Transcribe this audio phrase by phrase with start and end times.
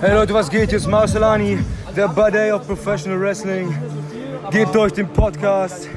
[0.00, 0.70] Hey Leute, was geht?
[0.70, 1.58] Hier ist Marcelani,
[1.94, 3.70] der Buddy of Professional Wrestling.
[4.50, 5.90] Gebt euch den Podcast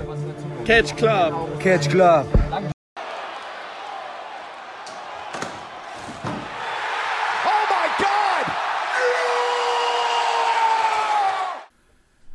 [0.66, 1.58] Catch Club.
[1.60, 2.28] Catch Club.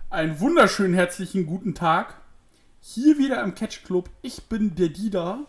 [0.09, 2.15] Einen wunderschönen herzlichen guten Tag.
[2.81, 4.09] Hier wieder im Catch Club.
[4.23, 5.41] Ich bin der Dida.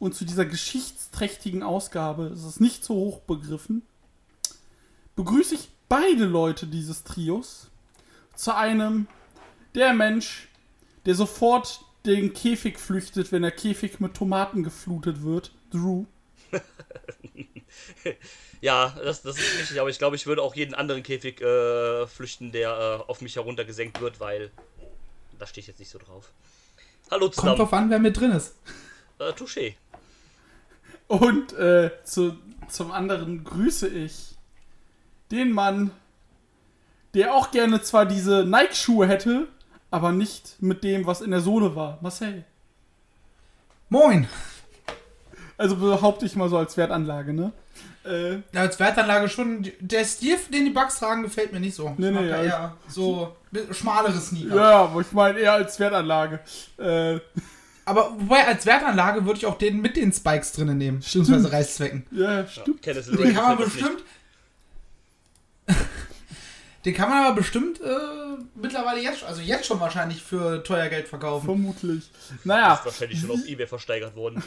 [0.00, 3.82] Und zu dieser geschichtsträchtigen Ausgabe, es ist nicht so hoch begriffen,
[5.16, 7.70] begrüße ich beide Leute dieses Trios
[8.34, 9.06] zu einem,
[9.74, 10.48] der Mensch,
[11.06, 16.04] der sofort den Käfig flüchtet, wenn der Käfig mit Tomaten geflutet wird, Drew.
[18.60, 22.06] Ja, das, das ist richtig, aber ich glaube, ich würde auch jeden anderen Käfig äh,
[22.06, 24.52] flüchten, der äh, auf mich heruntergesenkt wird, weil
[25.36, 26.30] da stehe ich jetzt nicht so drauf.
[27.10, 27.56] Hallo Kommt zusammen.
[27.56, 28.54] drauf an, wer mit drin ist.
[29.18, 29.74] Äh, Touché.
[31.08, 34.31] Und äh, zu, zum anderen grüße ich
[35.32, 35.90] den Mann,
[37.14, 39.48] der auch gerne zwar diese Nike-Schuhe hätte,
[39.90, 41.98] aber nicht mit dem, was in der Sohle war.
[42.00, 42.44] Marcel.
[43.88, 44.28] Moin!
[45.58, 47.52] Also behaupte ich mal so als Wertanlage, ne?
[48.04, 49.70] Äh, Ja, als Wertanlage schon.
[49.80, 51.94] Der Stil, den die Bugs tragen, gefällt mir nicht so.
[51.98, 53.36] Nee, ich nee, ja, eher so
[53.70, 54.56] schmalere Sneaker.
[54.56, 56.40] ja, aber ich meine eher als Wertanlage.
[56.78, 57.20] Äh,
[57.84, 60.98] Aber wobei, als Wertanlage würde ich auch den mit den Spikes drinnen nehmen.
[61.00, 62.06] Beziehungsweise Reißzwecken.
[62.12, 62.84] ja, stimmt.
[62.86, 64.02] Den kann man bestimmt.
[66.84, 67.86] den kann man aber bestimmt äh,
[68.54, 71.46] mittlerweile jetzt, also jetzt schon wahrscheinlich für teuer Geld verkaufen.
[71.46, 72.10] Vermutlich.
[72.44, 74.42] Naja, Ist wahrscheinlich schon auf Ebay versteigert worden.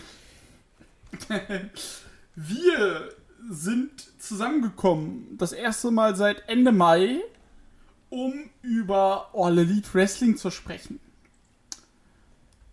[2.35, 3.09] Wir
[3.49, 7.19] sind zusammengekommen, das erste Mal seit Ende Mai,
[8.09, 10.99] um über All Elite Wrestling zu sprechen.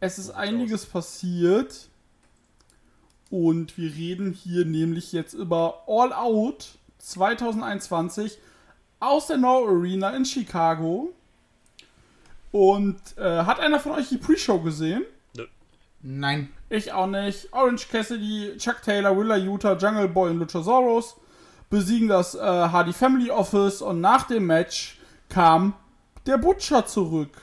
[0.01, 1.89] Es ist einiges passiert
[3.31, 8.39] und wir reden hier nämlich jetzt über All Out 2021
[9.01, 11.13] aus der No Arena in Chicago.
[12.51, 15.05] Und äh, hat einer von euch die Pre-Show gesehen?
[16.03, 16.53] Nein.
[16.69, 17.53] Ich auch nicht.
[17.53, 21.17] Orange Cassidy, Chuck Taylor, Willa Utah, Jungle Boy und Luchasaurus
[21.71, 24.99] besiegen das äh, Hardy Family Office und nach dem Match
[25.29, 25.75] kam
[26.27, 27.41] der Butcher zurück.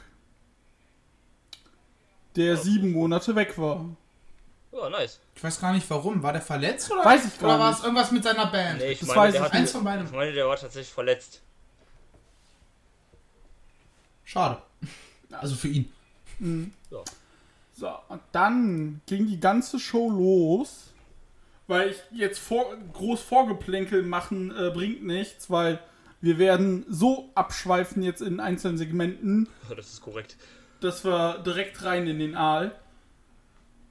[2.36, 3.86] Der sieben Monate weg war.
[4.72, 5.20] Ja, nice.
[5.36, 6.22] Ich weiß gar nicht warum.
[6.22, 7.04] War der verletzt oder?
[7.04, 8.80] Weiß ich gar Oder war es irgendwas mit seiner Band?
[8.80, 10.06] Nee, ich Das meine, weiß der ich hat, Eins von beiden.
[10.06, 11.42] ich meine, der war tatsächlich verletzt.
[14.26, 14.62] Schade.
[15.32, 15.92] Also für ihn.
[16.92, 17.00] Ja.
[17.74, 20.86] So, und dann ging die ganze Show los.
[21.68, 25.80] Weil ich jetzt vor, groß Vorgeplänkel machen äh, bringt nichts, weil
[26.20, 30.36] wir werden so abschweifen jetzt in einzelnen Segmenten, Das ist korrekt.
[30.82, 32.72] dass wir direkt rein in den Aal.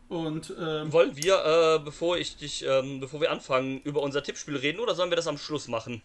[0.09, 4.57] Und ähm, Wollen wir, äh, bevor ich dich, ähm, bevor wir anfangen, über unser Tippspiel
[4.57, 6.03] reden oder sollen wir das am Schluss machen?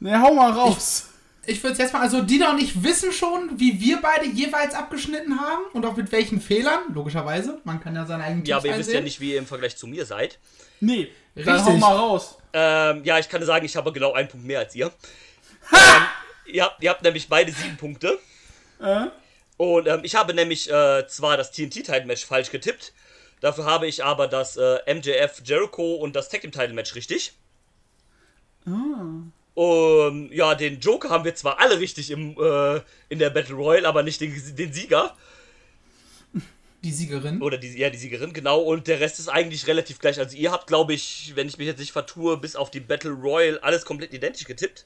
[0.00, 1.10] ne, hau mal raus.
[1.48, 5.40] Ich würde jetzt mal, also Dieter und ich wissen schon, wie wir beide jeweils abgeschnitten
[5.40, 7.60] haben und auch mit welchen Fehlern, logischerweise.
[7.62, 9.46] Man kann ja seine eigenen Ja, Tipps aber ihr wisst ja nicht, wie ihr im
[9.46, 10.38] Vergleich zu mir seid.
[10.80, 11.74] Nee, dann Richtig.
[11.74, 12.38] hau mal raus.
[12.52, 14.86] Ähm, ja, ich kann sagen, ich habe genau einen Punkt mehr als ihr.
[15.72, 16.02] ähm,
[16.46, 18.18] ihr, habt, ihr habt nämlich beide sieben Punkte.
[18.80, 19.06] Äh?
[19.56, 22.92] Und ähm, ich habe nämlich äh, zwar das TNT-Title-Match falsch getippt,
[23.40, 27.32] dafür habe ich aber das äh, MJF Jericho und das Tag Team-Title-Match richtig.
[29.54, 33.88] Und ja, den Joker haben wir zwar alle richtig im, äh, in der Battle Royale,
[33.88, 35.16] aber nicht den, den Sieger.
[36.84, 37.40] Die Siegerin.
[37.40, 38.60] Oder die, ja, die Siegerin, genau.
[38.60, 40.18] Und der Rest ist eigentlich relativ gleich.
[40.18, 43.12] Also ihr habt, glaube ich, wenn ich mich jetzt nicht vertue, bis auf die Battle
[43.12, 44.84] Royale alles komplett identisch getippt.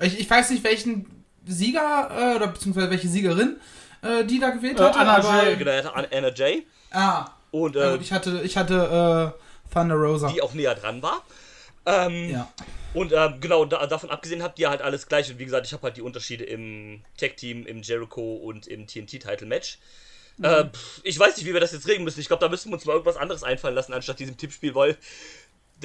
[0.00, 3.56] Ich, ich weiß nicht, welchen Sieger äh, oder beziehungsweise welche Siegerin
[4.02, 4.98] äh, die da gewählt Äh, hatte.
[4.98, 5.56] Anna aber, Jay.
[5.56, 6.66] Genau, er Anna Jay.
[6.90, 10.28] Ah, Und äh, äh, ich hatte, ich hatte äh, Thunder Rosa.
[10.28, 11.22] die auch näher dran war.
[11.86, 12.48] Ähm, Ja.
[12.92, 15.28] Und ähm, genau, da, davon abgesehen habt ihr halt alles gleich.
[15.30, 19.78] Und wie gesagt, ich habe halt die Unterschiede im Tag-Team, im Jericho und im TNT-Title-Match.
[20.42, 22.20] Äh, pff, ich weiß nicht, wie wir das jetzt regeln müssen.
[22.20, 24.96] Ich glaube, da müssen wir uns mal irgendwas anderes einfallen lassen, anstatt diesem Tippspiel, weil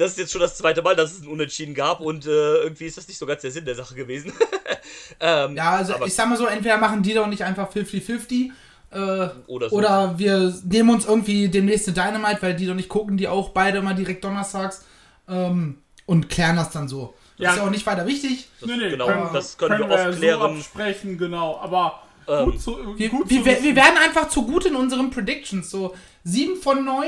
[0.00, 2.30] das ist jetzt schon das zweite Mal, dass es ein Unentschieden gab und äh,
[2.62, 4.32] irgendwie ist das nicht so ganz der Sinn der Sache gewesen.
[5.20, 8.50] ähm, Ja, also aber- ich sag mal so, entweder machen die doch nicht einfach 50-50
[8.92, 9.76] äh, Oder so.
[9.76, 13.50] oder wir nehmen uns irgendwie demnächst eine Dynamite, weil die doch nicht gucken, die auch
[13.50, 14.84] beide mal direkt donnerstags
[15.28, 17.14] ähm, und klären das dann so.
[17.38, 17.50] Das Ja.
[17.52, 18.48] ist ja auch nicht weiter wichtig.
[18.60, 20.40] das, Nee, nee, genau, können, das können, wir ja aufklären.
[20.40, 21.58] so absprechen, genau.
[21.60, 24.74] Aber Ähm, gut zu, Wir, gut wir, zu wir, wir werden einfach zu gut in
[24.76, 25.70] unseren Predictions.
[25.70, 25.94] So
[26.24, 27.06] 7 von 9,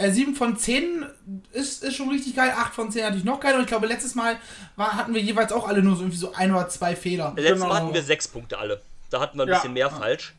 [0.00, 1.04] äh, 7 von 10
[1.52, 2.52] ist, ist schon richtig geil.
[2.56, 3.54] 8 von 10 hatte ich noch geil.
[3.54, 4.38] Und ich glaube, letztes Mal
[4.76, 7.32] war, hatten wir jeweils auch alle nur so irgendwie so ein oder zwei Fehler.
[7.36, 7.68] Letztes genau.
[7.68, 8.80] Mal hatten wir sechs Punkte alle.
[9.10, 9.54] Da hatten wir ein Ja.
[9.56, 10.34] bisschen mehr falsch.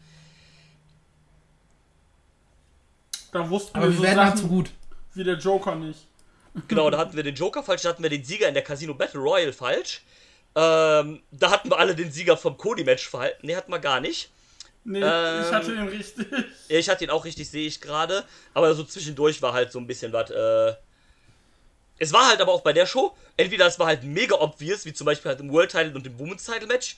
[3.32, 4.72] Da wussten Aber wir wir so werden halt Sachen zu gut.
[5.14, 6.00] wie der Joker nicht.
[6.68, 8.94] Genau, da hatten wir den Joker falsch, da hatten wir den Sieger in der Casino
[8.94, 10.02] Battle Royale falsch.
[10.54, 13.48] Ähm, da hatten wir alle den Sieger vom Cody-Match verhalten.
[13.48, 14.30] Nee, hatten wir gar nicht.
[14.84, 16.28] Nee, Ähm, ich hatte ihn richtig.
[16.70, 18.24] Ich hatte ihn auch richtig, sehe ich gerade.
[18.54, 20.30] Aber so zwischendurch war halt so ein bisschen was.
[20.32, 20.74] Äh
[22.00, 24.94] es war halt aber auch bei der Show, entweder es war halt mega obvious, wie
[24.94, 26.96] zum Beispiel halt im World Title und im Women's Title Match,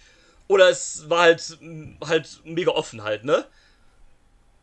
[0.47, 3.45] oder es war halt, mh, halt mega offen halt, ne?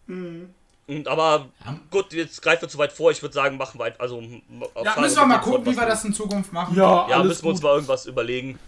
[0.07, 1.79] Und, aber Ja.
[1.91, 3.11] gut, jetzt greifen wir zu weit vor.
[3.11, 4.21] Ich würde sagen, machen wir halt, also.
[4.83, 6.75] Ja, müssen wir mal gucken, wie wir das in Zukunft machen.
[6.75, 7.65] Ja, Ja, alles müssen wir uns gut.
[7.65, 8.59] mal irgendwas überlegen.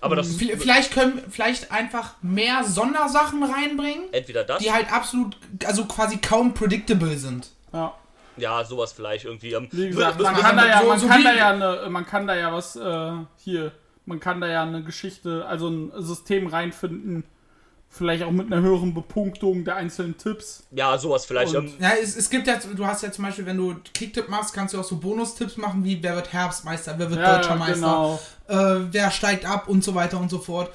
[0.00, 5.84] Aber das Vielleicht können vielleicht einfach mehr Sondersachen reinbringen, entweder das, die halt absolut, also
[5.86, 7.50] quasi kaum predictable sind.
[7.72, 7.94] Ja.
[8.36, 9.52] ja, sowas vielleicht irgendwie.
[9.54, 11.90] Ähm, Wie gesagt, man kann, da ja, so- man, so kann wie- da ja eine,
[11.90, 13.72] man kann da ja was äh, hier,
[14.06, 17.24] man kann da ja eine Geschichte, also ein System reinfinden,
[17.90, 20.64] vielleicht auch mit einer höheren Bepunktung der einzelnen Tipps.
[20.70, 21.54] ja, sowas vielleicht.
[21.54, 24.52] Und- Ja, es, es gibt ja, du hast ja zum Beispiel, wenn du Kicktipp machst,
[24.54, 27.56] kannst du auch so Bonustipps machen, wie wer wird Herbstmeister, wer wird Ja, Deutscher ja,
[27.56, 28.20] Meister, genau.
[28.48, 30.70] äh, wer steigt ab und so weiter und so fort.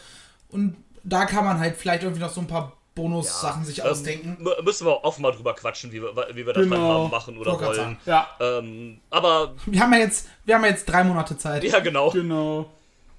[0.50, 4.38] Und da kann man halt vielleicht irgendwie noch so ein paar Bonus-Sachen sich ähm, ausdenken.
[4.40, 6.76] mü- Müssen wir offen mal drüber quatschen, wie wir, wie wir das Genau.
[6.76, 7.98] dann haben, machen oder wollen.
[8.06, 11.80] Ja, Ähm, aber, Wir haben ja jetzt, wir haben ja jetzt drei Monate Zeit, ja,
[11.80, 12.12] genau.
[12.12, 12.70] genau.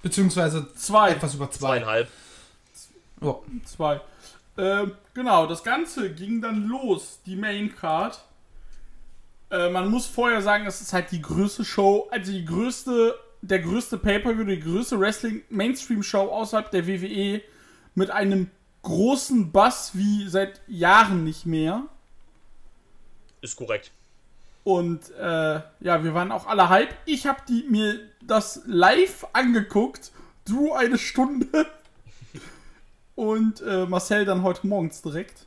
[0.01, 1.11] beziehungsweise Zwei.
[1.11, 1.79] etwas über zwei.
[1.79, 2.07] Zweieinhalb.
[3.21, 3.35] Ja.
[3.65, 4.01] Zwei.
[4.57, 8.23] Ähm, genau, das Ganze ging dann los, die Main Card.
[9.51, 13.59] Äh, man muss vorher sagen, es ist halt die größte Show, also die größte, der
[13.59, 17.41] größte Pay-Per-View, die größte Wrestling-Mainstream-Show außerhalb der WWE
[17.95, 18.49] mit einem
[18.81, 21.83] großen Bass wie seit Jahren nicht mehr.
[23.41, 23.91] Ist korrekt.
[24.63, 26.93] Und äh, ja, wir waren auch alle hype.
[27.05, 30.11] Ich habe die mir das live angeguckt.
[30.45, 31.67] Du eine Stunde.
[33.15, 35.45] Und äh, Marcel dann heute morgens direkt.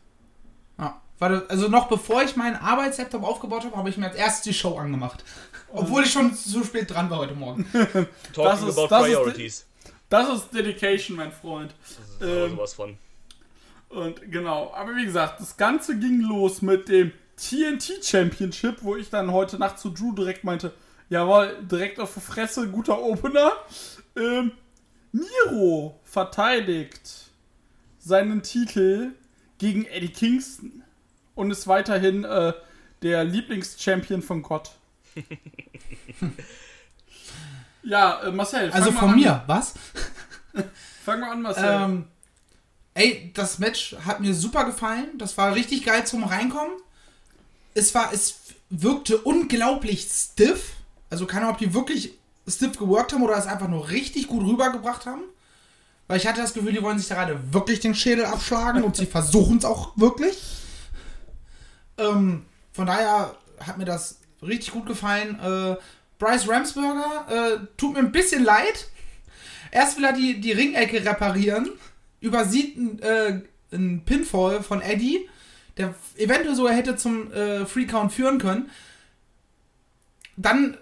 [0.78, 1.00] Ja.
[1.18, 4.54] Warte, also noch bevor ich meinen Arbeitslaptop aufgebaut habe, habe ich mir als erstes die
[4.54, 5.24] Show angemacht.
[5.72, 7.66] Obwohl ich schon zu spät dran war heute Morgen.
[8.32, 9.66] Talking ist- about das ist priorities.
[10.08, 11.74] Das ist Dedication, mein Freund.
[11.82, 12.96] Das ist aber Ähm, sowas von.
[13.90, 19.10] Und genau, aber wie gesagt, das Ganze ging los mit dem TNT Championship, wo ich
[19.10, 20.72] dann heute Nacht zu Drew direkt meinte,
[21.10, 23.52] jawohl, direkt auf die Fresse, guter Opener.
[24.16, 24.52] Ähm,
[25.12, 27.27] Miro verteidigt
[28.08, 29.12] seinen Titel
[29.58, 30.82] gegen Eddie Kingston
[31.34, 32.52] und ist weiterhin äh,
[33.02, 34.70] der Lieblingschampion von Gott.
[37.82, 39.16] ja, äh, Marcel, Also von an.
[39.16, 39.74] mir, was?
[41.04, 41.64] Fang mal an, Marcel.
[41.64, 42.04] Ähm,
[42.94, 45.18] ey, das Match hat mir super gefallen.
[45.18, 46.74] Das war richtig geil zum Reinkommen.
[47.74, 48.40] Es war, es
[48.70, 50.72] wirkte unglaublich stiff.
[51.10, 52.14] Also keine Ahnung, ob die wirklich
[52.46, 55.22] stiff geworkt haben oder es einfach nur richtig gut rübergebracht haben.
[56.08, 58.96] Weil ich hatte das Gefühl, die wollen sich da gerade wirklich den Schädel abschlagen und
[58.96, 60.42] sie versuchen es auch wirklich.
[61.98, 65.38] Ähm, von daher hat mir das richtig gut gefallen.
[65.40, 65.76] Äh,
[66.18, 68.88] Bryce Ramsberger äh, tut mir ein bisschen leid.
[69.70, 71.70] Erst will er die, die Ringecke reparieren,
[72.20, 73.42] übersieht einen, äh,
[74.06, 75.28] Pinfall von Eddie,
[75.76, 78.70] der eventuell sogar hätte zum äh, Free Count führen können.
[80.36, 80.78] Dann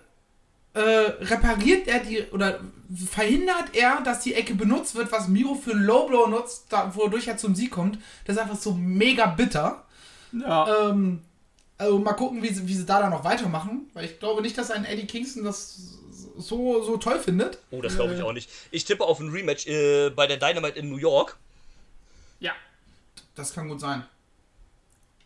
[0.76, 2.60] äh, repariert er die oder
[3.10, 6.94] verhindert er, dass die Ecke benutzt wird, was Miro für einen Low Blow nutzt, da,
[6.94, 7.98] wodurch er zum Sieg kommt.
[8.24, 9.84] Das ist einfach so mega bitter.
[10.32, 10.90] ja.
[10.90, 11.22] Ähm,
[11.78, 14.56] also mal gucken, wie sie, wie sie da dann noch weitermachen, weil ich glaube nicht,
[14.56, 15.98] dass ein Eddie Kingston das
[16.38, 17.58] so, so toll findet.
[17.70, 18.22] Oh, das glaube ich äh.
[18.22, 18.50] auch nicht.
[18.70, 21.36] Ich tippe auf ein Rematch äh, bei der Dynamite in New York.
[22.40, 22.52] ja.
[23.34, 24.04] Das kann gut sein.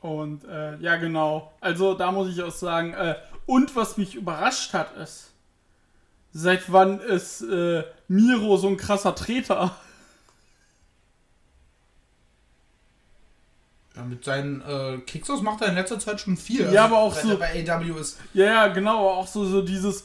[0.01, 1.53] Und äh, ja, genau.
[1.61, 3.15] Also da muss ich auch sagen, äh,
[3.47, 5.30] und was mich überrascht hat, ist,
[6.33, 9.75] seit wann ist äh, Miro so ein krasser Treter?
[13.97, 16.73] Ja, mit seinen äh, Kicksos macht er in letzter Zeit schon viel.
[16.73, 18.19] Ja, aber auch seit so- bei AW ist.
[18.35, 20.05] Ja, ja, genau, auch so, so dieses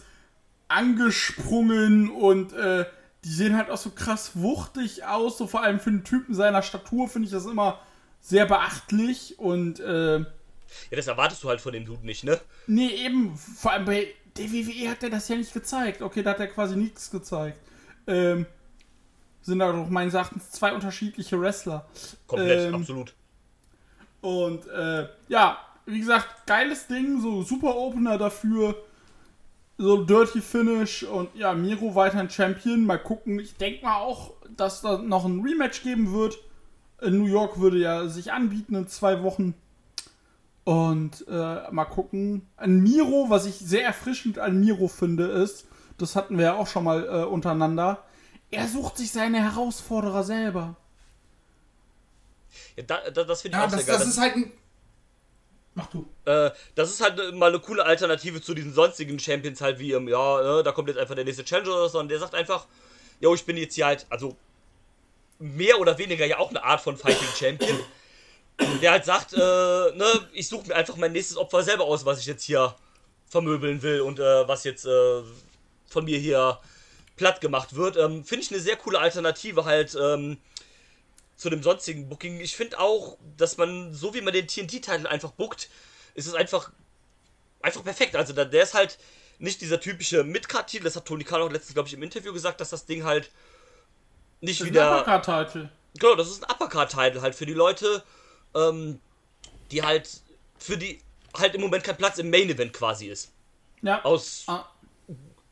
[0.67, 2.86] angesprungen und äh,
[3.24, 6.63] die sehen halt auch so krass wuchtig aus, so vor allem für einen Typen seiner
[6.63, 7.79] Statur finde ich das immer
[8.22, 10.25] sehr beachtlich und äh, Ja,
[10.96, 12.41] das erwartest du halt von dem Dude nicht, ne?
[12.65, 16.01] Nee, eben, vor allem bei der WWE hat er das ja nicht gezeigt.
[16.01, 17.60] Okay, da hat er quasi nichts gezeigt.
[18.08, 18.46] Ähm,
[19.42, 21.86] sind da doch meines Erachtens zwei unterschiedliche Wrestler.
[22.27, 23.13] Komplett, Ähm, absolut.
[24.22, 28.75] Und äh, ja, wie gesagt, geiles Ding, so super Opener dafür.
[29.77, 32.86] So Dirty Finish und ja, Miro weiterhin Champion.
[32.86, 33.39] Mal gucken.
[33.39, 36.38] Ich denke mal auch, dass da noch ein Rematch geben wird.
[37.01, 39.54] In New York würde ja sich anbieten in zwei Wochen.
[40.65, 42.48] Und äh, mal gucken.
[42.57, 45.67] An Miro, was ich sehr erfrischend an Miro finde, ist,
[45.98, 48.03] das hatten wir ja auch schon mal äh, untereinander,
[48.51, 50.75] er sucht sich seine Herausforderer selber.
[52.75, 54.00] Ja, da, da, das finde ich Ja, auch das, sehr geil.
[54.00, 54.51] das ist halt ein.
[55.74, 56.07] Mach du.
[56.25, 60.07] Äh, das ist halt mal eine coole Alternative zu diesen sonstigen Champions halt wie, ähm,
[60.07, 62.65] ja, ne, da kommt jetzt einfach der nächste Challenger, sondern der sagt einfach,
[63.19, 64.38] yo, ich bin jetzt hier halt, also
[65.38, 67.77] mehr oder weniger ja auch eine Art von Fighting Champion.
[68.81, 72.19] Der halt sagt, äh, ne, ich suche mir einfach mein nächstes Opfer selber aus, was
[72.19, 72.75] ich jetzt hier
[73.27, 75.21] vermöbeln will und äh, was jetzt äh,
[75.88, 76.59] von mir hier
[77.15, 77.97] platt gemacht wird.
[77.97, 80.38] Ähm, Finde ich eine sehr coole Alternative halt ähm,
[81.35, 82.39] zu dem sonstigen Booking.
[82.39, 85.69] Ich finde auch, dass man, so wie man den TNT-Titel einfach bookt,
[86.13, 86.71] ist es einfach,
[87.62, 88.15] einfach perfekt.
[88.15, 88.97] Also der ist halt
[89.38, 92.62] nicht dieser typische Midcard-Titel, das hat Tony Khan auch letztens, glaube ich, im Interview gesagt,
[92.62, 93.31] dass das Ding halt
[94.39, 95.01] nicht Das ist ein wieder...
[95.01, 95.69] Uppercard-Titel.
[95.97, 98.03] Genau, das ist ein Uppercard-Title halt für die Leute,
[98.55, 99.00] ähm,
[99.71, 100.09] die halt,
[100.57, 101.00] für die
[101.35, 103.31] halt im Moment kein Platz im Main-Event quasi ist.
[103.81, 104.03] Ja.
[104.03, 104.65] Aus Ah,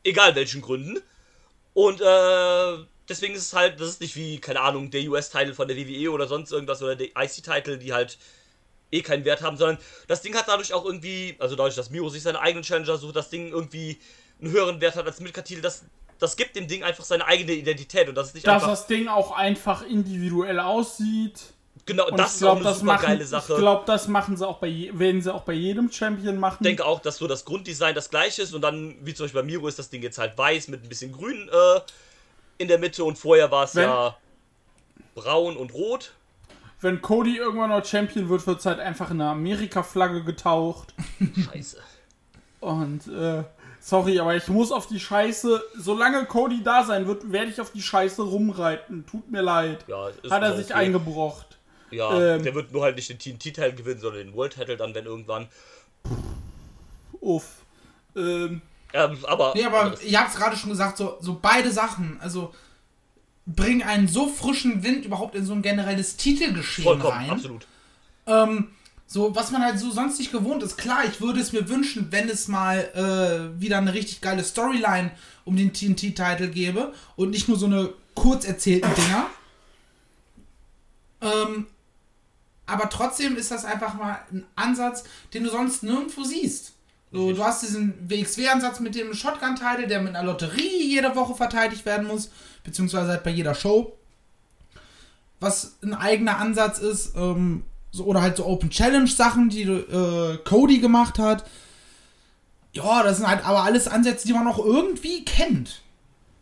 [0.02, 1.00] egal welchen Gründen.
[1.74, 5.68] Und äh, deswegen ist es halt, das ist nicht wie, keine Ahnung, der US-Title von
[5.68, 8.18] der WWE oder sonst irgendwas oder der IC-Title, die halt
[8.92, 12.08] eh keinen Wert haben, sondern das Ding hat dadurch auch irgendwie, also dadurch, dass Miro
[12.08, 13.98] sich seine eigenen Challenger sucht, das Ding irgendwie
[14.40, 15.84] einen höheren Wert hat als Midcard-Titel, das,
[16.18, 18.86] das gibt dem Ding einfach seine eigene Identität und das ist nicht dass einfach, das
[18.86, 21.53] Ding auch einfach individuell aussieht.
[21.86, 23.52] Genau, Und das ich ist auch eine super machen, geile Sache.
[23.52, 26.58] ich glaube, das machen sie auch bei, je, werden sie auch bei jedem Champion machen.
[26.60, 29.40] Ich denke auch, dass so das Grunddesign das gleiche ist und dann, wie zum Beispiel
[29.42, 31.80] bei Miro, ist das Ding jetzt halt weiß mit ein bisschen grün äh,
[32.58, 34.16] in der Mitte und vorher war es ja
[35.14, 36.12] braun und rot.
[36.80, 40.92] Wenn Cody irgendwann noch Champion wird, wird es halt einfach in eine Amerika-Flagge getaucht.
[41.52, 41.78] Scheiße.
[42.60, 43.44] Und, äh,
[43.80, 47.70] sorry, aber ich muss auf die Scheiße, solange Cody da sein wird, werde ich auf
[47.72, 49.06] die Scheiße rumreiten.
[49.06, 49.84] Tut mir leid.
[49.86, 50.74] Ja, Hat er sich okay.
[50.74, 51.53] eingebrocht.
[51.90, 55.06] Ja, ähm, der wird nur halt nicht den TNT-Teil gewinnen, sondern den World-Title dann, wenn
[55.06, 55.48] irgendwann.
[57.20, 57.44] Uff.
[58.16, 58.62] Ähm,
[58.94, 59.52] Ähm, aber.
[59.56, 62.54] Nee, aber ihr habt es gerade schon gesagt, so, so beide Sachen, also
[63.44, 67.30] bringen einen so frischen Wind überhaupt in so ein generelles Titelgeschehen vollkommen, rein.
[67.30, 67.66] absolut.
[68.26, 68.68] Ähm,
[69.06, 70.76] so, was man halt so sonst nicht gewohnt ist.
[70.78, 75.10] Klar, ich würde es mir wünschen, wenn es mal äh, wieder eine richtig geile Storyline
[75.44, 79.26] um den TNT-Titel gäbe und nicht nur so eine kurz erzählten Dinger.
[81.20, 81.66] Ähm,
[82.66, 86.72] aber trotzdem ist das einfach mal ein Ansatz, den du sonst nirgendwo siehst.
[87.12, 91.86] So, du hast diesen WXW-Ansatz mit dem Shotgun-Title, der mit einer Lotterie jede Woche verteidigt
[91.86, 92.30] werden muss,
[92.64, 93.96] beziehungsweise halt bei jeder Show.
[95.38, 100.80] Was ein eigener Ansatz ist, ähm, so, oder halt so Open Challenge-Sachen, die äh, Cody
[100.80, 101.48] gemacht hat.
[102.72, 105.82] Ja, das sind halt aber alles Ansätze, die man auch irgendwie kennt.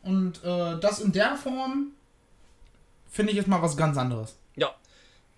[0.02, 1.88] Und äh, das in der Form
[3.10, 4.36] finde ich jetzt mal was ganz anderes.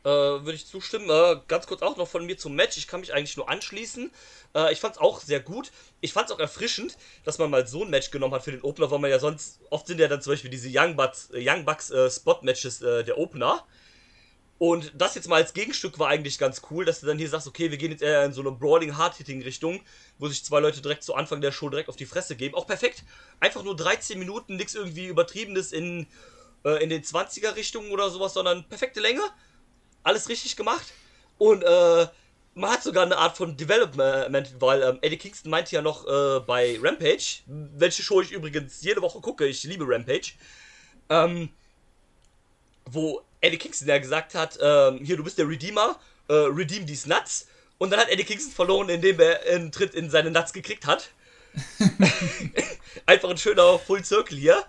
[0.04, 1.08] Äh, würde ich zustimmen.
[1.08, 2.76] Äh, ganz kurz auch noch von mir zum Match.
[2.76, 4.10] Ich kann mich eigentlich nur anschließen.
[4.54, 5.72] Äh, ich fand es auch sehr gut.
[6.02, 8.60] Ich fand es auch erfrischend, dass man mal so ein Match genommen hat für den
[8.60, 11.42] Opener, weil man ja sonst, oft sind ja dann zum Beispiel diese Young Bucks, äh,
[11.42, 13.64] Young Bucks äh, Spot-Matches äh, der Opener.
[14.58, 17.46] Und das jetzt mal als Gegenstück war eigentlich ganz cool, dass du dann hier sagst,
[17.46, 19.80] okay, wir gehen jetzt eher in so eine Brawling Hard-Hitting Richtung,
[20.18, 22.54] wo sich zwei Leute direkt zu Anfang der Show direkt auf die Fresse geben.
[22.54, 23.04] Auch perfekt.
[23.40, 26.06] Einfach nur 13 Minuten, nichts irgendwie übertriebenes in,
[26.64, 29.22] äh, in den 20er Richtungen oder sowas, sondern perfekte Länge.
[30.04, 30.92] Alles richtig gemacht.
[31.38, 32.06] Und äh,
[32.54, 36.40] man hat sogar eine Art von Development, weil ähm, Eddie Kingston meinte ja noch äh,
[36.40, 40.32] bei Rampage, welche Show ich übrigens jede Woche gucke, ich liebe Rampage,
[41.08, 41.48] ähm,
[42.86, 47.08] wo Eddie Kingston ja gesagt hat, ähm, hier, du bist der Redeemer, äh, redeem these
[47.08, 47.48] Nuts.
[47.78, 51.10] Und dann hat Eddie Kingston verloren, indem er einen Tritt in seine Nuts gekriegt hat.
[53.06, 54.64] Einfach ein schöner Full Circle hier.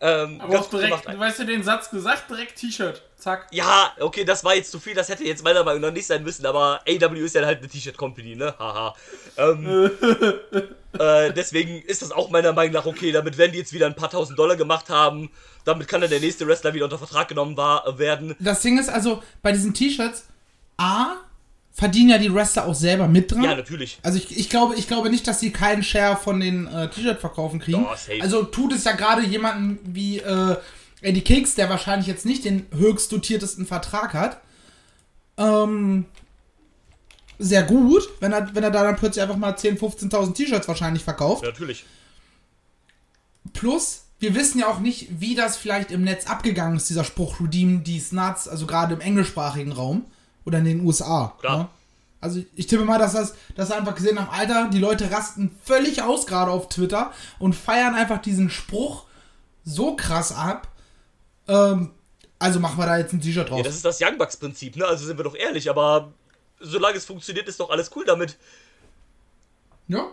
[0.00, 1.18] Ähm, aber ganz auch direkt, gemacht.
[1.18, 3.02] weißt du den Satz gesagt, direkt T-Shirt.
[3.16, 3.48] Zack.
[3.50, 6.22] Ja, okay, das war jetzt zu viel, das hätte jetzt meiner Meinung nach nicht sein
[6.22, 8.54] müssen, aber AW ist ja halt eine T-Shirt-Company, ne?
[8.56, 8.94] Haha.
[9.36, 9.90] Ähm,
[10.98, 13.96] äh, deswegen ist das auch meiner Meinung nach okay, damit werden die jetzt wieder ein
[13.96, 15.30] paar tausend Dollar gemacht haben,
[15.64, 18.36] damit kann dann der nächste Wrestler wieder unter Vertrag genommen war, werden.
[18.38, 20.26] Das Ding ist also, bei diesen T-Shirts,
[20.76, 21.16] A,
[21.78, 23.44] verdienen ja die Wrestler auch selber mit dran.
[23.44, 24.00] Ja, natürlich.
[24.02, 27.60] Also ich, ich glaube, ich glaube nicht, dass sie keinen Share von den äh, T-Shirt-Verkaufen
[27.60, 27.84] kriegen.
[27.84, 28.20] Doch, safe.
[28.20, 30.56] also tut es ja gerade jemanden wie äh,
[31.02, 34.40] Eddie Kicks, der wahrscheinlich jetzt nicht den höchst dotiertesten Vertrag hat.
[35.36, 36.06] Ähm,
[37.38, 41.04] sehr gut, wenn er, wenn er da dann plötzlich einfach mal 10.000, 15.000 T-Shirts wahrscheinlich
[41.04, 41.44] verkauft.
[41.44, 41.84] Ja, natürlich.
[43.52, 47.40] Plus, wir wissen ja auch nicht, wie das vielleicht im Netz abgegangen ist, dieser Spruch
[47.40, 50.06] Redeem these nuts, also gerade im englischsprachigen Raum
[50.48, 51.36] oder in den USA.
[51.40, 51.58] Klar.
[51.58, 51.68] ne?
[52.20, 56.02] Also ich tippe mal, dass das, dass einfach gesehen haben, Alter, die Leute rasten völlig
[56.02, 59.04] aus gerade auf Twitter und feiern einfach diesen Spruch
[59.64, 60.66] so krass ab.
[61.46, 61.92] Ähm,
[62.40, 63.58] also machen wir da jetzt ein T-Shirt drauf.
[63.58, 64.86] Ja, das ist das Young Bucks-Prinzip, ne?
[64.86, 66.12] Also sind wir doch ehrlich, aber
[66.58, 68.36] solange es funktioniert, ist doch alles cool damit.
[69.86, 70.08] ja?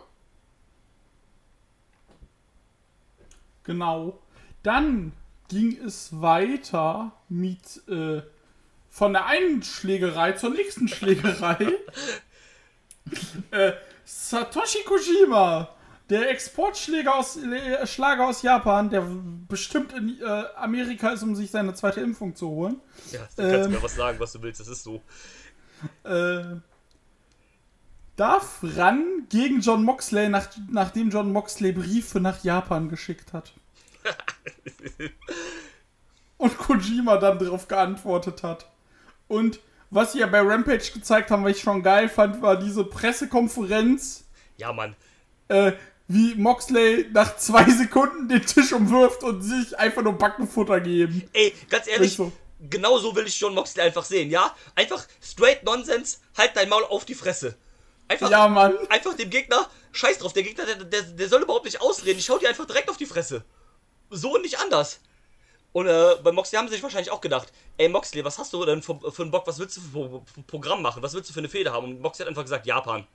[3.64, 4.20] Genau.
[4.62, 5.12] Dann
[5.48, 8.22] ging es weiter mit äh,
[8.96, 11.58] von der einen Schlägerei zur nächsten Schlägerei.
[13.52, 13.74] äh,
[14.06, 15.68] Satoshi Kojima,
[16.10, 19.06] der Exportschläger aus, äh, Schlager aus Japan, der
[19.50, 22.80] bestimmt in äh, Amerika ist, um sich seine zweite Impfung zu holen.
[23.12, 23.72] Ja, du kannst Ähm.
[23.74, 25.02] mir was sagen, was du willst, das ist so.
[26.06, 26.56] Äh,
[28.16, 33.52] darf ran gegen John Moxley, nach, nachdem John Moxley Briefe nach Japan geschickt hat.
[36.38, 38.72] Und Kojima dann darauf geantwortet hat.
[39.28, 42.84] Und was sie ja bei Rampage gezeigt haben, was ich schon geil fand, war diese
[42.84, 44.24] Pressekonferenz,
[44.58, 44.96] Ja, Mann.
[45.48, 45.74] äh,
[46.08, 51.28] wie Moxley nach zwei Sekunden den Tisch umwirft und sich einfach nur Backenfutter geben.
[51.34, 52.32] Ey, ganz ehrlich, so.
[52.70, 54.54] genau so will ich John Moxley einfach sehen, ja?
[54.76, 57.56] Einfach straight Nonsense, halt dein Maul auf die Fresse.
[58.08, 58.78] Einfach, Ja, Mann.
[58.90, 62.20] einfach dem Gegner, scheiß drauf, der Gegner, der, der, der soll überhaupt nicht ausreden.
[62.20, 63.44] Ich schau dir einfach direkt auf die Fresse.
[64.12, 65.00] So und nicht anders.
[65.76, 68.64] Und äh, bei Moxley haben sie sich wahrscheinlich auch gedacht, ey Moxley, was hast du
[68.64, 71.34] denn für, für einen Bock, was willst du für ein Programm machen, was willst du
[71.34, 71.84] für eine Feder haben?
[71.84, 73.06] Und Moxley hat einfach gesagt, Japan.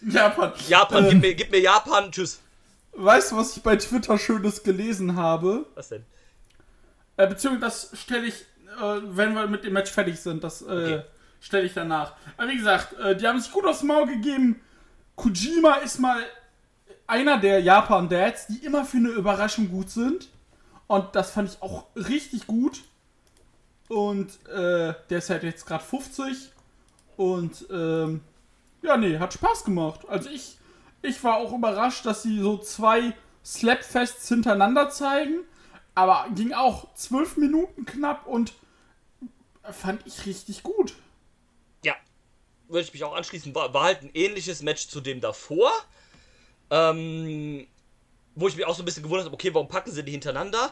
[0.00, 0.54] Japan.
[0.66, 2.40] Japan, Äh, gib, mir, gib mir Japan, tschüss.
[2.92, 5.66] Weißt du, was ich bei Twitter Schönes gelesen habe?
[5.74, 6.06] Was denn?
[7.18, 8.36] Äh, beziehungsweise das stelle ich,
[8.80, 11.02] äh, wenn wir mit dem Match fertig sind, das äh, Okay.
[11.42, 12.14] stelle ich danach.
[12.38, 14.58] Aber wie gesagt, äh, die haben sich gut aufs Maul gegeben.
[15.16, 16.22] Kojima ist mal
[17.06, 20.28] einer der Japan-Dads, die immer für eine Überraschung gut sind.
[20.86, 22.84] Und das fand ich auch richtig gut.
[23.88, 26.50] Und äh, der ist halt jetzt gerade 50.
[27.16, 28.20] Und ähm,
[28.82, 30.00] ja, nee, hat Spaß gemacht.
[30.08, 30.58] Also ich,
[31.02, 33.14] ich war auch überrascht, dass sie so zwei
[33.44, 35.40] Slapfests hintereinander zeigen.
[35.94, 38.52] Aber ging auch zwölf Minuten knapp und
[39.62, 40.94] fand ich richtig gut.
[41.84, 41.94] Ja,
[42.68, 43.54] würde ich mich auch anschließen.
[43.54, 45.72] War, war halt ein ähnliches Match zu dem davor.
[46.70, 47.66] Ähm,
[48.36, 50.70] wo ich mich auch so ein bisschen gewundert habe, okay, warum packen sie die hintereinander?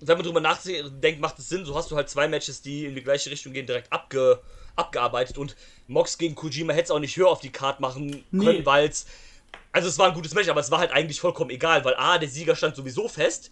[0.00, 1.64] Wenn man drüber nachdenkt, macht es Sinn.
[1.64, 4.40] So hast du halt zwei Matches, die in die gleiche Richtung gehen, direkt abge,
[4.76, 5.36] abgearbeitet.
[5.38, 5.56] Und
[5.88, 8.64] Mox gegen Kojima hätte es auch nicht höher auf die Karte machen können, Nee.
[8.64, 9.06] weil es.
[9.72, 12.18] Also, es war ein gutes Match, aber es war halt eigentlich vollkommen egal, weil A,
[12.18, 13.50] der Sieger stand sowieso fest.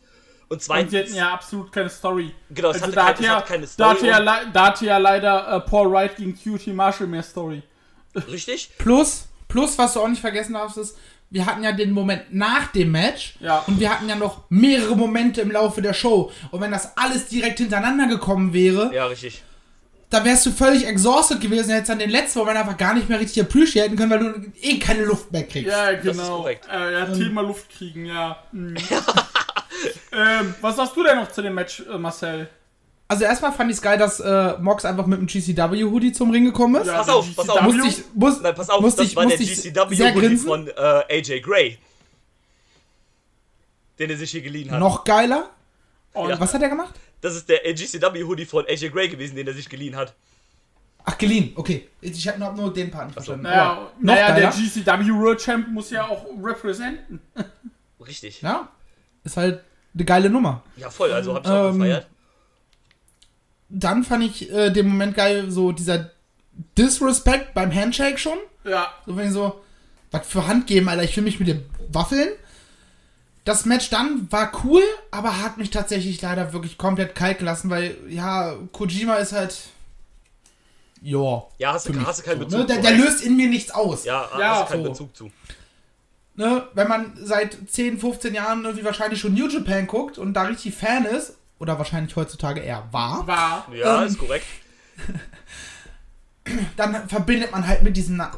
[0.48, 0.92] Und Und zweitens.
[0.92, 2.32] sie hatten ja absolut keine Story.
[2.50, 4.52] Genau, es also hatte da, kein- hatte es ja, keine da, Story hatte ja, und-
[4.54, 7.62] da hatte ja leider äh, Paul Wright gegen QT Marshall mehr Story.
[8.14, 8.70] Richtig?
[8.78, 10.96] Plus, plus, was du auch nicht vergessen darfst, ist,
[11.30, 13.64] wir hatten ja den Moment nach dem Match Ja.
[13.66, 16.30] und wir hatten ja noch mehrere Momente im Laufe der Show.
[16.50, 19.42] Und wenn das alles direkt hintereinander gekommen wäre, Ja, richtig.
[20.10, 23.18] da wärst du völlig exhausted gewesen, hättest dann den letzten Moment einfach gar nicht mehr
[23.18, 25.70] richtig appreciaten können, weil du eh keine Luft mehr kriegst.
[25.70, 26.46] Ja, genau.
[26.46, 26.56] Äh,
[26.92, 28.38] ja, Thema Luft kriegen, ja.
[28.52, 28.76] Mhm.
[30.12, 32.48] ähm, was sagst du denn noch zu dem Match, äh, Marcel?
[33.08, 36.44] Also erstmal fand ich es geil, dass äh, Mox einfach mit dem GCW-Hoodie zum Ring
[36.44, 36.88] gekommen ist.
[36.88, 37.60] Ja, Pass auf, pass auf.
[37.62, 40.46] Musste ich, muss, Nein, pass auf, musste das ich, war der GCW-Hoodie grinsen.
[40.48, 40.72] von äh,
[41.18, 41.78] AJ Gray.
[43.98, 44.80] Den er sich hier geliehen hat.
[44.80, 45.50] Noch geiler.
[46.12, 46.40] Und Ja.
[46.40, 46.94] Was hat er gemacht?
[47.20, 50.14] Das ist der äh, GCW-Hoodie von AJ Gray gewesen, den er sich geliehen hat.
[51.04, 51.52] Ach, geliehen.
[51.54, 51.88] Okay.
[52.00, 53.44] Ich habe nur den Part nicht verstanden.
[53.44, 54.50] Naja, naja der.
[54.50, 57.20] GCW World Champ muss ja auch representen.
[58.04, 58.42] Richtig.
[58.42, 58.68] Ja.
[59.22, 59.60] Ist halt
[59.94, 60.62] eine geile Nummer.
[60.76, 62.06] Ja, voll, also hab ich auch Ähm, gefeiert.
[63.68, 66.10] Dann fand ich äh, den Moment geil, so dieser
[66.78, 68.38] Disrespect beim Handshake schon.
[68.64, 68.92] Ja.
[69.06, 69.60] So wenn ich so,
[70.10, 72.28] was für Hand geben, Alter, ich will mich mit dem Waffeln.
[73.44, 77.96] Das Match dann war cool, aber hat mich tatsächlich leider wirklich komplett kalt gelassen, weil,
[78.08, 79.56] ja, Kojima ist halt.
[81.00, 81.44] Ja.
[81.58, 82.66] Ja, hast du, hast keinen so, Bezug ne?
[82.66, 82.82] der, zu.
[82.82, 84.04] der löst in mir nichts aus.
[84.04, 84.90] ja, Ja, hast du keinen so.
[84.90, 85.30] Bezug zu.
[86.34, 86.66] Ne?
[86.74, 90.74] Wenn man seit 10, 15 Jahren irgendwie wahrscheinlich schon New Japan guckt und da richtig
[90.74, 93.66] Fan ist, oder wahrscheinlich heutzutage eher war, War.
[93.74, 94.46] Ja, Ähm, ist korrekt.
[96.76, 98.16] dann verbindet man halt mit diesen.
[98.16, 98.30] Na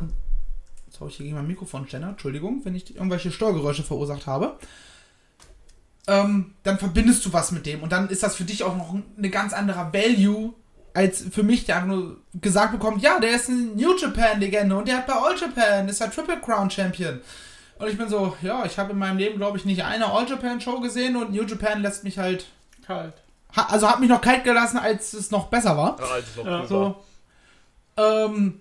[0.86, 4.58] Jetzt hau ich hier gegen mein Mikrofonständer, Entschuldigung, wenn ich irgendwelche Störgeräusche verursacht habe.
[6.06, 8.94] Ähm, dann verbindest du was mit dem und dann ist das für dich auch noch
[9.16, 10.54] eine ganz andere Value
[10.94, 14.88] als für mich, der einfach nur gesagt bekommt, ja, der ist eine New Japan-Legende und
[14.88, 17.20] der hat bei All Japan, ist der Triple Crown Champion.
[17.78, 20.28] Und ich bin so, ja, ich habe in meinem Leben, glaube ich, nicht eine All
[20.28, 22.46] Japan-Show gesehen und New Japan lässt mich halt.
[22.88, 23.14] Kalt.
[23.54, 25.96] Ha also hat mich noch kalt gelassen, als es noch besser war.
[26.00, 27.04] Ja, als es noch Ja, So.
[27.98, 28.60] Ähm,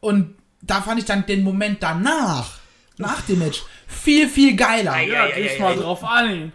[0.00, 2.58] und da fand ich dann den Moment danach,
[2.98, 4.92] nach dem Match, viel, viel geiler.
[4.92, 6.52] Ei, Ja, geh's ei, mal drauf an.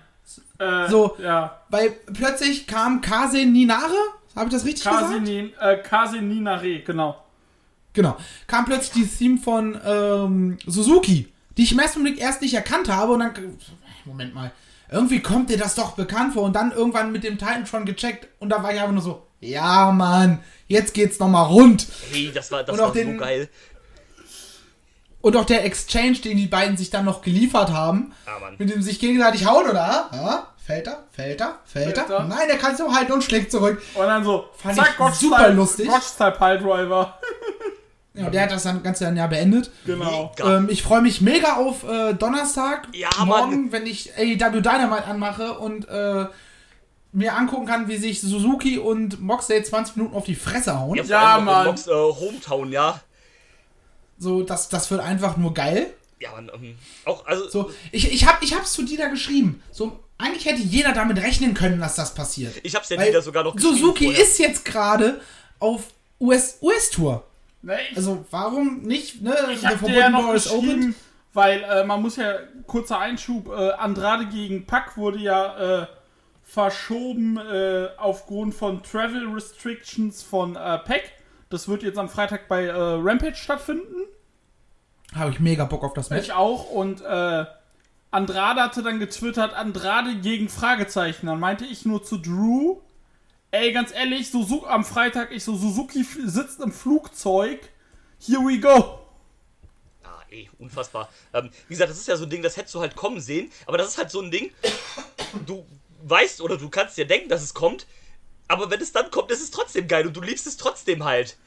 [0.60, 1.18] Äh, So.
[1.22, 1.62] Ja.
[1.70, 3.94] Weil plötzlich kam Kase Ninare,
[4.36, 5.24] habe ich das richtig Kasi, gesagt?
[5.24, 7.22] Nin, äh, Kasi Ninare, genau.
[7.94, 8.18] Genau.
[8.48, 12.89] Kam plötzlich die Theme von ähm, Suzuki, die ich im ersten Blick erst nicht erkannt
[12.89, 13.34] habe und dann.
[14.06, 14.52] Moment mal.
[14.91, 18.50] Irgendwie kommt dir das doch bekannt vor und dann irgendwann mit dem Titantron gecheckt und
[18.50, 21.88] da war ich einfach nur so, ja Mann, jetzt geht's nochmal rund.
[22.12, 23.50] Hey, das war, das Und auch war so den- geil.
[25.21, 28.56] Und auch der Exchange, den die beiden sich dann noch geliefert haben, Ja, Mann.
[28.60, 30.10] mit dem sich gegenseitig hauen, oder?
[30.13, 30.48] Ja?
[30.63, 31.04] Fällt er?
[31.12, 31.60] Fällt er?
[31.65, 32.06] Fällt er?
[32.06, 32.24] Fällt er?
[32.26, 33.82] Nein, der kann so halten und schlägt zurück.
[33.95, 35.88] Und dann so, Fand zack, ich Gotch super Style, lustig.
[35.88, 37.19] Gotch Style Piledriver.
[38.15, 39.71] Ja, der hat das dann ganze Jahr beendet.
[39.86, 40.32] Genau.
[40.43, 42.88] Ähm, ich freue mich mega auf äh, Donnerstag.
[42.93, 43.71] Ja, morgen, Mann.
[43.71, 46.25] wenn ich AEW Dynamite anmache und äh,
[47.12, 50.95] mir angucken kann, wie sich Suzuki und Moxley 20 Minuten auf die Fresse hauen.
[50.95, 51.67] Ja, Ja, Mann.
[51.67, 52.99] Mox, äh, Hometown, ja.
[54.17, 55.93] So, das, das wird einfach nur geil.
[56.19, 59.62] Ja, man, ähm, auch, also, So, ich, ich, hab, ich hab's zu dir da geschrieben.
[59.71, 62.54] So, eigentlich hätte jeder damit rechnen können, dass das passiert.
[62.63, 64.23] ich hab's ja wieder sogar noch geschrieben Suzuki vorher.
[64.23, 65.19] ist jetzt gerade
[65.60, 65.84] auf
[66.19, 66.58] US,
[67.65, 67.75] US-Tour.
[67.75, 69.21] Ne, ich, Also, warum nicht?
[69.21, 69.36] Ne?
[69.51, 70.95] ich The hab dir Forbidden ja noch geschrieben,
[71.34, 72.36] weil äh, man muss ja,
[72.67, 75.88] kurzer Einschub, äh, Andrade gegen Pack wurde ja äh,
[76.43, 81.12] verschoben äh, aufgrund von Travel Restrictions von äh, Pack.
[81.49, 84.06] Das wird jetzt am Freitag bei äh, Rampage stattfinden.
[85.13, 86.25] Habe ich mega Bock auf das Match.
[86.25, 86.69] Ich auch.
[86.69, 87.01] Und
[88.12, 91.28] Andrade hatte dann getwittert, Andrade gegen Fragezeichen.
[91.28, 92.82] Dann meinte ich nur zu Drew,
[93.56, 97.60] ey, ganz ehrlich, Suzuki, am Freitag, ich so, Suzuki sitzt im Flugzeug.
[98.20, 99.00] Here we go.
[100.04, 101.10] Ah, ey, unfassbar.
[101.34, 103.52] Ähm, wie gesagt, das ist ja so ein Ding, das hättest du halt kommen sehen,
[103.65, 104.52] aber das ist halt so ein Ding,
[105.46, 105.65] du
[106.04, 107.88] weißt oder du kannst dir denken, dass es kommt,
[108.48, 111.38] aber wenn es dann kommt, ist es trotzdem geil und du liebst es trotzdem halt.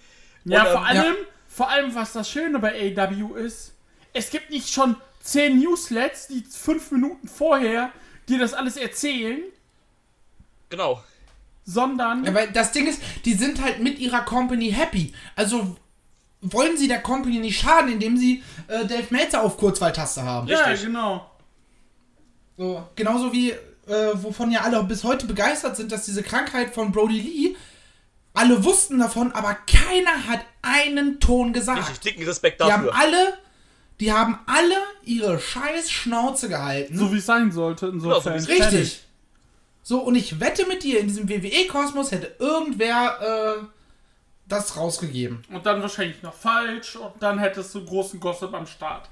[0.45, 1.17] Ja, Und, vor ähm, allem,
[1.47, 3.75] vor allem, was das Schöne bei AW ist,
[4.13, 7.93] es gibt nicht schon 10 Newslets, die fünf Minuten vorher
[8.29, 9.43] dir das alles erzählen,
[10.71, 11.03] Genau.
[11.69, 15.13] Sondern Ja, weil das Ding ist, die sind halt mit ihrer Company happy.
[15.37, 15.77] Also
[16.41, 20.49] wollen sie der Company nicht schaden, indem sie äh, Dave Meltzer auf Kurzwahltaste haben.
[20.49, 20.87] ja, richtig.
[20.87, 21.31] genau.
[22.57, 23.57] So, genauso wie, äh,
[24.15, 27.57] wovon ja alle bis heute begeistert sind, dass diese Krankheit von Brody Lee,
[28.33, 32.05] alle wussten davon, aber keiner hat einen Ton Richtig gesagt.
[32.05, 32.99] dicken Respekt Die haben dafür.
[32.99, 33.39] alle,
[34.01, 36.97] die haben alle ihre scheiß Schnauze gehalten.
[36.97, 38.41] So wie es sein sollte, insofern.
[38.41, 39.05] so Richtig.
[39.89, 43.65] So, und ich wette mit dir, in diesem WWE-Kosmos hätte irgendwer äh,
[44.47, 45.43] das rausgegeben.
[45.51, 49.09] Und dann wahrscheinlich noch falsch und dann hättest du großen Gossip am Start.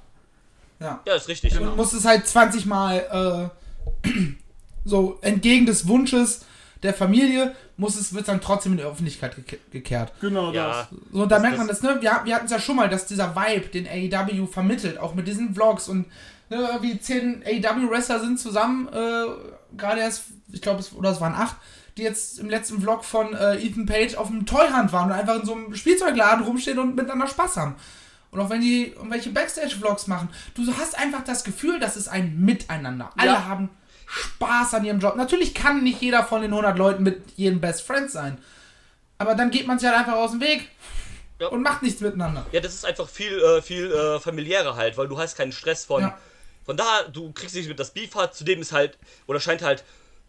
[0.79, 1.01] Ja.
[1.07, 1.55] Ja, ist richtig.
[1.55, 1.71] Genau.
[1.71, 3.51] Und muss es halt 20 Mal
[4.05, 4.09] äh,
[4.85, 6.45] so entgegen des Wunsches
[6.83, 10.13] der Familie, muss es, wird dann trotzdem in die Öffentlichkeit geke- gekehrt.
[10.21, 10.89] Genau Ja, das.
[11.11, 11.97] So, und da Das- merkt man das, ne?
[12.03, 15.27] Wir, wir hatten es ja schon mal, dass dieser Vibe, den AEW vermittelt, auch mit
[15.27, 16.05] diesen Vlogs und
[16.51, 19.25] ne, wie zehn AEW-Wrestler sind zusammen, äh,
[19.77, 21.57] gerade erst, ich glaube, es, oder es waren acht,
[21.97, 25.37] die jetzt im letzten Vlog von äh, Ethan Page auf dem Toyhunt waren und einfach
[25.41, 27.75] in so einem Spielzeugladen rumstehen und miteinander Spaß haben.
[28.31, 32.39] Und auch wenn die irgendwelche Backstage-Vlogs machen, du hast einfach das Gefühl, das ist ein
[32.41, 33.11] Miteinander.
[33.17, 33.45] Alle Ja.
[33.47, 33.71] haben
[34.07, 35.17] Spaß an ihrem Job.
[35.17, 38.37] Natürlich kann nicht jeder von den 100 Leuten mit jedem Best Friend sein.
[39.19, 40.69] Aber dann geht man sich halt einfach aus dem Weg
[41.41, 41.49] Ja.
[41.49, 42.45] und macht nichts miteinander.
[42.53, 45.87] Ja, das ist einfach viel, äh, viel äh, familiärer halt, weil du hast keinen Stress
[45.87, 46.03] von.
[46.03, 46.19] Ja.
[46.67, 49.85] Von da, du kriegst nicht mit das Beef hat, zudem ist halt, oder scheint halt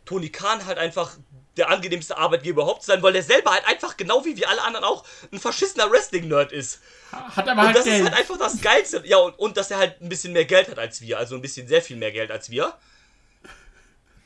[0.05, 1.17] Tony Khan halt einfach
[1.57, 4.61] der angenehmste Arbeitgeber überhaupt zu sein, weil der selber halt einfach, genau wie wir alle
[4.61, 6.79] anderen auch, ein verschissener Wrestling-Nerd ist.
[7.11, 8.03] Hat aber Und halt das ist Geld.
[8.03, 9.01] halt einfach das Geilste.
[9.05, 11.41] Ja, und, und dass er halt ein bisschen mehr Geld hat als wir, also ein
[11.41, 12.73] bisschen sehr viel mehr Geld als wir.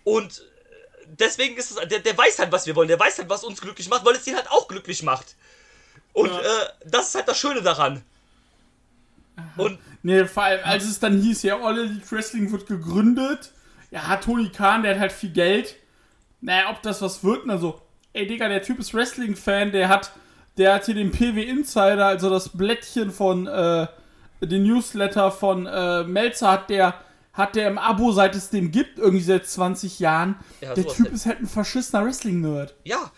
[0.04, 3.30] Und äh, deswegen ist es, der, der weiß halt, was wir wollen, der weiß halt,
[3.30, 5.36] was uns glücklich macht, weil es ihn halt auch glücklich macht.
[6.14, 6.40] Und Ja.
[6.42, 8.04] äh, das ist halt das Schöne daran.
[9.58, 13.52] Und Nee, vor allem, als es dann hieß, ja, All Elite Wrestling wird gegründet.
[13.92, 15.76] Ja, hat Tony Khan, der hat halt viel Geld.
[16.40, 17.82] Naja, ob das was wird, also,
[18.14, 20.12] ey, Digga, der Typ ist Wrestling-Fan, der hat,
[20.58, 23.88] der hat hier den PW Insider, also das Blättchen von, äh,
[24.42, 26.96] den Newsletter von, äh, Melzer hat der,
[27.34, 30.36] hat der im Abo, seit es den gibt, irgendwie seit 20 Jahren.
[30.62, 32.74] Ja, der Typ ist halt ein verschissener Wrestling-Nerd.
[32.84, 33.12] Ja.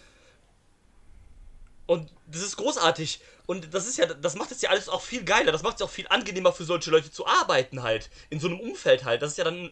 [1.85, 3.21] Und das ist großartig.
[3.45, 5.51] Und das ist ja, das macht es ja alles auch viel geiler.
[5.51, 8.09] Das macht es auch viel angenehmer für solche Leute zu arbeiten halt.
[8.29, 9.21] In so einem Umfeld halt.
[9.21, 9.71] Das ist ja dann.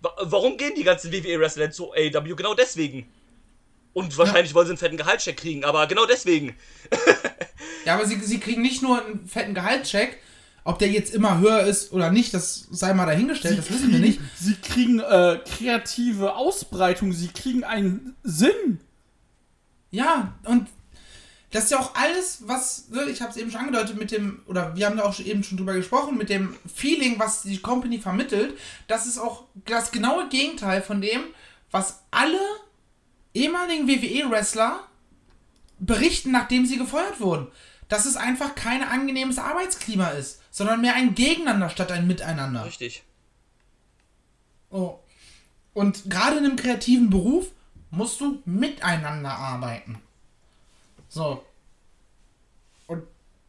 [0.00, 2.34] wa- Warum gehen die ganzen WWE-Wrestler zu AEW?
[2.34, 3.08] Genau deswegen.
[3.92, 6.56] Und wahrscheinlich wollen sie einen fetten Gehaltscheck kriegen, aber genau deswegen.
[7.84, 10.18] Ja, aber sie, sie kriegen nicht nur einen fetten Gehaltscheck,
[10.62, 13.98] ob der jetzt immer höher ist oder nicht, das sei mal dahingestellt, das wissen wir
[13.98, 14.20] nicht.
[14.38, 18.78] Sie kriegen äh, kreative Ausbreitung, sie kriegen einen Sinn.
[19.90, 20.68] Ja, und
[21.52, 24.42] das ist ja auch alles, was, ne, ich habe es eben schon angedeutet mit dem,
[24.46, 27.58] oder wir haben da auch schon- eben schon drüber gesprochen, mit dem Feeling, was die
[27.58, 31.20] Company vermittelt, das ist auch das genaue Gegenteil von dem,
[31.70, 32.40] was alle
[33.34, 34.80] ehemaligen WWE-Wrestler
[35.78, 37.48] berichten, nachdem sie gefeuert wurden.
[37.88, 42.64] Dass es einfach kein angenehmes Arbeitsklima ist, sondern mehr ein Gegeneinander statt ein Miteinander.
[42.64, 43.02] Richtig.
[44.70, 44.98] Oh.
[45.74, 47.48] Und gerade in einem kreativen Beruf
[47.90, 50.00] musst du miteinander arbeiten.
[51.12, 51.44] So.
[52.86, 53.02] Und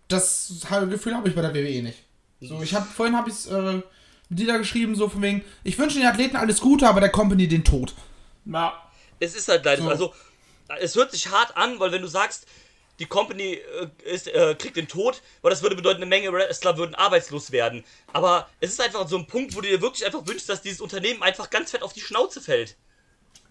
[0.10, 1.99] das Gefühl habe ich bei der WWE nicht.
[2.41, 3.82] So, ich habe vorhin habe ich es äh,
[4.30, 7.10] mit dir da geschrieben, so von wegen, ich wünsche den Athleten alles Gute, aber der
[7.10, 7.93] Company den Tod.
[8.45, 8.73] Ja,
[9.19, 9.89] Es ist halt leider, So.
[9.89, 10.13] also,
[10.80, 12.47] es hört sich hart an, weil wenn du sagst,
[12.99, 16.78] die Company äh, ist, äh, kriegt den Tod, weil das würde bedeuten, eine Menge Wrestler
[16.78, 17.86] würden arbeitslos werden.
[18.12, 20.82] Aber es ist einfach so ein Punkt, wo du dir wirklich einfach wünschst, dass dieses
[20.82, 22.76] Unternehmen einfach ganz fett auf die Schnauze fällt.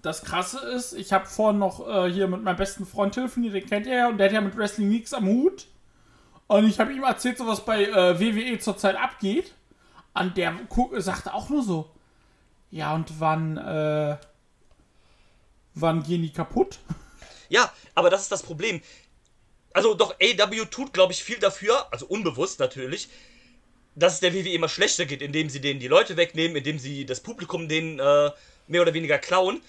[0.02, 3.66] Das Krasse ist, ich habe vorhin noch äh, hier mit meinem besten Freund telefoniert, den
[3.66, 5.68] kennt ihr ja, und der hat ja mit Wrestling nichts am Hut.
[6.48, 9.54] Und ich habe ihm erzählt, so was bei äh, WWE zurzeit abgeht.
[10.12, 10.54] Und der
[10.98, 11.90] sagte auch nur so,
[12.70, 14.16] ja, und wann, äh,
[15.74, 16.80] wann gehen die kaputt?
[17.48, 18.80] Ja, aber das ist das Problem.
[19.72, 23.08] Also doch, AW tut, glaube ich, viel dafür, also unbewusst natürlich,
[23.94, 27.06] dass es der WWE immer schlechter geht, indem sie denen die Leute wegnehmen, indem sie
[27.06, 28.30] das Publikum denen äh,
[28.66, 29.60] mehr oder weniger klauen.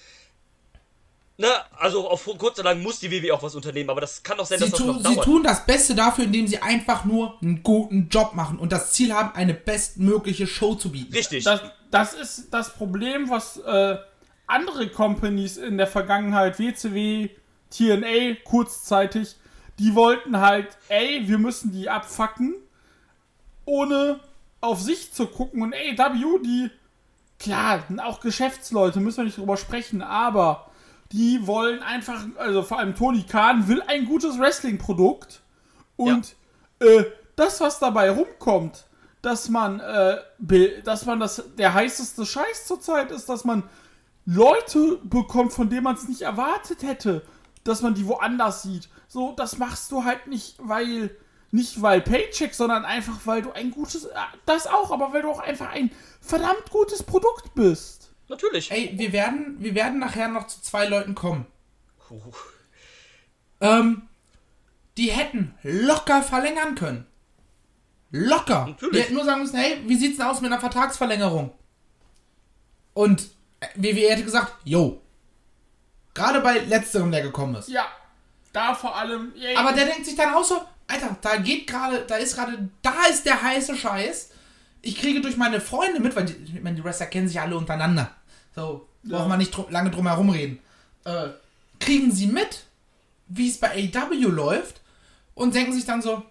[1.35, 4.37] Ne, also auf kurz oder lang muss die WWE auch was unternehmen, aber das kann
[4.37, 5.25] doch sein, Sie, dass das tu, noch sie dauert.
[5.25, 9.11] tun das Beste dafür, indem sie einfach nur einen guten Job machen und das Ziel
[9.13, 11.11] haben, eine bestmögliche Show zu bieten.
[11.11, 11.43] Richtig.
[11.43, 13.97] Das, das ist das Problem, was äh,
[14.45, 17.29] andere Companies in der Vergangenheit, WCW,
[17.71, 19.35] TNA, kurzzeitig,
[19.79, 22.53] die wollten halt, ey, wir müssen die abfacken,
[23.65, 24.19] ohne
[24.61, 25.63] auf sich zu gucken.
[25.63, 26.69] Und AW, die,
[27.39, 30.69] klar, sind auch Geschäftsleute, müssen wir nicht drüber sprechen, aber
[31.13, 35.41] die wollen einfach, also vor allem Tony Khan will ein gutes Wrestling-Produkt
[35.95, 36.35] und
[36.79, 37.03] äh,
[37.35, 38.85] das, was dabei rumkommt,
[39.21, 43.63] dass man, äh, dass man das, der heißeste Scheiß zurzeit ist, dass man
[44.25, 47.21] Leute bekommt, von denen man es nicht erwartet hätte,
[47.63, 48.89] dass man die woanders sieht.
[49.07, 51.15] So, das machst du halt nicht, weil,
[51.51, 54.15] nicht weil Paycheck, sondern einfach, weil du ein gutes, äh,
[54.47, 58.12] das auch, aber weil du auch einfach ein verdammt gutes Produkt bist.
[58.33, 58.71] Natürlich.
[58.71, 61.45] Ey, wir werden, wir werden nachher noch zu zwei Leuten kommen.
[61.99, 62.19] Puh.
[63.61, 64.03] Ähm,
[64.97, 67.05] die hätten locker verlängern können.
[68.09, 68.65] Locker.
[68.67, 68.91] Natürlich.
[68.91, 71.53] Die hätten nur sagen müssen, hey, wie sieht's denn aus mit einer Vertragsverlängerung?
[72.93, 74.99] Und äh, WWE hätte gesagt, yo.
[76.15, 77.69] Gerade bei letzterem, der gekommen ist.
[77.69, 77.85] Ja,
[78.51, 82.03] da vor allem, ey, Aber der denkt sich dann auch so, Alter, da geht gerade,
[82.07, 84.31] da ist gerade, da ist der heiße Scheiß.
[84.81, 88.11] Ich kriege durch meine Freunde mit, weil die, meine, die Wrestler kennen sich alle untereinander.
[88.55, 90.59] So, braucht man nicht drum, lange drum herum reden.
[91.05, 91.29] Äh,
[91.79, 92.65] kriegen sie mit,
[93.27, 94.81] wie es bei AW läuft
[95.33, 96.23] und denken sich dann so,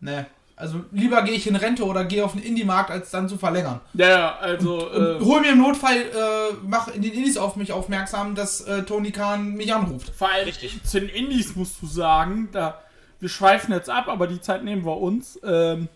[0.00, 0.26] ne,
[0.60, 3.80] also lieber gehe ich in Rente oder gehe auf den Indie-Markt, als dann zu verlängern.
[3.94, 7.72] ja, also, Und äh, hol mir im Notfall, äh, mach in den Indies auf mich
[7.72, 10.10] aufmerksam, dass äh, Tony Khan mich anruft.
[10.14, 10.82] Vor allem Richtig.
[10.84, 12.78] zu den Indies musst du sagen, da
[13.20, 15.38] wir schweifen jetzt ab, aber die Zeit nehmen wir uns.
[15.44, 15.88] Ähm,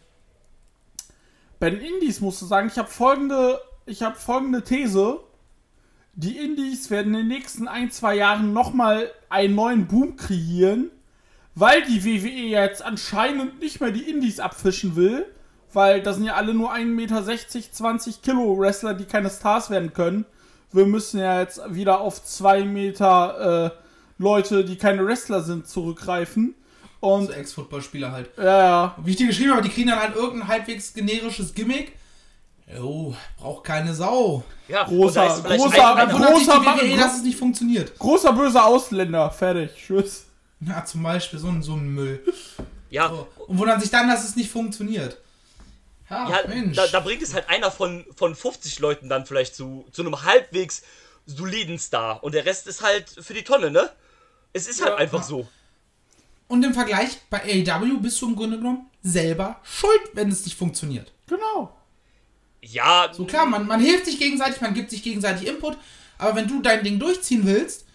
[1.58, 5.20] bei den Indies musst du sagen, ich habe folgende, ich habe folgende These.
[6.16, 10.90] Die Indies werden in den nächsten ein, zwei Jahren nochmal einen neuen Boom kreieren,
[11.54, 15.26] weil die WWE jetzt anscheinend nicht mehr die Indies abfischen will,
[15.72, 17.22] weil das sind ja alle nur 1,60 Meter,
[17.72, 20.24] 20 Kilo Wrestler, die keine Stars werden können.
[20.72, 26.54] Wir müssen ja jetzt wieder auf 2 Meter äh, Leute, die keine Wrestler sind, zurückgreifen.
[27.00, 28.30] Und So Ex-Footballspieler halt.
[28.38, 31.92] ja, ja, Wie ich dir geschrieben habe, die kriegen dann halt irgendein halbwegs generisches Gimmick.
[32.66, 34.42] Jo, braucht keine Sau.
[34.68, 37.98] Ja, Großer- großer- ein- großer WWE, dass es nicht funktioniert.
[37.98, 40.24] großer böser Ausländer, fertig, tschüss.
[40.60, 42.24] Ja, zum Beispiel so ein, so ein Müll.
[42.88, 43.26] ja, So.
[43.48, 45.18] Und wundern sich dann, dass es nicht funktioniert.
[46.08, 46.76] Ja, Ja, Mensch.
[46.76, 50.22] da, da bringt es halt einer von, von 50 Leuten dann vielleicht zu, zu einem
[50.22, 50.82] halbwegs
[51.26, 52.22] soliden Star.
[52.24, 53.90] Und der Rest ist halt für die Tonne, ne?
[54.54, 54.96] Es ist halt Ja.
[54.98, 55.46] einfach so.
[56.48, 60.56] Und im Vergleich, bei AEW bist du im Grunde genommen selber schuld, wenn es nicht
[60.56, 61.10] funktioniert.
[61.26, 61.74] Genau.
[62.64, 65.76] Ja, So klar, man, man hilft sich gegenseitig, man gibt sich gegenseitig Input,
[66.18, 67.86] aber wenn du dein Ding durchziehen willst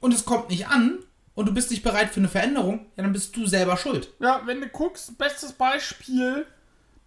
[0.00, 0.98] und es kommt nicht an
[1.34, 4.12] und du bist nicht bereit für eine Veränderung, ja, dann bist du selber schuld.
[4.18, 6.46] Ja, wenn du guckst, bestes Beispiel,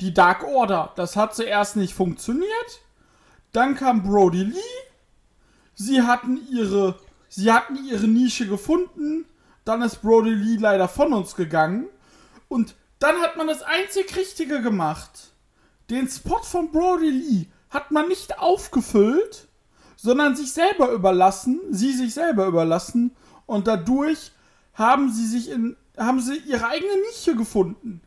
[0.02, 0.94] die Dark Order.
[0.96, 2.82] Das hat zuerst nicht funktioniert.
[3.52, 4.58] Dann kam Brody Lee.
[5.76, 9.26] Sie hatten ihre, sie hatten ihre Nische gefunden.
[9.66, 11.88] Dann ist Brody Lee leider von uns gegangen.
[12.48, 15.29] Und dann hat man das einzig Richtige gemacht.
[15.90, 19.48] Den Spot von Brody Lee hat man nicht aufgefüllt,
[19.96, 23.12] sondern sich selber überlassen, sie sich selber überlassen.
[23.46, 24.32] Und dadurch
[24.74, 28.02] haben sie sich in, haben sie ihre eigene Nische gefunden.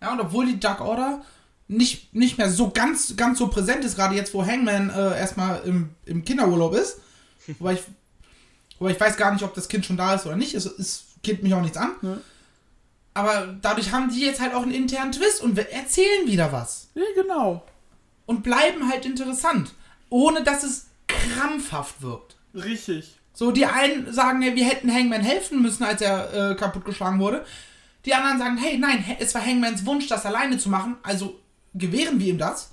[0.00, 1.22] Ja, und obwohl die Dark Order
[1.68, 5.60] nicht, nicht mehr so ganz, ganz so präsent ist, gerade jetzt, wo Hangman äh, erstmal
[5.64, 6.98] im, im Kinderurlaub ist,
[7.58, 7.82] wobei ich,
[8.78, 11.04] wobei ich weiß gar nicht, ob das Kind schon da ist oder nicht, es, es
[11.22, 11.92] geht mich auch nichts an.
[12.02, 12.16] Ja.
[13.14, 16.88] Aber dadurch haben die jetzt halt auch einen internen Twist und wir erzählen wieder was.
[16.94, 17.64] Ja, genau.
[18.26, 19.74] Und bleiben halt interessant,
[20.08, 22.36] ohne dass es krampfhaft wirkt.
[22.54, 23.18] Richtig.
[23.32, 27.44] So, die einen sagen, ja, wir hätten Hangman helfen müssen, als er äh, kaputtgeschlagen wurde.
[28.04, 31.38] Die anderen sagen, hey, nein, es war Hangmans Wunsch, das alleine zu machen, also
[31.74, 32.70] gewähren wir ihm das.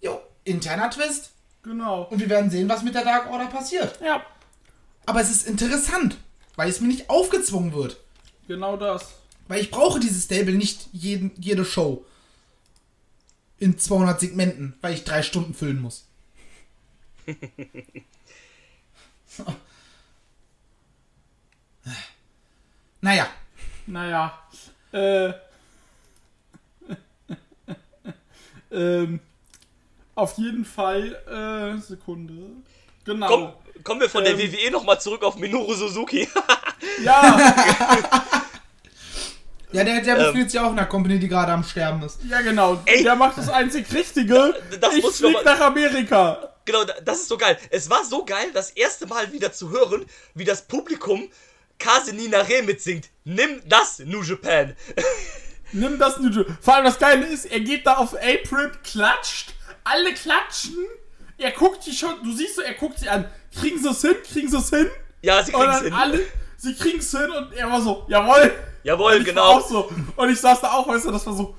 [0.00, 1.32] Jo, interner Twist.
[1.62, 2.04] Genau.
[2.10, 3.98] Und wir werden sehen, was mit der Dark Order passiert.
[4.04, 4.22] Ja.
[5.06, 6.18] Aber es ist interessant,
[6.56, 7.98] weil es mir nicht aufgezwungen wird.
[8.46, 9.14] Genau das.
[9.48, 12.04] Weil ich brauche dieses Stable nicht jeden, jede Show.
[13.58, 16.06] In 200 Segmenten, weil ich drei Stunden füllen muss.
[23.00, 23.26] Naja,
[23.86, 24.38] Naja.
[24.92, 25.32] Äh.
[28.70, 29.20] ähm.
[30.14, 32.34] Auf jeden Fall, äh, Sekunde.
[33.04, 33.26] Genau.
[33.26, 33.52] Komm,
[33.82, 34.38] kommen wir von Ähm.
[34.38, 36.28] der WWE nochmal zurück auf Minoru Suzuki.
[37.02, 38.42] Ja,
[39.74, 40.24] ja, der, der Ähm.
[40.26, 42.18] befindet sich auch in einer Company, die gerade am Sterben ist.
[42.28, 42.80] ja, genau.
[42.86, 43.02] Ey.
[43.02, 44.54] Der macht das einzig Richtige.
[44.80, 46.54] Das ich flieg nach Amerika.
[46.64, 47.58] genau, da- das ist so geil.
[47.70, 51.28] Es war so geil, das erste Mal wieder zu hören, wie das Publikum
[51.78, 53.08] Kasenina Re mitsingt.
[53.24, 54.74] Nimm das, New Japan.
[55.72, 60.14] Nimm das New Vor allem das Geile ist, er geht da auf Apron, klatscht, alle
[60.14, 60.76] klatschen.
[61.36, 63.28] Er guckt die schon, du siehst so, er guckt sie an.
[63.58, 64.14] Kriegen sie es hin?
[64.32, 64.88] Kriegen sie es hin?
[65.20, 65.92] Ja, sie kriegen's dann hin.
[65.94, 66.20] alle,
[66.64, 68.52] sie kriegen es hin und er war so, jawohl.
[68.82, 69.42] Jawohl, Und ich genau.
[69.58, 69.90] Auch so.
[70.16, 71.54] Und ich saß da auch, weißt du, das war so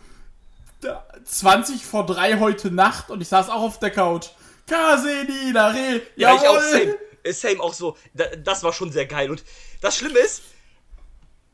[0.82, 4.28] da- 20 vor 3 heute Nacht und ich saß auch auf der Couch.
[4.68, 6.38] Kaseni, Re, Ja, jawohl.
[6.44, 6.98] ich auch, same.
[7.34, 7.98] Same auch so.
[8.14, 9.32] Da, das war schon sehr geil.
[9.32, 9.44] Und
[9.82, 10.44] das Schlimme ist,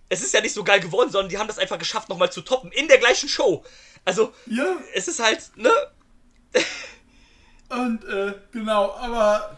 [0.09, 2.41] es ist ja nicht so geil geworden, sondern die haben das einfach geschafft, nochmal zu
[2.41, 2.71] toppen.
[2.73, 3.63] In der gleichen Show.
[4.03, 5.71] Also, Ja, es ist halt, ne?
[7.69, 9.57] und äh, genau, aber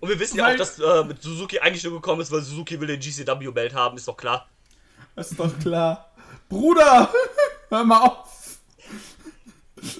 [0.00, 2.80] Und wir wissen ja auch, dass äh, mit Suzuki eigentlich nur gekommen ist, weil Suzuki
[2.80, 4.48] will den GCW-Belt haben, ist doch klar.
[5.16, 6.10] ist doch klar.
[6.48, 7.10] Bruder,
[7.68, 8.58] hör mal auf.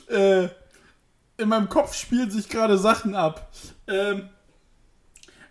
[0.08, 0.48] Äh,
[1.36, 3.50] in meinem Kopf spielen sich gerade Sachen ab.
[3.86, 4.30] Ähm,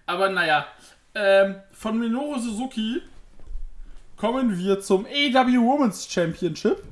[0.06, 0.66] aber naja,
[1.14, 3.02] ähm, von Minoru Suzuki
[4.16, 6.84] kommen wir zum AW Women's Championship.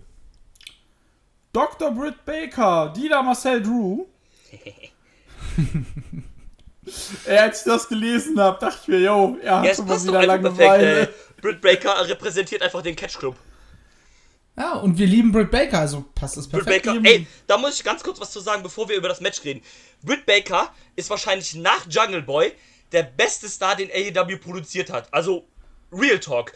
[1.53, 1.91] Dr.
[1.91, 4.05] Britt Baker, Dida Marcel Drew.
[7.25, 9.87] Ey, als ich das gelesen habe, dachte ich mir, yo, er hat Ja, es schon
[9.87, 10.59] mal wieder einfach perfekt.
[10.59, 11.13] Langeweile.
[11.41, 13.35] Britt Baker repräsentiert einfach den Catch Club.
[14.57, 16.85] Ja, und wir lieben Britt Baker, also passt es Britt perfekt.
[16.87, 17.05] Baker, eben.
[17.05, 19.61] ey, da muss ich ganz kurz was zu sagen, bevor wir über das Match reden.
[20.01, 22.53] Britt Baker ist wahrscheinlich nach Jungle Boy
[22.91, 25.13] der beste Star, den AEW produziert hat.
[25.13, 25.47] Also,
[25.91, 26.53] Real Talk.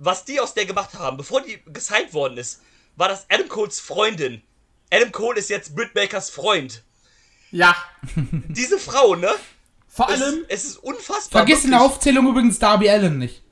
[0.00, 2.60] Was die aus der gemacht haben, bevor die gesigned worden ist,
[2.96, 4.42] war das Adam Coles Freundin.
[4.90, 6.82] Adam Cole ist jetzt Britt Bakers Freund.
[7.52, 7.76] Ja,
[8.16, 9.30] Diese Frau, ne?
[9.94, 11.40] Vor Es, allem, es ist unfassbar.
[11.42, 11.96] Vergiss in der wirklich.
[11.96, 13.42] Aufzählung übrigens Darby Allen nicht.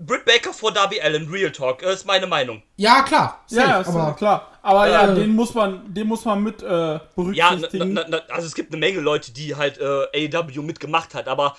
[0.00, 2.62] Britt Baker vor Darby Allen, Real Talk, äh, ist meine Meinung.
[2.76, 3.44] Ja, klar.
[3.50, 4.52] Ja, safe, ist aber ja klar.
[4.62, 7.94] Aber ja, Äh, den muss man, den muss man mit äh, Ja, na, berücksichtigen.
[7.94, 11.56] na, na, also es gibt eine Menge Leute, die halt äh, AEW mitgemacht hat, aber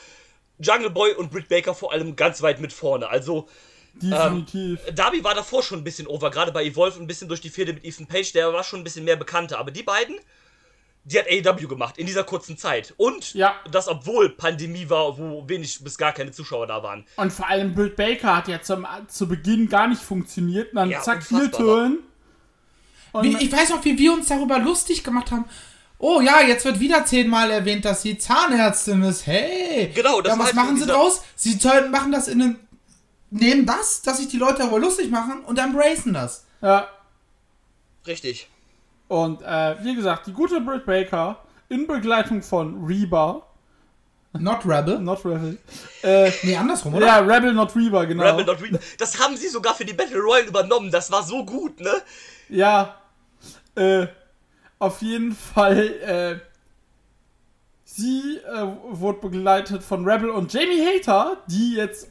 [0.59, 3.09] Jungle Boy und Britt Baker vor allem ganz weit mit vorne.
[3.09, 3.49] Also
[3.95, 4.79] Definitiv.
[4.95, 7.73] Darby war davor schon ein bisschen over, gerade bei Evolve ein bisschen durch die Fehde
[7.73, 9.57] mit Ethan Page, der war schon ein bisschen mehr bekannter.
[9.59, 10.15] Aber die beiden,
[11.11, 12.93] die hat AEW gemacht in dieser kurzen Zeit.
[12.97, 13.55] Und Ja.
[13.71, 17.05] das, obwohl Pandemie war, wo wenig bis gar keine Zuschauer da waren.
[17.15, 20.69] Und vor allem Britt Baker hat ja zum, zu Beginn gar nicht funktioniert.
[20.69, 21.99] Und dann Ja, zack, hier Turn.
[23.23, 25.45] Ich weiß noch, wie wir uns darüber lustig gemacht haben.
[25.97, 29.25] Oh ja, jetzt wird wieder zehnmal erwähnt, dass sie Zahnärztin ist.
[29.25, 29.91] Hey!
[29.93, 31.21] Genau, das ja, was halt machen sie draus?
[31.35, 31.59] Sie
[31.91, 32.59] machen das in einem.
[33.31, 36.45] Nehmen das, dass sich die Leute darüber lustig machen und embracen das.
[36.61, 36.87] ja,
[38.07, 38.47] Richtig.
[39.09, 43.43] Und äh, wie gesagt, die gute Britt Baker in Begleitung von Reba,
[44.33, 44.99] Not Rebel.
[44.99, 45.57] not Rebel.
[46.03, 47.05] Äh, Nee, andersrum, oder?
[47.07, 48.23] ja, Rebel, not Reba, genau.
[48.23, 48.79] Rebel Not Reaper.
[48.99, 50.91] Das haben sie sogar für die Battle Royale übernommen.
[50.91, 51.91] Das war so gut, ne?
[52.47, 52.95] Ja,
[53.75, 54.05] äh,
[54.77, 56.39] auf jeden Fall, äh,
[57.83, 62.07] sie äh, wurde begleitet von Rebel und Jamie Hater, die jetzt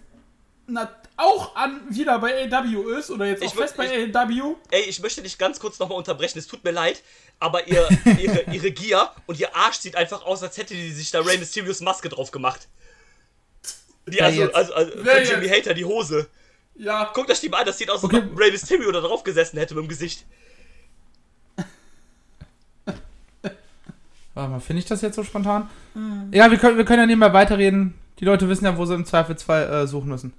[0.68, 4.54] na, auch an, wieder bei AW ist oder jetzt Ich auch würd- fest bei AW.
[4.70, 6.38] Ey, ich möchte dich ganz kurz nochmal unterbrechen.
[6.38, 7.02] Es tut mir leid,
[7.40, 7.88] aber ihr,
[8.20, 11.38] ihre, ihre Gier und ihr Arsch sieht einfach aus, als hätte die sich da Rey
[11.38, 12.68] Mysterios Maske drauf gemacht.
[14.06, 14.54] Die, also, jetzt?
[14.54, 15.66] also, also Wer von Jimmy jetzt?
[15.66, 16.28] Hater, die Hose.
[16.76, 18.22] Ja, Guckt euch die mal an, das sieht aus, als Okay.
[18.30, 20.24] ob Rey Mysterio da drauf gesessen hätte mit dem Gesicht.
[24.34, 25.68] Warte mal, finde ich das jetzt so spontan?
[26.30, 27.94] Ja, wir können, wir können ja nebenbei weiterreden.
[28.20, 30.32] Die Leute wissen ja, wo sie im Zweifelsfall äh, suchen müssen.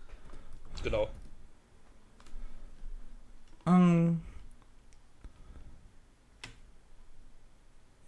[0.83, 1.09] Genau.
[3.67, 4.21] Ähm.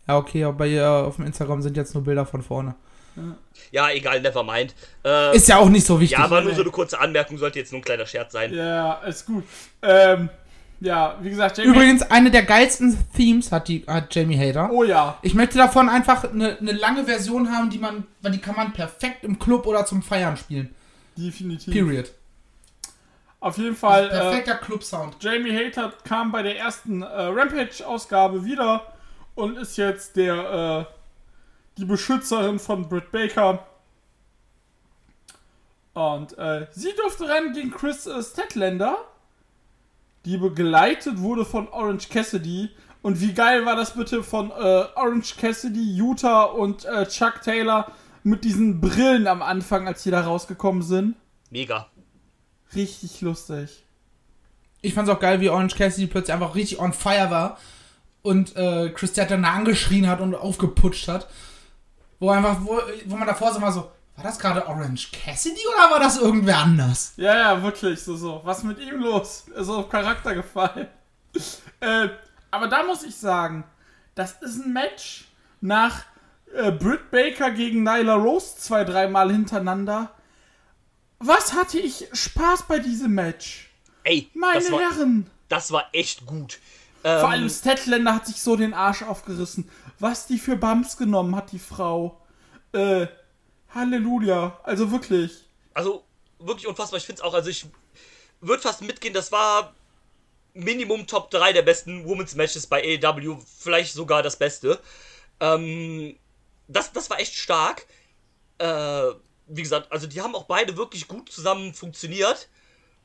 [0.07, 2.75] Ja, okay, aber bei ihr auf dem Instagram sind jetzt nur Bilder von vorne.
[3.71, 4.73] Ja, egal, never mind.
[5.05, 6.17] Äh, Ist ja auch nicht so wichtig.
[6.17, 8.53] ja, war nur so eine kurze Anmerkung, sollte jetzt nur ein kleiner Scherz sein.
[8.53, 9.43] ja, ist gut.
[9.81, 10.29] Ähm,
[10.79, 14.71] ja, wie gesagt, Jamie Übrigens, eine der geilsten Themes hat, die, hat Jamie Hater.
[14.71, 18.39] Oh ja, Ich möchte davon einfach eine, eine lange Version haben, die man, weil die
[18.39, 20.73] kann man perfekt im Club oder zum Feiern spielen.
[21.15, 21.73] definitiv.
[21.73, 22.11] Period.
[23.41, 25.17] Auf jeden Fall, äh, Perfekter Club-Sound.
[25.19, 28.93] Jamie Hater kam bei der ersten äh, Rampage-Ausgabe wieder
[29.33, 30.93] und ist jetzt der äh,
[31.77, 33.65] die Beschützerin von Britt Baker.
[35.93, 38.97] Und äh, sie durfte ran gegen Chris äh, Statlander,
[40.25, 42.69] die begleitet wurde von Orange Cassidy.
[43.01, 47.91] Und wie geil war das bitte von äh, Orange Cassidy, Utah und äh, Chuck Taylor
[48.23, 51.15] mit diesen Brillen am Anfang, als die da rausgekommen sind?
[51.49, 51.87] Mega.
[52.75, 53.83] Richtig lustig.
[54.81, 57.57] Ich fand's auch geil, wie Orange Cassidy plötzlich einfach richtig on fire war
[58.21, 61.27] und äh, Chris dann angeschrien hat und aufgeputscht hat.
[62.19, 65.91] Wo einfach, wo, wo man davor so war so, war das gerade Orange Cassidy oder
[65.91, 67.13] war das irgendwer anders?
[67.17, 68.41] Ja, ja, wirklich, so, so.
[68.43, 69.45] Was mit ihm los?
[69.53, 70.87] Er ist auf Charakter gefallen.
[71.79, 72.09] äh,
[72.51, 73.63] aber da muss ich sagen,
[74.15, 75.25] das ist ein Match
[75.61, 76.03] nach
[76.53, 80.11] äh, Britt Baker gegen Nyla Rose zwei, dreimal hintereinander.
[81.23, 83.69] Was hatte ich Spaß bei diesem Match?
[84.03, 85.29] Ey, Meine das war, Herren!
[85.49, 86.59] das war echt gut.
[87.03, 89.69] Vor Ähm, allem Statlander hat sich so den Arsch aufgerissen.
[89.99, 92.19] Was die für Bumps genommen hat, die Frau.
[92.73, 93.07] Äh,
[93.73, 94.59] Halleluja.
[94.63, 95.45] Also wirklich.
[95.73, 96.03] Also
[96.39, 96.97] wirklich unfassbar.
[96.97, 97.65] Ich finde es auch, also ich
[98.39, 99.73] würde fast mitgehen, das war
[100.53, 104.79] Minimum Top 3 der besten Women's Matches bei AEW, vielleicht sogar das Beste.
[105.39, 106.17] Ähm,
[106.67, 107.85] das, das war echt stark.
[108.57, 109.11] Äh,
[109.55, 112.49] wie gesagt, also die haben auch beide wirklich gut zusammen funktioniert.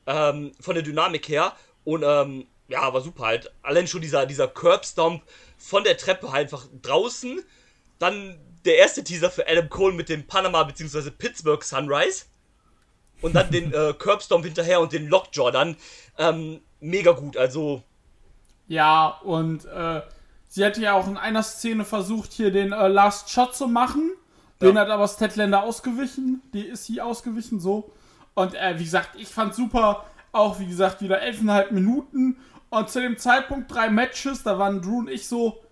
[0.05, 1.53] Ähm, von der Dynamik her.
[1.83, 3.51] Und ähm, ja, war super halt.
[3.61, 5.21] Allein schon dieser, dieser Curb-Stomp
[5.57, 7.43] von der Treppe halt einfach draußen.
[7.99, 11.11] Dann der erste Teaser für Adam Cole mit dem Panama bzw.
[11.11, 12.25] Pittsburgh Sunrise.
[13.21, 15.75] Und dann den äh, Curbstomp hinterher und den Lockjaw dann.
[16.17, 17.83] Ähm, mega gut, also
[18.67, 20.01] Ja, und äh,
[20.47, 24.11] sie hatte ja auch in einer Szene versucht, hier den äh, Last Shot zu machen.
[24.61, 24.81] Den Ja.
[24.81, 26.41] hat aber Statlander ausgewichen.
[26.53, 27.91] Die ist sie ausgewichen, so.
[28.33, 30.05] Und äh, wie gesagt, ich fand super.
[30.31, 32.37] Auch wie gesagt, wieder 11,5 Minuten.
[32.69, 34.43] Und zu dem Zeitpunkt drei Matches.
[34.43, 35.63] Da waren Drew und ich so.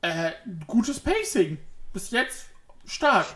[0.00, 0.32] Äh,
[0.66, 1.58] gutes Pacing.
[1.92, 2.46] Bis jetzt
[2.86, 3.26] stark.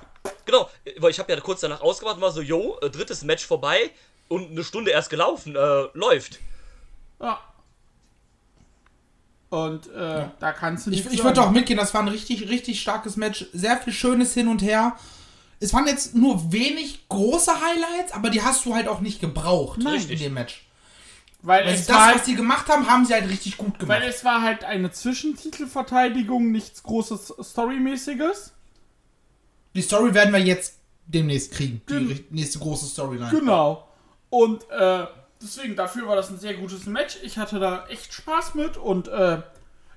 [0.44, 3.46] genau, weil ich habe ja kurz danach ausgemacht und war so, yo, äh, drittes Match
[3.46, 3.90] vorbei
[4.28, 6.40] und eine Stunde erst gelaufen, äh, läuft.
[7.20, 7.38] Ja.
[9.48, 12.48] Und äh, da kannst du Ich, nichts ich würde auch mitgehen, das war ein richtig,
[12.48, 13.46] richtig starkes Match.
[13.52, 14.96] Sehr viel Schönes hin und her.
[15.60, 19.78] Es waren jetzt nur wenig große Highlights, aber die hast du halt auch nicht gebraucht
[19.82, 20.04] Nein.
[20.08, 20.66] in dem Match.
[21.42, 23.78] Weil Weil es das, war was halt, sie gemacht haben, haben sie halt richtig gut
[23.78, 24.00] gemacht.
[24.00, 28.52] weil es war halt eine Zwischentitelverteidigung, nichts großes Storymäßiges.
[29.74, 30.74] Die Story werden wir jetzt
[31.06, 31.82] demnächst kriegen.
[31.88, 33.30] Die Gen- nächste große Storyline.
[33.30, 33.86] Genau.
[34.28, 35.06] Und äh,
[35.42, 37.18] deswegen, dafür war das ein sehr gutes Match.
[37.22, 39.42] Ich hatte da echt Spaß mit und äh,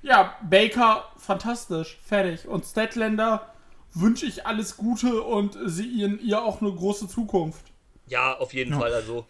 [0.01, 2.47] ja, Baker, fantastisch, fertig.
[2.47, 3.53] Und Statlander
[3.93, 7.65] wünsche ich alles Gute und sie ihr, ihr auch eine große Zukunft.
[8.07, 9.25] Ja, auf jeden Fall, also.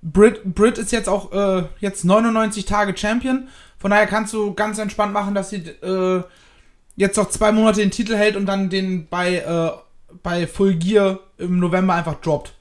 [0.00, 3.48] Brit, Brit ist jetzt auch äh, jetzt 99 Tage Champion.
[3.78, 6.22] Von daher kannst du ganz entspannt machen, dass sie äh,
[6.94, 9.72] jetzt noch zwei Monate den Titel hält und dann den bei, äh,
[10.22, 12.54] bei Full Gear im November einfach droppt.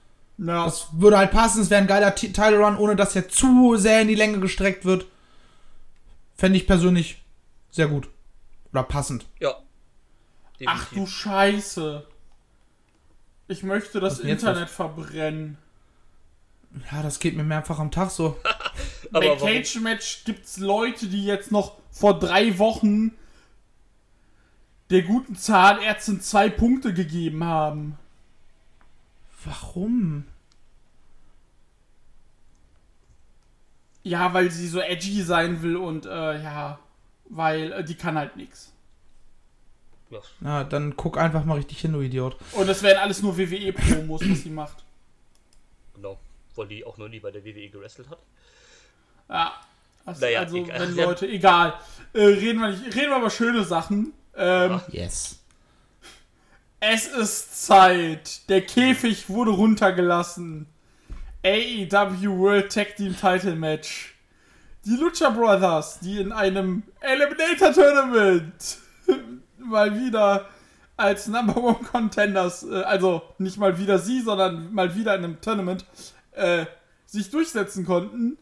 [0.44, 1.62] Ja, Das würde halt passen.
[1.62, 4.40] Es wäre ein geiler Ti- Title Run, ohne dass er zu sehr in die Länge
[4.40, 5.06] gestreckt wird.
[6.36, 7.22] Fände ich persönlich
[7.70, 8.10] sehr gut.
[8.72, 9.26] Oder passend.
[9.40, 9.56] Ja.
[10.66, 11.10] ach du Definitiv.
[11.16, 12.08] Scheiße.
[13.50, 15.58] Ich möchte das Was Internet verbrennen.
[16.92, 18.38] Ja, das geht mir mehrfach am Tag so.
[19.14, 19.60] Aber Bei?
[19.62, 23.12] Cage Match gibt's Leute, die jetzt noch vor drei Wochen
[24.90, 27.98] der guten Zahnärztin zwei Punkte gegeben haben.
[29.44, 30.26] Warum?
[34.04, 36.80] Ja, weil sie so edgy sein will und äh, ja,
[37.26, 38.74] weil äh, die kann halt nix.
[40.10, 42.36] Ja, Na, dann guck einfach mal richtig hin, du Idiot.
[42.54, 44.84] Und das wären alles nur WWE-Promos, was sie macht.
[45.96, 46.20] genau.
[46.56, 48.20] Weil die auch noch nie bei der WWE gewrestelt hat.
[49.30, 49.54] Ja.
[50.06, 50.80] Das, Naja, also, egal.
[50.82, 50.96] wenn.
[50.96, 51.74] Leute, egal.
[52.14, 54.12] Äh, reden, wir nicht, reden wir über schöne Sachen.
[54.36, 54.82] Ähm.
[54.90, 55.38] Yes.
[56.82, 58.50] Es ist Zeit.
[58.50, 60.66] Der Käfig wurde runtergelassen.
[61.44, 64.16] AEW World Tag Team Title Match.
[64.86, 68.54] Die Lucha Brothers, die in einem Eliminator Tournament
[69.58, 70.48] mal wieder
[70.98, 75.42] als Number One Contenders, äh, also nicht mal wieder sie, sondern mal wieder in einem
[75.42, 75.86] Tournament,
[76.34, 76.66] äh,
[77.06, 78.38] sich durchsetzen konnten,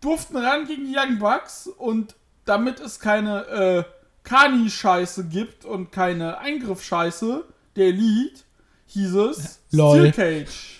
[0.00, 3.84] durften ran gegen die Young Bucks und damit es keine äh,
[4.22, 7.44] Kani-Scheiße gibt und keine Eingriff-Scheiße
[7.74, 8.42] der Elite,
[8.86, 9.98] hieß es Lol.
[9.98, 10.75] Steel Cage.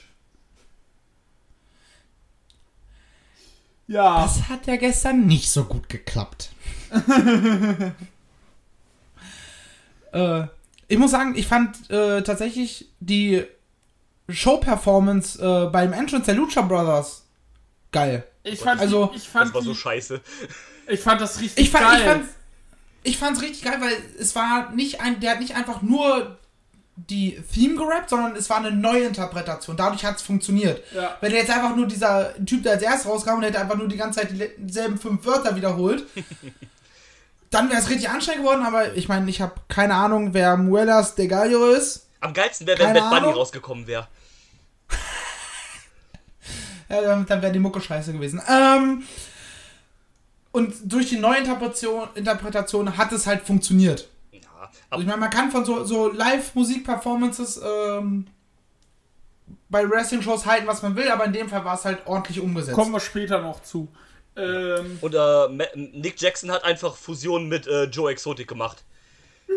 [3.88, 6.50] Ja, Das hat ja gestern nicht so gut geklappt.
[10.12, 10.44] äh,
[10.88, 13.44] ich muss sagen, ich fand äh, tatsächlich die
[14.28, 17.24] Show-Performance äh, beim Entrance der Lucha Brothers
[17.92, 18.24] geil.
[18.42, 20.20] ich fand, also, die, ich, fand Das war so scheiße.
[20.88, 21.98] ich fand das richtig Ich fand, geil.
[21.98, 22.24] ich fand,
[23.04, 26.38] ich fand's richtig geil, weil es war nicht ein, der hat nicht einfach nur
[26.96, 29.76] die Theme gerappt, sondern es war eine Neuinterpretation.
[29.76, 30.82] Dadurch hat es funktioniert.
[30.94, 31.16] Ja.
[31.20, 33.98] Wenn jetzt einfach nur dieser Typ, der als erst rauskam und hätte einfach nur die
[33.98, 36.04] ganze Zeit dieselben fünf Wörter wiederholt,
[37.50, 38.64] dann wäre es richtig anstrengend geworden.
[38.64, 42.06] Aber ich meine, ich habe keine Ahnung, wer Muelas de Gallo ist.
[42.20, 44.08] Am geilsten wäre, wenn Bad Bunny rausgekommen wäre.
[46.88, 48.40] Ja, dann, dann wäre die Mucke scheiße gewesen.
[48.48, 49.02] Ähm,
[50.52, 54.08] und durch die Neuinterpretation Interpretation hat es halt funktioniert.
[54.72, 58.26] Ja, Also aber ich meine, man kann von so, so Live-Musik-Performances ähm,
[59.68, 62.74] bei Wrestling-Shows halten, was man will, aber in dem Fall war es halt ordentlich umgesetzt.
[62.74, 63.88] Kommen wir später noch zu.
[64.36, 68.84] Ähm, und äh, Nick Jackson hat einfach Fusion mit äh, Joe Exotic gemacht.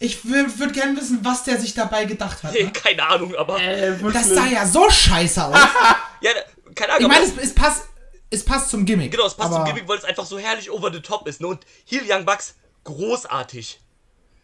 [0.00, 2.52] Ich würde gerne wissen, was der sich dabei gedacht hat.
[2.52, 2.70] Ne?
[2.72, 3.60] Keine Ahnung, aber.
[3.60, 3.96] äh.
[4.12, 5.54] Das sah ja so scheiße aus.
[6.20, 6.30] Ja,
[6.74, 7.10] keine Ahnung.
[7.10, 7.88] Ich meine, es, es, passt,
[8.30, 9.10] es passt zum Gimmick.
[9.10, 11.40] Genau, es passt zum Gimmick, weil es einfach so herrlich over the top ist.
[11.40, 11.46] Ne?
[11.46, 13.80] Und Heel Young Bucks, großartig.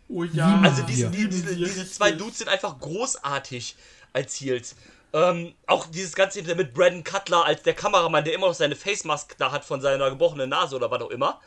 [0.09, 0.61] oh ja.
[0.63, 3.77] Also diese, diese, diese zwei Dudes sind einfach großartig
[4.13, 4.77] als Heels.
[5.13, 9.05] Ähm, auch dieses ganze mit Brandon Cutler als der Kameramann, der immer noch seine Face
[9.05, 11.41] Mask da hat von seiner gebrochenen Nase oder was auch immer.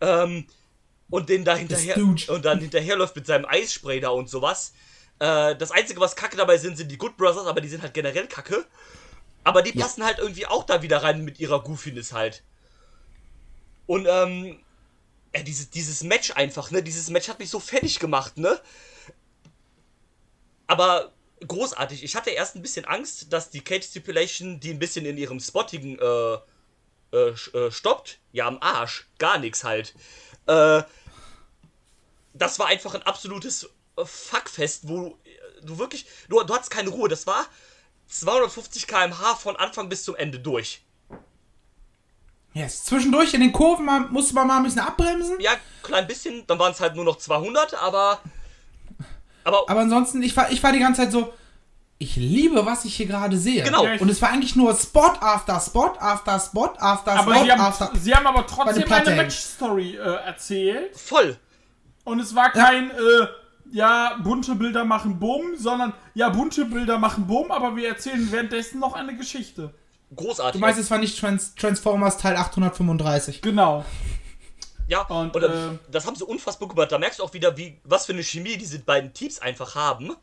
[0.00, 0.46] Ähm,
[1.08, 4.72] und den da hinterher und dann hinterherläuft mit seinem Eisspray da und sowas.
[5.20, 7.94] Äh, das einzige, was kacke dabei sind, sind die Good Brothers, aber die sind halt
[7.94, 8.66] generell kacke.
[9.44, 12.42] Aber die passen halt irgendwie auch da wieder rein mit ihrer Goofiness halt.
[13.86, 14.60] Und ähm,
[15.34, 16.82] ja, dieses, dieses Match einfach, ne?
[16.82, 18.60] Dieses Match hat mich so fertig gemacht, ne?
[20.66, 21.12] Aber
[21.46, 22.04] großartig.
[22.04, 25.40] Ich hatte erst ein bisschen Angst, dass die Cage Stipulation die ein bisschen in ihrem
[25.40, 26.38] Spottigen äh,
[27.12, 28.18] äh, äh, stoppt.
[28.32, 29.08] Ja, am Arsch.
[29.18, 29.94] Gar nichts halt.
[30.46, 30.82] Äh,
[32.34, 36.06] das war einfach ein absolutes äh, Fuckfest, wo äh, du wirklich.
[36.28, 37.08] Du, du hattest keine Ruhe.
[37.08, 37.46] Das war
[38.12, 40.82] 250 km/h von Anfang bis zum Ende durch.
[42.54, 42.84] Yes.
[42.84, 45.40] Zwischendurch in den Kurven mal, musste man mal ein bisschen abbremsen.
[45.40, 45.52] Ja,
[45.82, 46.46] klein bisschen.
[46.46, 48.20] Dann waren es halt nur noch 200, aber.
[49.44, 49.68] Aber.
[49.68, 51.32] Aber ansonsten, ich war, ich war die ganze Zeit so,
[51.98, 53.62] ich liebe, was ich hier gerade sehe.
[53.62, 53.86] Genau.
[53.86, 57.52] Ja, Und es war eigentlich nur Spot after Spot after Spot after aber Spot sie
[57.52, 57.90] haben, after.
[57.94, 59.16] sie haben aber trotzdem eine.
[59.16, 60.96] Match-Story äh, erzählt.
[60.96, 61.38] voll.
[62.04, 63.26] Und es war kein, äh,
[63.72, 68.78] ja, bunte Bilder machen Bumm, sondern, ja, bunte Bilder machen Bumm, aber wir erzählen währenddessen
[68.78, 69.74] noch eine Geschichte.
[70.14, 70.60] Großartig.
[70.60, 73.40] Du meinst, es war nicht Trans Transformers Teil 835.
[73.40, 73.84] Genau.
[74.88, 76.92] Ja, Und, und, äh, das haben sie unfassbar gut gemacht.
[76.92, 80.14] Da merkst du auch wieder, wie, was für eine Chemie diese beiden Teams einfach haben.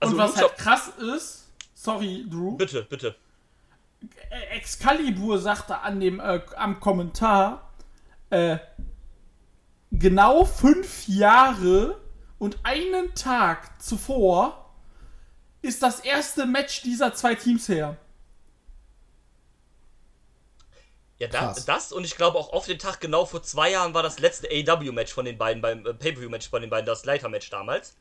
[0.00, 3.14] Also Und was halt krass ist, sorry, Drew, Bitte, bitte.
[4.30, 7.70] äh, Excalibur sagte an dem, äh, am Kommentar,
[8.30, 8.56] äh,
[9.92, 11.99] genau fünf Jahre
[12.40, 14.72] und einen Tag zuvor
[15.62, 17.96] ist das erste Match dieser zwei Teams her.
[21.18, 24.02] Ja, da, das und ich glaube auch auf den Tag genau vor zwei Jahren war
[24.02, 27.94] das letzte AW-Match von den beiden beim äh, Pay-Per-View-Match von den beiden, das Leiter-Match damals.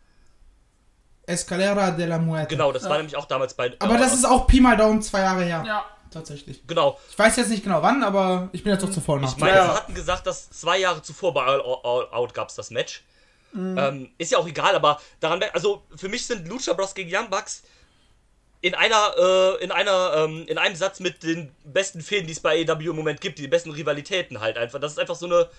[1.26, 2.48] Escalera de la Muerte.
[2.48, 3.76] Genau, das war nämlich auch damals bei.
[3.80, 5.64] Aber äh, das ist auch Pi mal Daumen zwei Jahre her.
[5.68, 5.86] Ja.
[6.12, 6.66] Tatsächlich.
[6.66, 6.98] Genau.
[7.12, 9.32] Ich weiß jetzt nicht genau wann, aber ich bin jetzt auch zu voll nach.
[9.32, 9.66] Ich meine, Ja.
[9.66, 12.72] sie hatten gesagt, dass zwei Jahre zuvor bei All, All, All Out gab es das
[12.72, 13.04] Match.
[13.78, 17.30] Ähm, ist ja auch egal, aber daran, also für mich sind Lucha Bros gegen Young
[17.30, 17.64] Bucks
[18.62, 22.42] in einer, äh, in einer, ähm, in einem Satz mit den besten Fäden, die es
[22.42, 24.80] bei AEW im Moment gibt, die besten Rivalitäten halt einfach.
[24.80, 25.50] Das ist einfach so eine,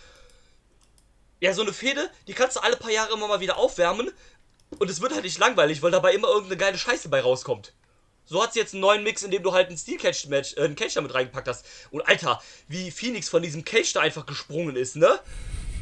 [1.40, 4.10] ja, so eine Fehde, die kannst du alle paar Jahre immer mal wieder aufwärmen
[4.78, 7.72] und es wird halt nicht langweilig, weil dabei immer irgendeine geile Scheiße bei rauskommt.
[8.26, 10.54] So hat sie jetzt einen neuen Mix, in dem du halt ein Steel Cage Match,
[10.56, 11.66] äh, einen Cage da mit reingepackt hast.
[11.90, 15.18] Und Alter, wie Phoenix von diesem Cage da einfach gesprungen ist, ne?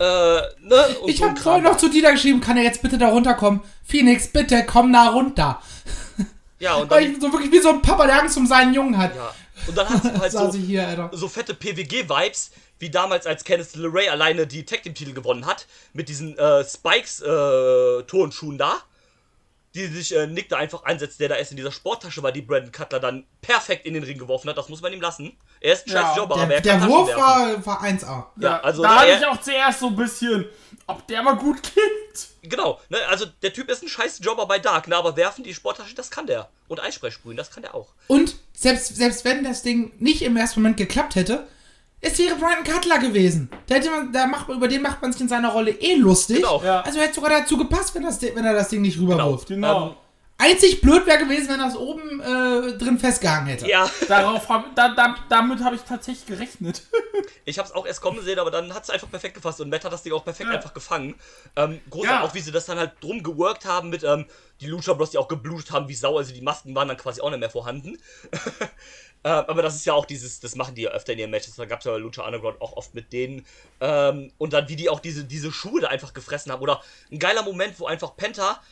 [0.01, 0.89] Äh, ne?
[1.03, 3.61] Und Ich so habe vorhin noch zu Dieter geschrieben, kann er jetzt bitte da runterkommen?
[3.85, 5.61] Phoenix, bitte komm da runter.
[6.61, 8.75] Ja, und Weil dann, ich so wirklich wie so ein Papa, der Angst um seinen
[8.75, 9.15] Jungen hat.
[9.15, 9.33] ja.
[9.67, 14.09] Und dann hat sie halt so, hier, so fette PWG-Vibes, wie damals, als Kenneth LeRae
[14.09, 18.79] alleine die Tag Team-Titel gewonnen hat, mit diesen äh, Spikes-Turnschuhen da,
[19.75, 22.43] die sich äh, Nick da einfach einsetzt, der da erst in dieser Sporttasche war, die
[22.43, 24.57] Brandon Cutler dann perfekt in den Ring geworfen hat.
[24.59, 25.37] Das muss man ihm lassen.
[25.61, 28.27] Er ist ein Ja, scheiß Jobber, aber Der, er der kann Wurf war, war 1A.
[28.39, 30.47] Ja, also da da hatte er- ich auch zuerst so ein bisschen,
[30.87, 32.29] ob der mal gut klingt.
[32.43, 35.53] Genau, ne, also der Typ ist ein scheiß Jobber bei Dark, ne, aber werfen die
[35.55, 36.49] Sporttasche, das kann der.
[36.69, 37.89] Und Eisspray sprühen, das kann der auch.
[38.07, 41.47] Und selbst, selbst wenn das Ding nicht im ersten Moment geklappt hätte,
[42.01, 43.51] es wäre Brian Cutler gewesen.
[43.67, 46.37] Da hätte man, da macht, über den macht man sich in seiner Rolle eh lustig.
[46.37, 46.63] Genau.
[46.63, 46.81] Ja.
[46.83, 49.49] Also hätte sogar dazu gepasst, wenn, das, wenn er das Ding nicht rüberwirft.
[49.49, 49.89] Genau.
[49.89, 49.95] Ähm,
[50.41, 53.69] Einzig blöd wäre gewesen, wenn das oben äh, drin festgehangen hätte.
[53.69, 56.83] Ja, Darauf hab, da, da, damit habe ich tatsächlich gerechnet.
[57.45, 59.93] ich hab's auch erst kommen sehen, aber dann hat's einfach perfekt gefasst und Matt hat
[59.93, 60.55] das Ding auch perfekt Ja.
[60.55, 61.17] einfach gefangen.
[61.57, 62.25] Ähm, großartig Ja.
[62.25, 64.27] auch, wie sie das dann halt drum geworkt haben mit, ähm,
[64.61, 67.21] die Lucha Bros, die auch geblutet haben wie Sau, also die Masken waren dann quasi
[67.21, 67.99] auch nicht mehr vorhanden.
[69.25, 71.57] äh, aber das ist ja auch dieses, das machen die ja öfter in ihren Matches,
[71.57, 73.45] da gab's ja bei Lucha Underground auch oft mit denen.
[73.81, 76.63] Ähm, und dann, wie die auch diese, diese Schuhe da einfach gefressen haben.
[76.63, 78.63] Oder ein geiler Moment, wo einfach Penta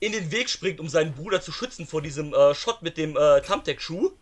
[0.00, 3.16] in den Weg springt, um seinen Bruder zu schützen vor diesem äh, Shot mit dem
[3.16, 4.12] äh, Thumbtack-Schuh.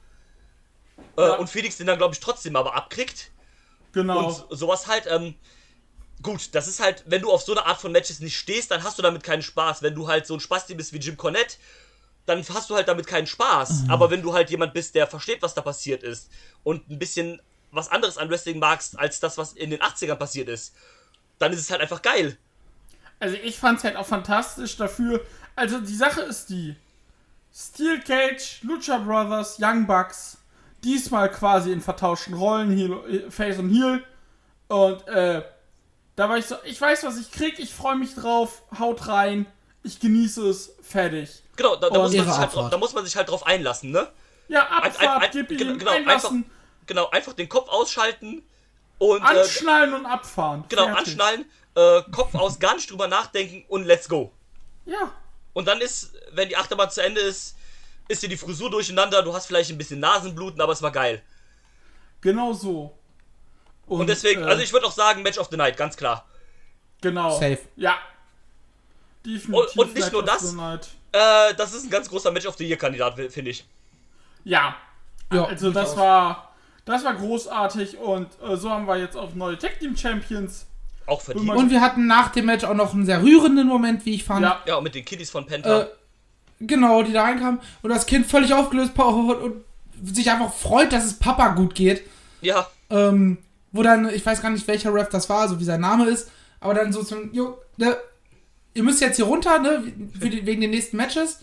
[1.17, 1.35] Äh, Ja.
[1.37, 3.31] Und Felix den dann, glaube ich, trotzdem aber abkriegt.
[3.93, 4.27] Genau.
[4.27, 5.35] Und so- sowas halt, ähm,
[6.23, 8.83] gut, das ist halt, wenn du auf so eine Art von Matches nicht stehst, dann
[8.83, 9.83] hast du damit keinen Spaß.
[9.83, 11.57] Wenn du halt so ein Spasti bist wie Jim Cornette,
[12.27, 13.85] dann hast du halt damit keinen Spaß.
[13.89, 16.31] Aber wenn du halt jemand bist, der versteht, was da passiert ist
[16.63, 17.41] und ein bisschen
[17.73, 20.75] was anderes an Wrestling magst, als das, was in den 80ern passiert ist,
[21.39, 22.37] dann ist es halt einfach geil.
[23.19, 25.25] Also ich fand's halt auch fantastisch dafür.
[25.55, 26.77] Also die Sache ist die.
[27.53, 30.39] Steel Cage, Lucha Brothers, Young Bucks,
[30.85, 34.05] diesmal quasi in vertauschten Rollen, Heel, Face und Heel.
[34.69, 35.43] Und äh,
[36.17, 39.47] da war ich so, ich weiß, was ich krieg, ich freue mich drauf, haut rein,
[39.83, 41.43] ich genieße es, fertig.
[41.57, 42.73] Genau, da, da, Und muss, man halt drauf, Abfahrt.
[42.73, 44.09] da muss man sich halt drauf einlassen, ne?
[44.49, 46.51] Ja, Ein- ein- Abfahrt, ein- gib genau, ihm genau, einlassen,
[46.87, 48.43] Genau, einfach den Kopf ausschalten
[48.99, 50.65] und äh, anschnallen und abfahren.
[50.69, 50.99] genau, Fertig.
[51.07, 51.45] anschnallen,
[51.77, 54.33] äh, Kopf aus, gar nicht drüber nachdenken und let's go.
[54.87, 55.13] Ja,
[55.53, 57.57] Und dann ist, wenn die Achterbahn zu Ende ist,
[58.09, 61.23] ist dir die Frisur durcheinander, du hast vielleicht ein bisschen Nasenbluten, aber es war geil.
[62.21, 62.97] genau so.
[63.87, 66.27] Und deswegen, äh, also ich würde auch sagen, Match of the Night, ganz klar.
[67.01, 67.31] Genau.
[67.33, 67.59] Safe.
[67.77, 67.99] Ja.
[69.25, 69.77] Definitiv.
[69.77, 70.55] Und- und nicht nur das.
[71.13, 73.65] Äh, das ist ein ganz großer Match of the Year Kandidat, finde ich.
[74.45, 74.77] Ja.
[75.33, 76.51] Ja, also das war
[76.85, 80.67] das war großartig und äh, so haben wir jetzt auch neue Tag Team Champions.
[81.07, 81.49] Auch verdient.
[81.51, 84.43] Und wir hatten nach dem Match auch noch einen sehr rührenden Moment, wie ich fand.
[84.43, 84.61] Ja.
[84.67, 85.83] ja, mit den Kiddies von Penta.
[85.83, 85.87] Äh,
[86.61, 89.65] genau, die da reinkamen und das Kind völlig aufgelöst und, und
[90.03, 92.03] sich einfach freut, dass es Papa gut geht.
[92.41, 93.39] ja, Ähm,
[93.73, 96.29] wo dann, ich weiß gar nicht, welcher Ref das war, so wie sein Name ist,
[96.59, 97.97] aber dann so zum, jo, ne,
[98.75, 99.83] ihr müsst jetzt hier runter, ne,
[100.19, 101.41] für die, wegen den nächsten Matches.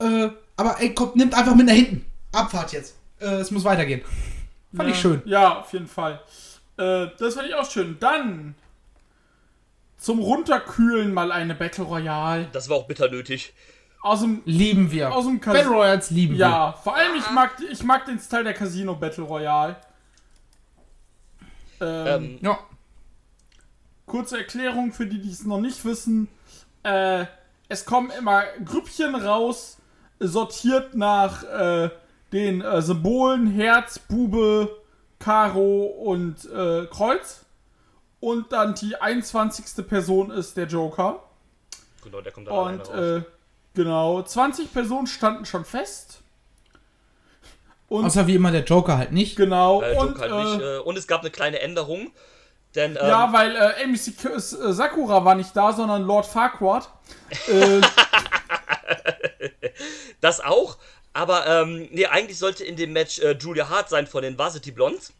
[0.00, 2.04] Äh, aber ey, kommt, nimmt einfach mit nach hinten.
[2.32, 2.96] Abfahrt jetzt.
[3.20, 4.02] Äh, es muss weitergehen.
[4.74, 5.00] Fand ich Ja.
[5.00, 5.22] schön.
[5.24, 6.20] Ja, auf jeden Fall.
[6.76, 7.96] Äh, das fand ich auch schön.
[8.00, 8.54] Dann
[9.96, 12.48] zum Runterkühlen mal eine Battle Royale.
[12.52, 13.54] das war auch bitter nötig.
[14.02, 15.14] Aus dem Lieben wir.
[15.14, 16.40] Aus dem Kas- Battle Royals lieben wir.
[16.40, 19.76] ja, vor allem ich mag ich mag den Style der Casino Battle Royale.
[21.80, 22.58] Ähm, Ähm, Ja.
[24.06, 26.28] Kurze Erklärung für die, die es noch nicht wissen.
[26.84, 27.26] Äh,
[27.68, 29.78] es kommen immer Grüppchen raus,
[30.20, 31.90] sortiert nach äh,
[32.32, 34.70] den äh, Symbolen Herz, Bube,
[35.18, 37.44] Karo und äh, Kreuz.
[38.20, 39.86] Und dann die 21.
[39.86, 41.22] Person ist der Joker.
[42.02, 42.98] genau, der kommt da alleine Und raus.
[42.98, 43.22] äh,
[43.74, 46.20] genau, 20 Personen standen schon fest.
[47.88, 49.36] Und Außer wie immer der Joker halt nicht.
[49.36, 50.60] genau, Äh, und, halt äh, nicht.
[50.60, 52.12] Äh, und es gab eine kleine Änderung.
[52.74, 54.40] Denn, ähm, Ja, weil äh, Amy Sik- äh,
[54.72, 56.88] Sakura war nicht da, sondern Lord Farquaad.
[57.48, 57.80] äh,
[60.20, 60.78] das auch.
[61.12, 64.72] Aber, ähm, nee, eigentlich sollte in dem Match äh, Julia Hart sein von den Varsity
[64.72, 65.12] Blondes.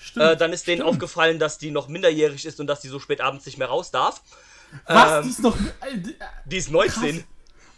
[0.00, 0.24] stimmt.
[0.24, 3.20] Äh, dann ist denen aufgefallen, dass die noch minderjährig ist und dass die so spät
[3.20, 4.22] abends nicht mehr raus darf.
[4.86, 5.12] Was?
[5.18, 5.56] ähm, die ist noch.
[5.56, 5.98] Äh,
[6.44, 7.24] die, ist 19.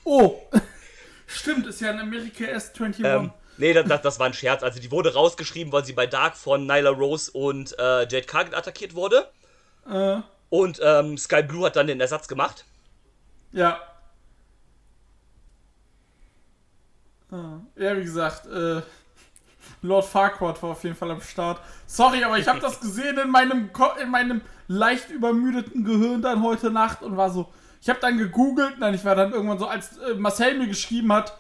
[0.04, 0.38] oh!
[1.26, 3.04] Stimmt, ist ja in Amerika erst 21.
[3.04, 4.62] Ähm, nee, das, das, war ein Scherz.
[4.62, 8.54] Also die wurde rausgeschrieben, weil sie bei Dark von Nyla Rose und äh, Jade Cargill
[8.54, 9.28] attackiert wurde.
[9.90, 12.64] äh, Und ähm, Sky Blue hat dann den Ersatz gemacht.
[13.52, 13.80] ja.
[17.30, 18.82] Ah, Ja, wie gesagt, äh,
[19.82, 21.60] Lord Farquaad war auf jeden Fall am Start.
[21.86, 26.42] Sorry, aber ich habe das gesehen in meinem, Ko in meinem leicht übermüdeten Gehirn dann
[26.42, 27.52] heute Nacht und war so.
[27.82, 31.12] Ich habe dann gegoogelt, nein, ich war dann irgendwann so, als äh, Marcel mir geschrieben
[31.12, 31.36] hat,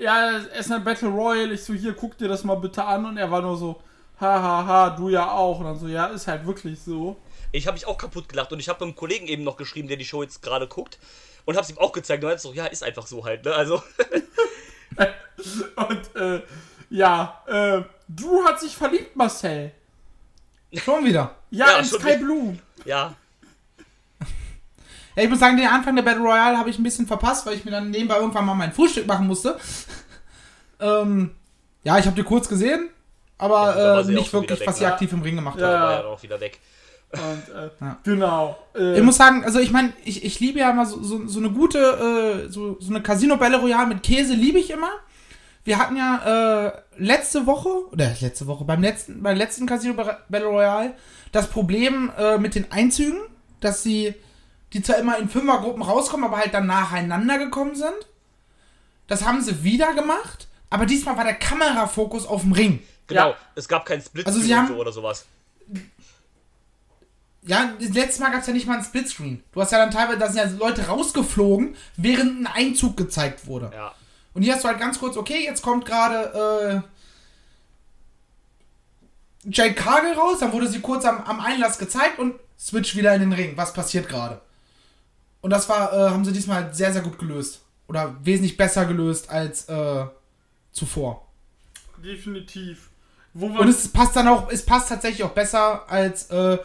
[0.00, 3.04] ja, es ist eine Battle Royale, ich so, hier, guck dir das mal bitte an
[3.04, 3.80] und er war nur so,
[4.20, 5.60] hahaha, ha, ha, du ja auch.
[5.60, 7.16] Und dann so, ja, ist halt wirklich so.
[7.52, 9.96] Ich habe mich auch kaputt gelacht und ich habe einem Kollegen eben noch geschrieben, der
[9.96, 10.98] die Show jetzt gerade guckt.
[11.44, 12.22] Und hab's ihm auch gezeigt.
[12.22, 13.52] Und er hat so, ja, ist einfach so halt, ne?
[13.54, 13.82] Also,
[15.76, 16.42] Und äh,
[16.90, 19.72] ja, äh, Drew hat sich verliebt, Marcel.
[20.74, 21.34] Schon wieder.
[21.50, 22.16] Ja, Ja, in Sky.
[22.18, 22.58] Blue.
[22.84, 23.14] ja.
[25.20, 27.54] Ja, ich muss sagen, den Anfang der Battle Royale habe ich ein bisschen verpasst, weil
[27.54, 29.58] ich mir dann nebenbei irgendwann mal mein Frühstück machen musste.
[30.80, 31.32] ähm,
[31.84, 32.88] ja, ich habe die kurz gesehen,
[33.38, 34.92] aber Ja, äh, nicht wirklich, weg, was sie ne?
[34.92, 35.66] aktiv im Ring gemacht Ja.
[35.66, 35.74] hat.
[35.74, 36.58] Da war dann auch wieder weg.
[37.12, 37.98] Und, äh, Ja.
[38.04, 38.58] genau.
[38.74, 41.38] Äh, Ich muss sagen, also ich meine, ich, ich liebe ja immer so, so, so
[41.38, 41.78] eine gute,
[42.46, 44.90] äh, so, so eine Casino Battle Royale mit Käse liebe ich immer.
[45.64, 50.46] Wir hatten ja äh, letzte Woche, oder letzte Woche, beim letzten, beim letzten Casino Battle
[50.48, 50.94] Royale
[51.32, 53.20] das Problem äh, mit den Einzügen,
[53.60, 54.14] dass sie,
[54.72, 57.94] die zwar immer in Fünfergruppen rauskommen, aber halt dann nacheinander gekommen sind.
[59.08, 62.80] das haben sie wieder gemacht, aber diesmal war der Kamerafokus auf dem Ring.
[63.08, 63.36] Genau, Ja.
[63.56, 65.24] es gab keinen Split Also sie haben- so oder sowas.
[67.42, 69.42] Ja, das letzte Mal gab es ja nicht mal einen Splitscreen.
[69.52, 73.72] Du hast ja dann teilweise, da sind ja Leute rausgeflogen, während ein Einzug gezeigt wurde.
[73.74, 73.94] Ja.
[74.34, 76.82] Und hier hast du halt ganz kurz, okay, jetzt kommt gerade
[79.44, 83.14] äh, Jade Cargill raus, dann wurde sie kurz am, am Einlass gezeigt und switch wieder
[83.14, 83.56] in den Ring.
[83.56, 84.40] Was passiert gerade?
[85.40, 87.60] Und das war, äh, haben sie diesmal sehr, sehr gut gelöst.
[87.88, 90.04] Oder wesentlich besser gelöst als äh,
[90.72, 91.26] zuvor.
[92.04, 92.88] Definitiv.
[93.34, 96.58] Und es passt dann auch, es passt tatsächlich auch besser als äh,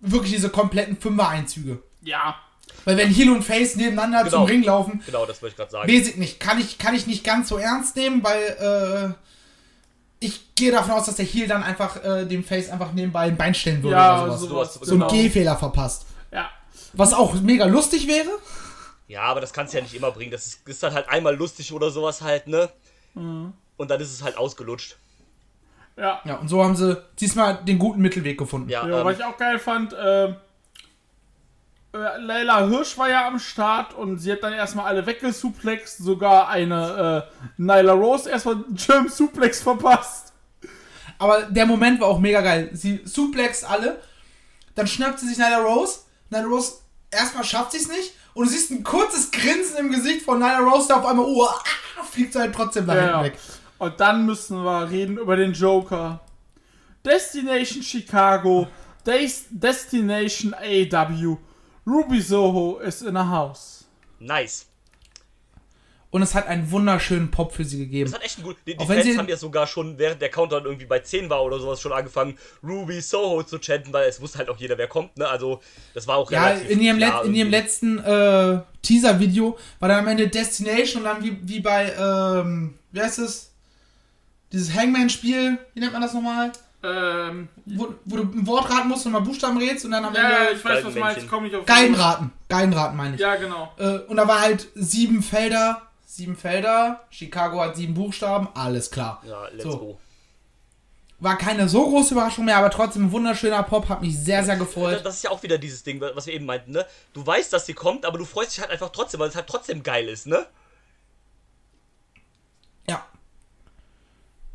[0.00, 1.82] wirklich diese kompletten Fünfer-Einzüge.
[2.02, 2.36] ja,
[2.84, 4.30] Weil wenn Heel und Face nebeneinander Genau.
[4.38, 5.90] zum Ring laufen, Genau, das wollte ich gerade sagen.
[5.92, 6.40] Weiß ich nicht.
[6.40, 11.06] Kann ich, kann ich nicht ganz so ernst nehmen, weil äh, ich gehe davon aus,
[11.06, 14.24] dass der Heel dann einfach äh, dem Face einfach nebenbei ein Bein stellen würde ja,
[14.24, 14.74] oder sowas.
[14.74, 14.88] sowas.
[14.88, 15.12] So einen genau.
[15.12, 16.06] Gehfehler verpasst.
[16.32, 16.50] Ja,
[16.92, 18.30] Was auch mega lustig wäre.
[19.06, 20.30] Ja, aber das kannst du ja nicht immer bringen.
[20.30, 22.68] Das ist, ist dann halt einmal lustig oder sowas halt, ne?
[23.14, 23.52] Mhm.
[23.76, 24.96] Und dann ist es halt ausgelutscht.
[25.96, 26.20] ja.
[26.24, 28.68] Ja, und so haben sie diesmal den guten Mittelweg gefunden.
[28.68, 30.36] Ja, Ja, ähm, was ich auch geil fand, ähm,
[31.94, 36.48] äh, Leila Hirsch war ja am Start und sie hat dann erstmal alle weggesuplext, sogar
[36.48, 40.32] eine äh, Nyla Rose erstmal einen German Suplex verpasst.
[41.18, 42.70] Aber der Moment war auch mega geil.
[42.72, 44.00] Sie suplext alle,
[44.74, 46.00] dann schnappt sie sich Nyla Rose.
[46.30, 46.72] Nyla Rose,
[47.10, 48.12] erstmal schafft sie es nicht.
[48.34, 51.44] Und du siehst ein kurzes Grinsen im Gesicht von Nyla Rose, der auf einmal, oh,
[51.44, 53.22] ah, fliegt sie halt trotzdem nach hinten Ja.
[53.24, 53.38] weg.
[53.78, 56.20] Und dann müssen wir reden über den Joker.
[57.04, 58.66] Destination Chicago,
[59.06, 61.38] Des Destination AEW,
[61.86, 63.84] Ruby Soho ist in a house.
[64.18, 64.66] nice.
[66.10, 68.10] Und es hat einen wunderschönen Pop für sie gegeben.
[68.10, 68.56] Das hat echt einen gut.
[68.66, 71.42] Die, die Fans sie- haben ja sogar schon, während der Countdown irgendwie bei 10 war
[71.44, 74.86] oder sowas, schon angefangen, Ruby Soho zu chanten, weil es wusste halt auch jeder, wer
[74.86, 75.28] kommt, ne?
[75.28, 75.60] Also,
[75.92, 79.98] das war auch Ja, relativ in ihrem, klar in ihrem letzten äh, Teaser-Video war dann
[79.98, 83.52] am Ende Destination und dann wie, wie bei, ähm, wie heißt es?
[84.50, 86.52] Dieses Hangman-Spiel, wie nennt man das nochmal?
[86.82, 90.14] Ähm, Wo, wo du ein Wort raten musst und mal Buchstaben rätst und dann am
[90.14, 90.52] ja, Ende.
[90.56, 91.66] ich weiß, was du meinst, komm ich auf.
[91.66, 92.30] Geigenraten.
[92.48, 93.20] Geigenraten meine ich.
[93.20, 93.72] Ja, genau.
[93.78, 95.82] Äh, und da war halt sieben Felder.
[96.18, 97.00] Sieben Felder.
[97.10, 98.48] Chicago hat sieben Buchstaben.
[98.54, 99.22] Alles klar.
[99.24, 99.78] Ja, let's So.
[99.78, 100.00] go.
[101.20, 103.88] War keine so große Überraschung mehr, aber trotzdem ein wunderschöner Pop.
[103.88, 105.00] Hat mich sehr, sehr gefreut.
[105.04, 106.84] das ist ja auch wieder dieses Ding, was wir eben meinten, ne?
[107.12, 109.46] Du weißt, dass sie kommt, aber du freust dich halt einfach trotzdem, weil es halt
[109.46, 110.44] trotzdem geil ist, ne?
[112.88, 113.06] Ja.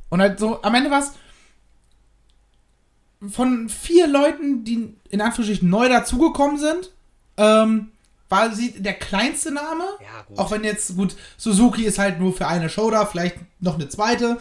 [0.09, 1.11] Und halt so, am Ende war es
[3.31, 6.91] von vier Leuten, die in Anführungsstrichen neu dazugekommen sind,
[7.37, 7.92] ähm,
[8.33, 9.83] war sie der kleinste Name.
[10.01, 10.37] Ja.
[10.37, 13.87] Auch wenn jetzt, gut, Suzuki ist halt nur für eine Show da, vielleicht noch eine
[13.89, 14.39] zweite.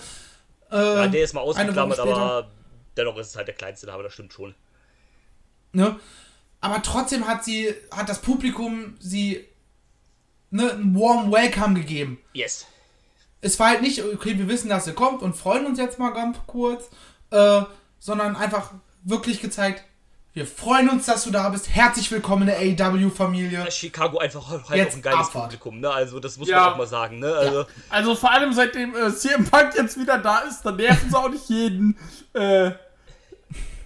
[0.71, 2.51] Äh, ja, der ist mal ausgeklammert, aber
[2.97, 4.55] dennoch ist es halt der kleinste Name, das stimmt schon.
[5.73, 6.01] Ne?
[6.63, 9.47] Aber trotzdem hat sie, hat das Publikum sie
[10.51, 12.19] ne, einen warm Welcome gegeben.
[12.33, 12.67] Yes.
[13.43, 16.15] es war halt nicht, okay, wir wissen, dass ihr kommt und freuen uns jetzt mal
[16.15, 16.89] ganz kurz,
[17.31, 17.61] äh,
[17.99, 18.73] sondern einfach
[19.05, 19.85] wirklich gezeigt,
[20.35, 21.69] wir freuen uns, dass du da bist.
[21.69, 23.71] Herzlich willkommen in der AEW-Familie.
[23.71, 25.45] Chicago einfach halt Jetzt auch ein geiles Abfahrt.
[25.45, 25.91] Publikum, ne?
[25.91, 26.61] Also, das muss Ja.
[26.61, 27.33] man auch mal sagen, ne?
[27.35, 31.17] Also, Also vor allem seitdem äh, CM Punk jetzt wieder da ist, dann nerven sie
[31.19, 31.99] auch nicht jeden.
[32.33, 32.71] Äh,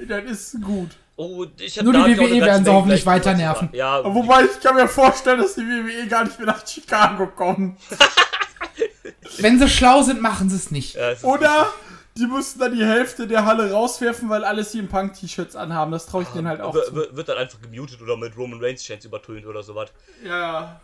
[0.07, 0.91] das ist gut.
[1.17, 3.69] oh, ich hab Nur die WWE werden sie hoffentlich weiter nerven.
[3.73, 7.77] Ja, Wobei ich kann mir vorstellen, dass die WWE gar nicht mehr nach Chicago kommen.
[9.39, 10.95] Wenn sie schlau sind, machen sie es nicht.
[10.95, 11.73] ja, Oder
[12.17, 15.93] die müssten dann die Hälfte der Halle rauswerfen, weil alle CM Punk T-Shirts anhaben.
[15.93, 16.95] Das traue ich denen halt auch w- zu.
[17.17, 19.91] wird dann einfach gemutet oder mit Roman Reigns Chance übertönt oder sowas.
[20.25, 20.81] Ja.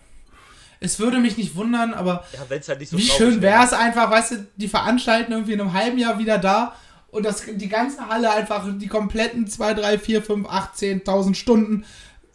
[0.81, 3.63] Es würde mich nicht wundern, aber Ja, wenn es halt nicht so wie schön wäre.
[3.65, 6.75] es einfach, weißt du, die veranstalten irgendwie in einem halben Jahr wieder da
[7.11, 11.85] und das, die ganze Halle einfach die kompletten 2, 3, 4, 5, 8, 10.000 Stunden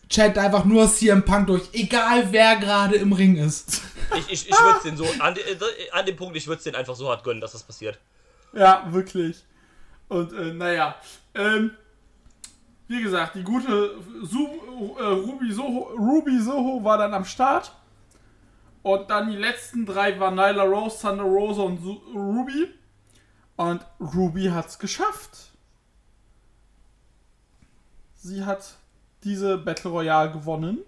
[0.10, 3.82] chat einfach nur CM Punk durch, egal wer gerade im Ring ist.
[4.18, 5.58] Ich, ich, ich würde es den so, an, de- äh,
[5.92, 8.00] an dem Punkt, ich würde es den einfach so hart gönnen, dass das passiert.
[8.54, 9.46] Ja, wirklich.
[10.08, 10.96] Und äh, naja.
[11.34, 11.72] Ähm,
[12.88, 14.48] wie gesagt, die gute Su
[14.98, 17.74] äh, Ruby, Soho, Ruby Soho war dann am Start.
[18.82, 22.74] Und dann die letzten drei waren Nyla Rose, Thunder Rosa und Su Ruby.
[23.58, 25.52] Und Ruby hat's geschafft.
[28.16, 28.76] Sie hat
[29.24, 30.80] diese Battle Royale gewonnen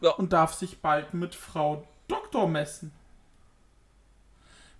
[0.00, 0.10] Ja.
[0.12, 2.90] und darf sich bald mit Frau Doktor messen.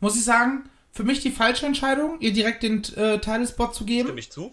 [0.00, 4.08] Muss ich sagen, für mich die falsche Entscheidung, ihr direkt den äh, Title-Spot zu geben.
[4.08, 4.52] Stimme ich zu?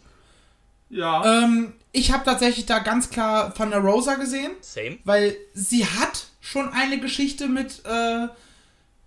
[0.89, 1.43] Ja.
[1.43, 4.97] Ähm, ich habe tatsächlich da ganz klar Thunder Rosa gesehen, Same.
[5.05, 8.27] weil sie hat schon eine Geschichte mit, äh,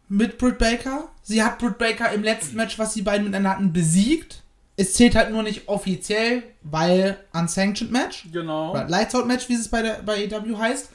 [0.09, 1.09] mit Britt Baker.
[1.22, 4.43] Sie hat Britt Baker im letzten Match, was sie beiden miteinander hatten, besiegt.
[4.76, 8.26] Es zählt halt nur nicht offiziell, weil Unsanctioned Match.
[8.32, 8.72] genau.
[8.72, 10.91] Oder Lights Out Match, wie es bei, der, bei AW heißt.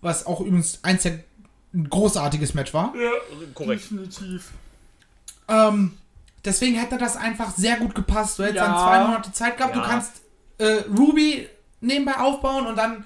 [0.00, 1.20] Was auch übrigens eins der
[1.72, 2.94] ein großartiges Match war.
[2.96, 3.10] Ja,
[3.54, 3.82] Korrekt.
[3.82, 4.50] definitiv.
[5.48, 5.96] Ähm,
[6.44, 8.38] deswegen hätte das einfach sehr gut gepasst.
[8.38, 8.66] Du hättest Ja.
[8.66, 9.74] dann zwei Monate Zeit gehabt.
[9.76, 9.82] Ja.
[9.82, 10.22] Du kannst
[10.58, 11.48] äh, Ruby
[11.80, 13.04] nebenbei aufbauen und dann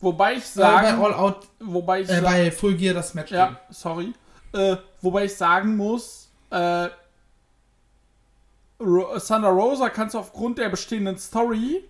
[0.00, 3.30] Wobei ich äh, bei sagen, All Out, wobei ich äh, bei Full Gear das Match
[3.30, 3.38] geben.
[3.40, 4.12] ja, sorry,
[4.52, 6.88] äh, wobei ich sagen muss, äh,
[8.80, 11.82] Ro Thunder Rosa kannst du aufgrund der bestehenden Story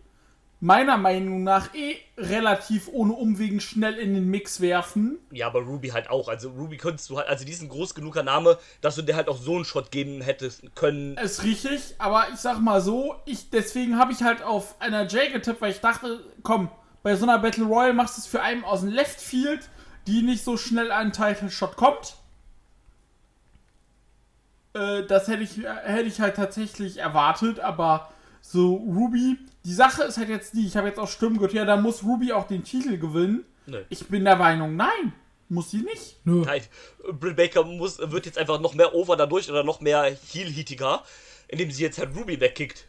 [0.60, 5.18] meiner Meinung nach eh relativ ohne Umwegen schnell in den Mix werfen.
[5.30, 6.28] Ja, aber Ruby halt auch.
[6.28, 9.38] Also Ruby könntest du halt, also diesen groß genuger Name, dass du dir halt auch
[9.38, 11.16] so einen Shot geben hättest können.
[11.16, 15.32] Ist richtig, aber ich sag mal so, ich deswegen habe ich halt auf einer J
[15.32, 16.70] getippt, weil ich dachte, komm,
[17.02, 19.68] bei so einer Battle Royale machst du es für einen aus dem Left Field,
[20.08, 22.16] die nicht so schnell an einen Title Shot kommt.
[24.74, 30.16] Äh, das hätte ich, hätte ich halt tatsächlich erwartet, aber so Ruby, die Sache ist
[30.16, 32.64] halt jetzt die, ich habe jetzt auch Stimmen gehört, ja, da muss Ruby auch den
[32.64, 33.44] Titel gewinnen.
[33.66, 33.82] Nö.
[33.90, 35.12] Ich bin der Meinung, nein,
[35.48, 36.16] muss sie nicht.
[36.24, 36.42] Nö.
[36.44, 36.62] Nein,
[37.12, 41.02] Britt Baker muss, wird jetzt einfach noch mehr over dadurch oder noch mehr heel-heatiger,
[41.48, 42.86] indem sie jetzt halt Ruby wegkickt.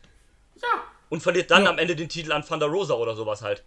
[0.61, 1.69] Ja, Und verliert dann Ja.
[1.71, 3.63] am Ende den Titel an Thunder Rosa oder sowas halt.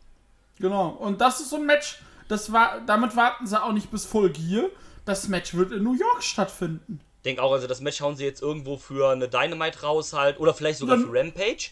[0.59, 1.99] Genau, und das ist so ein Match,
[2.29, 4.67] das war, damit warten sie auch nicht bis Full Gear.
[5.05, 7.01] Das Match wird in New York stattfinden.
[7.25, 10.55] Denk auch, also das Match hauen sie jetzt irgendwo für eine Dynamite raus halt, oder
[10.55, 11.71] vielleicht sogar Dann- für Rampage.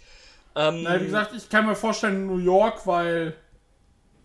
[0.57, 3.37] Ähm, Na, wie gesagt, ich kann mir vorstellen, New York, weil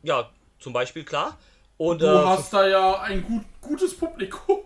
[0.04, 1.38] ja, zum Beispiel, klar.
[1.78, 4.62] Und du äh, hast da ja ein gut, gutes Publikum.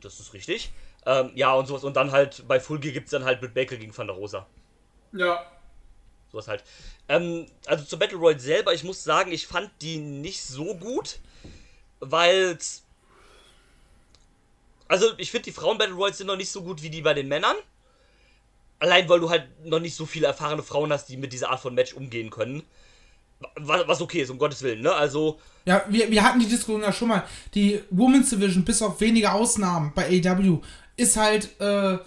[0.00, 0.72] das ist richtig.
[1.06, 1.84] Ähm, ja, und sowas.
[1.84, 4.46] Und dann halt bei Full Gear gibt es dann halt Britt Baker gegen Thunder Rosa.
[5.12, 5.44] Ja,
[6.30, 6.64] Sowas halt.
[7.08, 11.18] Ähm, also zur Battle Royale selber, ich muss sagen, ich fand die nicht so gut,
[12.00, 12.58] weil
[14.88, 17.14] also ich finde die Frauen Battle Royals sind noch nicht so gut wie die bei
[17.14, 17.56] den Männern.
[18.80, 21.60] Allein weil du halt noch nicht so viele erfahrene Frauen hast, die mit dieser Art
[21.60, 22.62] von Match umgehen können.
[23.56, 24.92] Was, okay ist, um Gottes Willen, ne?
[24.92, 27.24] Also, Ja, wir, wir hatten die Diskussion ja schon mal.
[27.54, 30.58] Die Women's Division, bis auf wenige Ausnahmen bei AW,
[30.96, 31.98] ist halt äh,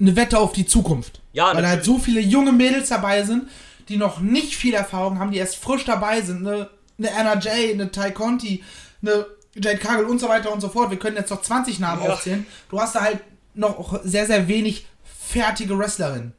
[0.00, 1.20] eine Wette auf die Zukunft.
[1.32, 1.84] Ja, Weil halt natürlich.
[1.86, 3.48] so viele junge Mädels dabei sind,
[3.88, 6.46] die noch nicht viel Erfahrung haben, die erst frisch dabei sind.
[6.46, 8.64] Eine, eine Anna Jay, eine Ty Conti,
[9.02, 10.90] eine Jade Cargill und so weiter und so fort.
[10.90, 12.12] Wir können jetzt noch 20 Namen Ja.
[12.14, 12.46] aufzählen.
[12.70, 13.20] Du hast da halt
[13.54, 14.86] noch sehr, sehr wenig
[15.30, 16.34] fertige Wrestlerinnen.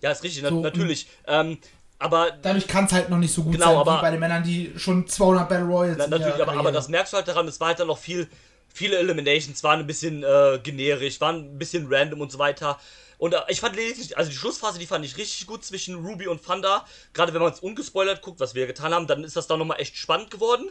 [0.00, 1.08] ja, ist richtig, So, natürlich.
[1.26, 1.58] Ähm,
[1.98, 4.20] aber Dadurch kann es halt noch nicht so gut Genau, sein aber- wie bei den
[4.20, 7.46] Männern, die schon 200 Battle Royals Na, natürlich, aber, aber das merkst du halt daran,
[7.48, 8.28] es war halt dann noch viel,
[8.68, 12.78] viele Eliminations, waren ein bisschen äh, generisch, waren ein bisschen random und so weiter.
[13.16, 16.26] Und äh, ich fand lediglich, also die Schlussphase, die fand ich richtig gut zwischen Ruby
[16.26, 16.84] und Thunder.
[17.14, 19.80] Gerade wenn man es ungespoilert guckt, was wir getan haben, dann ist das da nochmal
[19.80, 20.70] echt spannend geworden,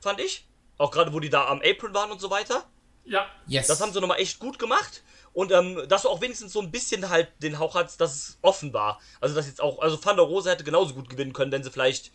[0.00, 0.44] fand ich.
[0.76, 2.64] Auch gerade, wo die da am Apron waren und so weiter.
[3.08, 3.26] Ja.
[3.46, 3.66] Yes.
[3.66, 5.02] Das haben sie nochmal echt gut gemacht.
[5.32, 8.38] Und ähm, dass du auch wenigstens so ein bisschen halt den Hauch hattest, dass es
[8.42, 9.00] offen war.
[9.20, 12.10] Also, dass jetzt auch, also Thunder Rosa hätte genauso gut gewinnen können, wenn sie vielleicht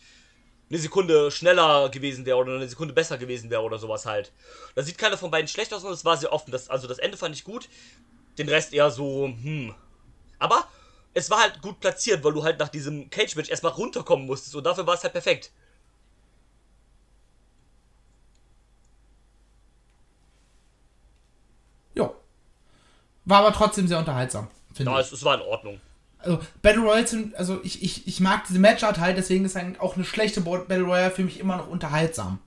[0.68, 4.32] eine Sekunde schneller gewesen wäre oder eine Sekunde besser gewesen wäre oder sowas halt.
[4.74, 6.50] Da sieht keiner von beiden schlecht aus und es war sehr offen.
[6.50, 7.68] Das, also, das Ende fand ich gut.
[8.38, 9.74] Den Rest eher so, hm.
[10.38, 10.68] Aber
[11.14, 14.64] es war halt gut platziert, weil du halt nach diesem Cage-Match erstmal runterkommen musstest und
[14.64, 15.52] dafür war es halt perfekt.
[21.94, 22.14] Jo.
[23.24, 25.06] War aber trotzdem sehr unterhaltsam, finde Ja, ich.
[25.06, 25.80] es, es war in Ordnung.
[26.18, 29.80] Also, Battle Royals sind, also ich, ich, ich mag diese Matchart halt, deswegen ist eigentlich
[29.80, 32.38] auch eine schlechte Battle Royale für mich immer noch unterhaltsam.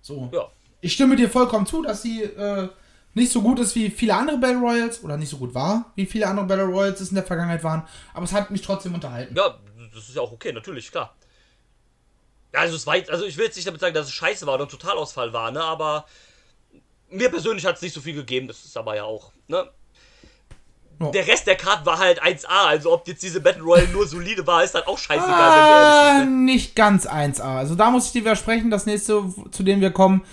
[0.00, 0.30] So.
[0.32, 0.48] Ja.
[0.80, 2.68] Ich stimme dir vollkommen zu, dass sie äh,
[3.14, 6.06] nicht so gut ist wie viele andere Battle Royals, oder nicht so gut war, wie
[6.06, 9.34] viele andere Battle Royals es in der Vergangenheit waren, aber es hat mich trotzdem unterhalten.
[9.36, 9.58] Ja,
[9.92, 11.14] das ist ja auch okay, natürlich, klar.
[12.54, 14.54] Ja, also es war also ich will jetzt nicht damit sagen, dass es scheiße war
[14.54, 16.06] oder ein Totalausfall war, ne, aber
[17.10, 19.68] mir persönlich hat es nicht so viel gegeben, das ist aber ja auch, ne.
[21.00, 21.10] Ja.
[21.12, 24.44] Der Rest der Card war halt 1A, also ob jetzt diese Battle Royale nur solide
[24.48, 26.44] war, ist halt auch scheißegal, wenn wir Ah, sind.
[26.44, 26.52] Ne?
[26.52, 27.56] nicht ganz 1A.
[27.56, 30.24] Also da muss ich dir widersprechen, das nächste, zu dem wir kommen,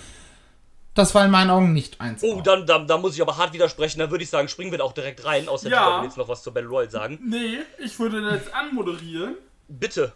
[0.94, 2.18] das war in meinen Augen nicht 1A.
[2.22, 4.78] Oh, dann, dann, dann muss ich aber hart widersprechen, dann würde ich sagen, springen wir
[4.78, 5.92] da auch direkt rein, außer Ja.
[5.98, 7.20] wollen jetzt noch was zur Battle Royale sagen.
[7.22, 9.36] Nee, ich würde jetzt anmoderieren.
[9.68, 10.14] Bitte.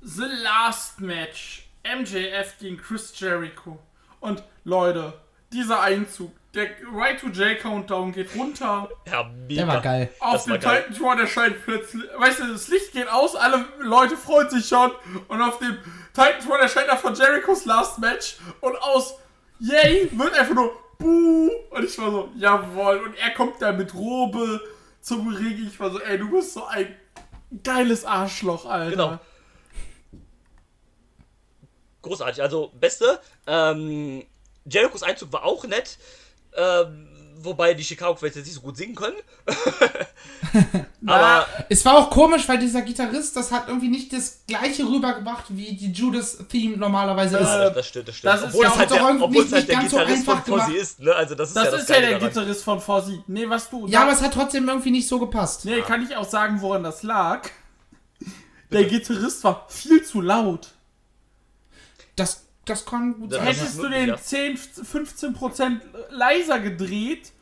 [0.00, 1.68] The Last Match.
[1.84, 3.78] MJF gegen Chris Jericho.
[4.20, 5.12] Und Leute,
[5.52, 8.90] dieser Einzug, der Right to J Countdown geht runter.
[9.06, 9.62] Ja, mega.
[9.62, 10.10] Der war geil.
[10.20, 10.54] Auf dem.
[10.54, 14.90] Titan Tor erscheint plötzlich, weißt du, das Licht geht aus, alle Leute freuen sich schon.
[15.28, 15.78] Und auf dem
[16.12, 18.36] Titan Tor erscheint er von Jerichos Last Match.
[18.60, 19.14] Und aus
[19.60, 21.50] Yay wird einfach nur Buh.
[21.70, 22.98] Und ich war so, jawohl.
[22.98, 24.60] Und er kommt da mit Robe
[25.00, 25.66] zum Ring.
[25.66, 26.94] Ich war so, ey, du bist so ein
[27.64, 28.90] geiles Arschloch, Alter.
[28.90, 29.18] Genau.
[32.02, 32.42] Großartig.
[32.42, 33.20] Also, beste.
[33.46, 34.24] Ähm,
[34.64, 35.98] Jerichos Einzug war auch nett.
[36.56, 37.08] Ähm,
[37.38, 39.16] wobei die Chicago Fans jetzt nicht so gut singen können.
[41.00, 44.84] Na, Aber Es war auch komisch, weil dieser Gitarrist, das hat irgendwie nicht das gleiche
[44.84, 47.48] rübergebracht, wie die Judas-Theme normalerweise ist.
[47.48, 48.32] ja, das stimmt, das stimmt.
[48.34, 49.76] das ist obwohl ja es auch halt doch der, irgendwie obwohl es halt nicht der
[49.78, 50.42] ganz so Gitarrist von.
[50.60, 51.14] Fozzy ist, ne?
[51.14, 52.28] Also das ist das ja das ist ja der daran.
[52.28, 53.24] Gitarrist von Fozzy.
[53.26, 53.86] Nee, was du.
[53.88, 55.64] Ja, aber es hat trotzdem irgendwie nicht so gepasst.
[55.64, 57.48] Nee, kann ich auch sagen, woran das lag.
[58.70, 60.68] Der Gitarrist war viel zu laut.
[62.14, 63.42] Das, das kann gut sein.
[63.42, 64.16] Hättest du den ja.
[64.16, 67.32] 10, 15 Prozent leiser gedreht,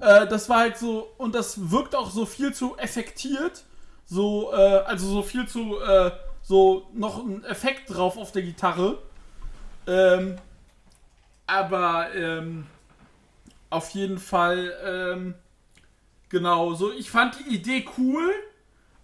[0.00, 3.64] äh, das war halt so, und das wirkt auch so viel zu effektiert,
[4.04, 6.10] so, äh, also so viel zu, äh,
[6.42, 8.98] so noch ein Effekt drauf auf der Gitarre.
[9.86, 10.36] Ähm,
[11.46, 12.66] aber, ähm,
[13.70, 15.34] auf jeden Fall, ähm,
[16.28, 18.32] genau, so, ich fand die Idee cool,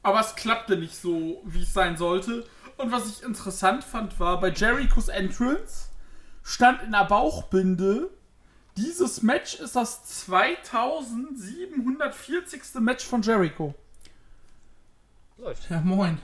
[0.03, 2.47] aber es klappte nicht so, wie es sein sollte.
[2.77, 5.91] Und was ich interessant fand, war, bei Jerichos Entrance
[6.43, 8.11] stand in der Bauchbinde,
[8.77, 12.61] dieses Match ist das 2740.
[12.81, 13.73] Match von Jericho.
[15.39, 15.71] Läuft.
[15.71, 16.21] Ja, moin.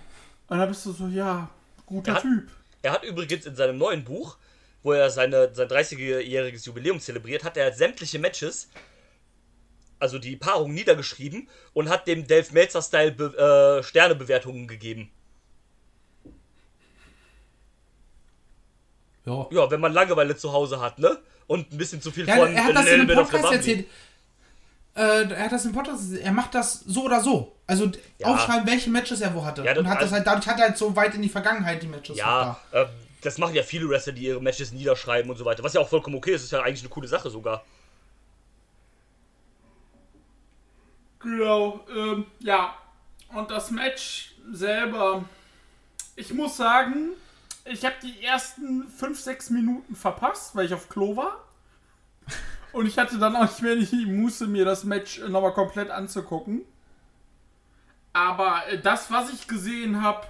[0.48, 1.48] Und da bist du so, ja,
[1.86, 2.20] guter Ja.
[2.20, 2.50] Typ.
[2.82, 4.36] Er hat übrigens in seinem neuen Buch,
[4.82, 8.68] wo er seine, sein 30-jähriges Jubiläum zelebriert, hat er sämtliche Matches,
[9.98, 15.10] also die Paarung niedergeschrieben und hat dem Dave Meltzer-Style be äh, Sternebewertungen gegeben.
[19.26, 19.46] Ja.
[19.50, 21.18] Ja, wenn man Langeweile zu Hause hat, ne?
[21.46, 23.86] Und ein bisschen zu viel Ja, von er hat das in einem Podcast erzählt.
[24.94, 26.22] Äh, er hat das im Podcast erzählt.
[26.24, 27.56] Er macht das so oder so.
[27.66, 28.28] Also Ja.
[28.28, 29.62] aufschreiben, welche Matches er wo hatte.
[29.62, 31.28] Ja, das- und hat das also- halt, dadurch hat er halt so weit in die
[31.28, 32.82] Vergangenheit die Matches Ja, da.
[32.82, 32.86] äh,
[33.22, 35.62] das machen ja viele Wrestler, die ihre Matches niederschreiben und so weiter.
[35.62, 37.64] Was ja auch vollkommen okay ist, ist ja eigentlich eine coole Sache sogar.
[41.20, 42.74] Genau, ähm, ja.
[43.34, 45.24] Und das Match selber,
[46.16, 47.10] ich muss sagen,
[47.70, 51.44] ich habe die ersten 5, 6 Minuten verpasst, weil ich auf Klo war.
[52.72, 56.62] Und ich hatte dann auch nicht mehr die Muße, mir das Match nochmal komplett anzugucken.
[58.12, 60.26] Aber äh, das, was ich gesehen habe,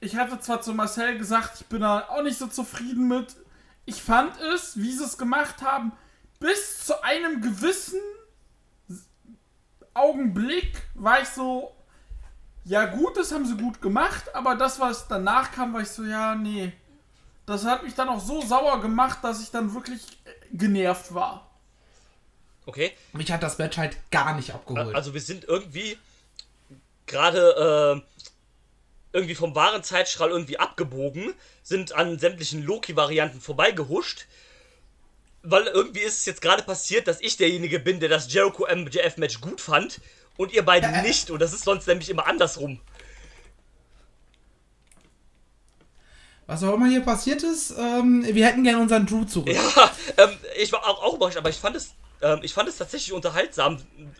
[0.00, 3.36] ich hatte zwar zu Marcel gesagt, ich bin da auch nicht so zufrieden mit.
[3.86, 5.92] Ich fand es, wie sie es gemacht haben,
[6.38, 8.00] bis zu einem gewissen
[9.94, 11.75] Augenblick war ich so,
[12.66, 16.04] ja gut, das haben sie gut gemacht, aber das, was danach kam, war ich so,
[16.04, 16.72] ja, nee.
[17.46, 21.48] Das hat mich dann auch so sauer gemacht, dass ich dann wirklich äh, genervt war.
[22.66, 22.92] Okay?
[23.12, 24.96] Mich hat das Match halt gar nicht abgeholt.
[24.96, 25.96] Also wir sind irgendwie
[27.06, 28.26] gerade äh,
[29.12, 34.26] irgendwie vom wahren Zeitstrahl irgendwie abgebogen, sind an sämtlichen Loki-Varianten vorbeigehuscht.
[35.44, 39.18] Weil irgendwie ist es jetzt gerade passiert, dass ich derjenige bin, der das Jericho MJF
[39.18, 40.00] Match gut fand
[40.36, 41.30] und ihr beiden nicht.
[41.30, 42.80] Und das ist sonst nämlich immer andersrum.
[46.46, 49.52] Was auch immer hier passiert ist, ähm, wir hätten gerne unseren Drew zurück.
[49.52, 52.76] Ja, ähm, ich war auch, auch überrascht, aber ich fand es, ähm, ich fand es
[52.76, 53.78] tatsächlich unterhaltsam.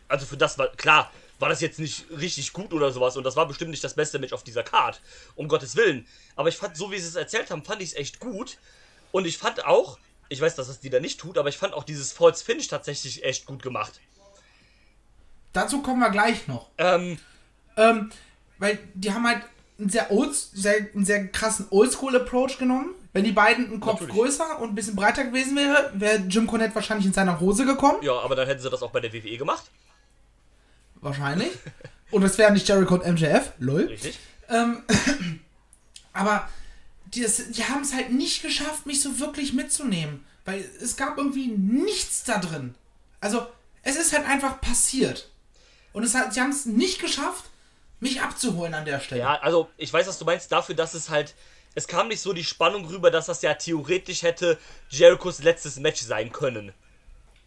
[0.09, 3.37] Also für das war klar, war das jetzt nicht richtig gut oder sowas und das
[3.37, 5.01] war bestimmt nicht das beste Match auf dieser Card,
[5.37, 6.05] um Gottes Willen.
[6.35, 8.59] Aber ich fand, so wie sie es erzählt haben, fand ich es echt gut.
[9.13, 9.99] Und ich fand auch,
[10.29, 12.67] ich weiß, dass das die da nicht tut, aber ich fand auch dieses False Finish
[12.67, 14.01] tatsächlich echt gut gemacht.
[15.57, 16.69] Dazu kommen wir gleich noch.
[16.79, 17.19] Ähm,
[17.77, 18.11] Ähm,
[18.59, 19.43] weil die haben halt
[19.79, 22.95] einen sehr, old, sehr, einen sehr krassen Oldschool-Approach genommen.
[23.13, 24.15] Wenn die beiden einen Kopf Natürlich.
[24.17, 27.99] größer und ein bisschen breiter gewesen wäre, wäre Jim Cornette wahrscheinlich in seiner Hose gekommen.
[28.03, 29.65] ja, aber dann hätten sie das auch bei der WWE gemacht.
[31.01, 31.51] Wahrscheinlich.
[32.11, 33.53] Und es wären nicht Jericho und MJF.
[33.59, 33.85] Lol.
[33.87, 34.19] Richtig.
[34.49, 34.83] Ähm,
[36.13, 36.49] aber
[37.07, 40.25] die, das- die haben es halt nicht geschafft, mich so wirklich mitzunehmen.
[40.45, 42.75] Weil es gab irgendwie nichts da drin.
[43.21, 43.47] Also,
[43.83, 45.29] es ist halt einfach passiert.
[45.97, 47.47] Und es hat, sie haben es nicht geschafft,
[48.01, 49.23] mich abzuholen an der Stelle.
[49.23, 51.35] Ja, also ich weiß, was du meinst, dafür, dass es halt.
[51.75, 54.59] Es kam nicht so die Spannung rüber, dass das ja theoretisch hätte
[54.91, 56.75] Jerichos letztes Match sein können.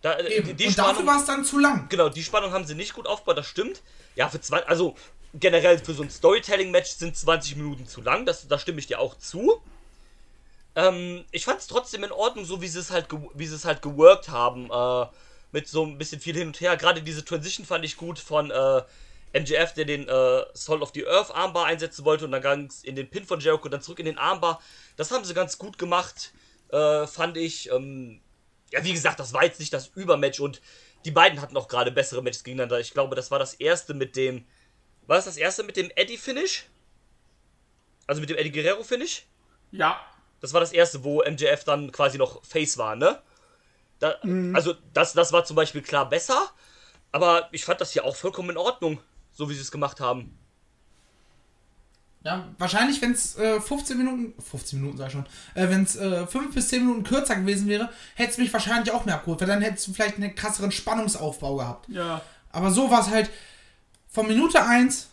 [0.01, 0.47] Da, äh, Eben.
[0.47, 1.89] die, die und dafür Spannung, war es dann zu lang.
[1.89, 3.83] genau, die Spannung haben sie nicht gut aufgebaut, das stimmt.
[4.15, 4.95] Ja, für zwei, also
[5.35, 8.99] generell für so ein Storytelling-Match sind 20 Minuten zu lang, das, da stimme ich dir
[8.99, 9.61] auch zu.
[10.75, 13.65] Ähm, ich fand es trotzdem in Ordnung, so wie sie es halt, wie sie es
[13.65, 15.05] halt geworkt haben, äh,
[15.51, 16.77] mit so ein bisschen viel hin und her.
[16.77, 18.81] Gerade diese Transition fand ich gut von äh,
[19.33, 22.83] MJF, der den äh, Soul of the Earth Armbar einsetzen wollte und dann ging es
[22.83, 24.61] in den Pin von Jericho, dann zurück in den Armbar.
[24.95, 26.33] Das haben sie ganz gut gemacht,
[26.69, 27.71] äh, fand ich.
[27.71, 28.21] Ähm,
[28.71, 30.61] ja, wie gesagt, das war jetzt nicht das Übermatch und
[31.05, 32.79] die beiden hatten auch gerade bessere Matches gegeneinander.
[32.79, 34.45] Ich glaube, das war das erste mit dem.
[35.07, 36.65] War das das erste mit dem Eddie-Finish?
[38.05, 39.25] Also mit dem Eddie Guerrero-Finish?
[39.71, 39.99] Ja,
[40.39, 43.21] Das war das erste, wo MJF dann quasi noch Face war, ne?
[43.99, 44.15] Da,
[44.53, 46.49] Also, das, das war zum Beispiel klar besser,
[47.11, 48.99] aber ich fand das hier auch vollkommen in Ordnung,
[49.31, 50.37] so wie sie es gemacht haben.
[52.23, 55.25] Ja, wahrscheinlich, wenn es äh, 15 Minuten, 15 Minuten sag ich schon,
[55.55, 58.91] äh, wenn es äh, 5 bis 10 Minuten kürzer gewesen wäre, hätte es mich wahrscheinlich
[58.93, 61.87] auch mehr abgeholt, weil dann hättest du vielleicht einen krasseren Spannungsaufbau gehabt.
[61.87, 62.21] Ja.
[62.51, 63.29] Aber so war es halt
[64.09, 65.09] von Minute 1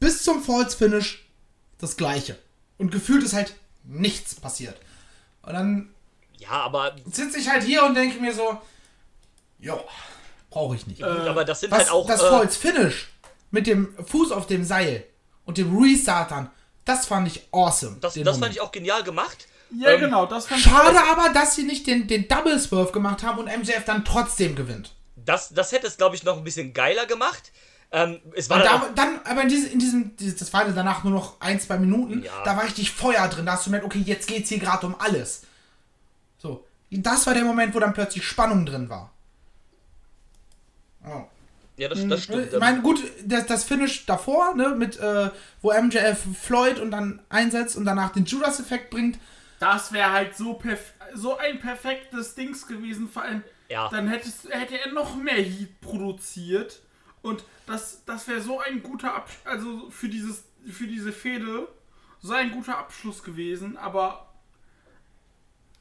[0.00, 1.28] bis zum False Finish
[1.78, 2.38] das gleiche.
[2.78, 3.54] Und gefühlt ist halt
[3.84, 4.80] nichts passiert.
[5.42, 5.90] Und dann
[6.38, 8.58] Ja, aber, sitze ich halt hier und denke mir so,
[9.60, 9.78] ja,
[10.50, 10.98] brauche ich nicht.
[11.02, 12.06] gut, aber das sind Was, halt auch.
[12.06, 13.08] das äh, False Finish
[13.50, 15.04] mit dem Fuß auf dem Seil
[15.44, 16.50] und dem Restartern,
[16.84, 17.96] das fand ich awesome.
[18.00, 19.46] das, das fand ich auch genial gemacht.
[19.78, 23.22] Ja, Ähm, genau, das fand Schade aber, dass sie nicht den, den Double Swerve gemacht
[23.22, 24.94] haben und MJF dann trotzdem gewinnt.
[25.16, 27.52] Das, das hätte es, glaube ich, noch ein bisschen geiler gemacht.
[27.90, 30.64] Ähm, es war Und dann da, dann, aber in, diese, in diesem, dieses- das war
[30.66, 32.32] danach nur noch ein, zwei Minuten, Ja.
[32.44, 33.44] da war richtig Feuer drin.
[33.44, 35.42] Da hast du gemerkt, okay, jetzt geht's hier gerade um alles.
[36.38, 36.64] So.
[36.90, 39.12] Das war der Moment, wo dann plötzlich Spannung drin war.
[41.04, 41.24] Oh.
[41.76, 42.52] ja, das, das stimmt.
[42.52, 45.30] Ich meine, gut, das, das Finish davor, ne, mit, äh,
[45.62, 49.18] wo MJF Floyd und dann einsetzt und danach den Judas-Effekt bringt.
[49.60, 53.88] Das wäre halt so, perf so ein perfektes Dings gewesen, vor allem, Ja.
[53.88, 56.80] dann hättest, hätte er noch mehr Heat produziert
[57.22, 61.66] und das, das wäre so ein guter Abschluss, also für, dieses, für diese Fehde,
[62.20, 64.27] so ein guter Abschluss gewesen, aber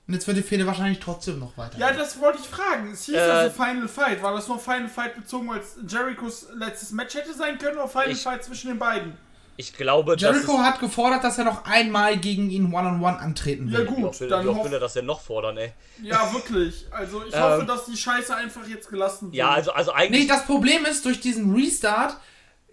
[0.07, 1.77] Und jetzt wird die Fehde wahrscheinlich trotzdem noch weiter.
[1.77, 2.91] ja, das wollte ich fragen.
[2.93, 4.21] Es hieß Äh, also Final Fight.
[4.23, 8.11] War das nur Final Fight bezogen, als Jerichos letztes Match hätte sein können oder Final
[8.11, 9.17] Ich- Fight zwischen den beiden?
[9.59, 13.85] ich glaube, Jericho hat gefordert, dass er noch einmal gegen ihn One-on-One antreten Ja will.
[13.87, 15.73] gut, wie oft will, dann hoff, will er das denn noch fordern, ey?
[16.03, 16.85] Ja, wirklich.
[16.91, 19.33] Also ich Ähm, hoffe, dass die Scheiße einfach jetzt gelassen wird.
[19.35, 20.27] Ja, also, also Nee, eigentlich.
[20.27, 22.17] das Problem ist, durch diesen Restart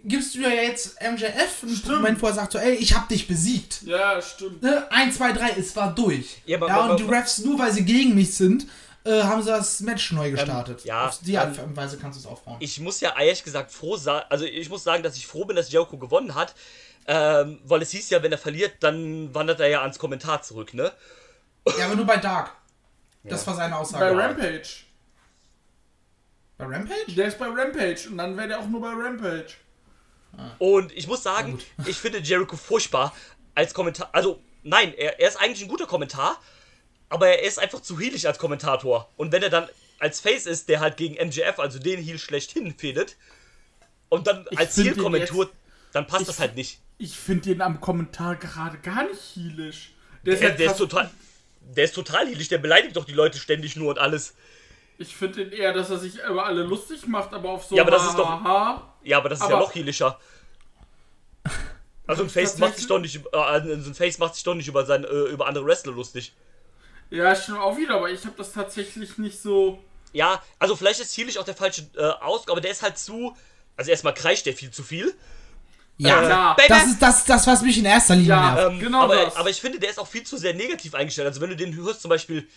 [0.07, 1.87] gibst du ja jetzt MJF einen Stimmt.
[1.95, 3.81] Moment, wo er sagt so, ey, ich hab dich besiegt.
[3.83, 4.61] Ja, stimmt.
[4.61, 4.85] Ne?
[4.91, 6.37] 1, 2, 3, es war durch.
[6.45, 8.67] Ja, Ja, aber- aber- und die Refs, nur weil sie gegen mich sind,
[9.03, 10.81] äh, haben sie das Match neu gestartet.
[10.81, 12.57] Ähm, ja, Auf die Art ähm, und Weise kannst du es aufbauen.
[12.59, 15.55] ich muss ja ehrlich gesagt froh sein, also ich muss sagen, dass ich froh bin,
[15.55, 16.55] dass Jericho gewonnen hat,
[17.07, 20.73] ähm, weil es hieß ja, wenn er verliert, dann wandert er ja ans Kommentar zurück,
[20.73, 20.91] ne?
[21.77, 22.51] ja, aber nur bei Dark.
[23.23, 24.17] Das war seine Bei Aussage.
[24.17, 24.69] Rampage.
[26.57, 27.11] Bei Rampage?
[27.15, 29.53] Der ist bei Rampage und dann wäre der auch nur bei Rampage.
[30.59, 33.13] Und ich muss sagen, ich finde Jericho furchtbar
[33.55, 34.09] als Kommentar.
[34.11, 36.39] Also, nein, er, er ist eigentlich ein guter Kommentar,
[37.09, 39.09] aber er ist einfach zu heelig als Kommentator.
[39.17, 39.67] Und wenn er dann
[39.99, 43.15] als Face ist, der halt gegen MJF, also den Heel schlechthin fehlt,
[44.09, 44.97] und dann Ich als jetzt-
[45.93, 46.79] dann passt das halt nicht.
[46.97, 49.93] Ich finde den am Kommentar gerade gar nicht heelisch.
[50.25, 51.11] Der ist, Der, halt der ist fast- total.
[51.61, 54.35] Der ist total heelig, der beleidigt doch die Leute ständig nur und alles.
[54.97, 57.81] Ich finde ihn eher, dass er sich über alle lustig macht, aber auf so Ja,
[57.81, 58.41] aber das ist doch-.
[59.05, 60.19] Ja, aber das ist Aber- ja noch heelischer.
[62.07, 64.55] Also ein Face macht sich doch nicht, über- äh, so ein Face macht sich doch
[64.55, 66.33] nicht über seine, äh, über andere Wrestler lustig.
[67.09, 69.79] Ja, stimmt auch wieder, aber ich habe das tatsächlich nicht so.
[70.11, 73.35] Ja, also vielleicht ist Heelish auch der falsche äh, Ausdruck, aber der ist halt zu.
[73.77, 75.13] Also erstmal kreischt der viel zu viel.
[75.97, 76.55] Ja, Äh, Ja.
[76.67, 78.71] Das ist das, das, was mich in erster Linie Ja, nervt.
[78.73, 79.35] ähm, genau aber, das.
[79.35, 81.27] aber ich finde, der ist auch viel zu sehr negativ eingestellt.
[81.27, 82.47] Also wenn du den hörst, zum Beispiel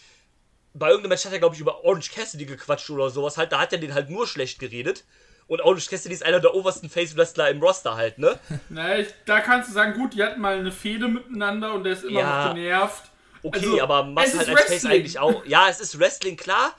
[0.75, 3.61] bei irgendeinem Match hat er, glaube ich, über Orange Cassidy gequatscht oder sowas halt, da
[3.61, 5.05] hat er den halt nur schlecht geredet.
[5.49, 8.39] Und Orange Cassidy ist einer der obersten Face-Wrestler im Roster halt, ne?
[8.69, 11.95] Na, ich, da kannst du sagen, gut, die hatten mal eine Fehde miteinander und der
[11.95, 12.47] ist immer Ja.
[12.49, 13.05] noch genervt.
[13.43, 14.93] Okay, Also, aber machst halt als Face Wrestling.
[14.93, 15.45] eigentlich auch.
[15.47, 16.73] Ja, es ist Wrestling, klar.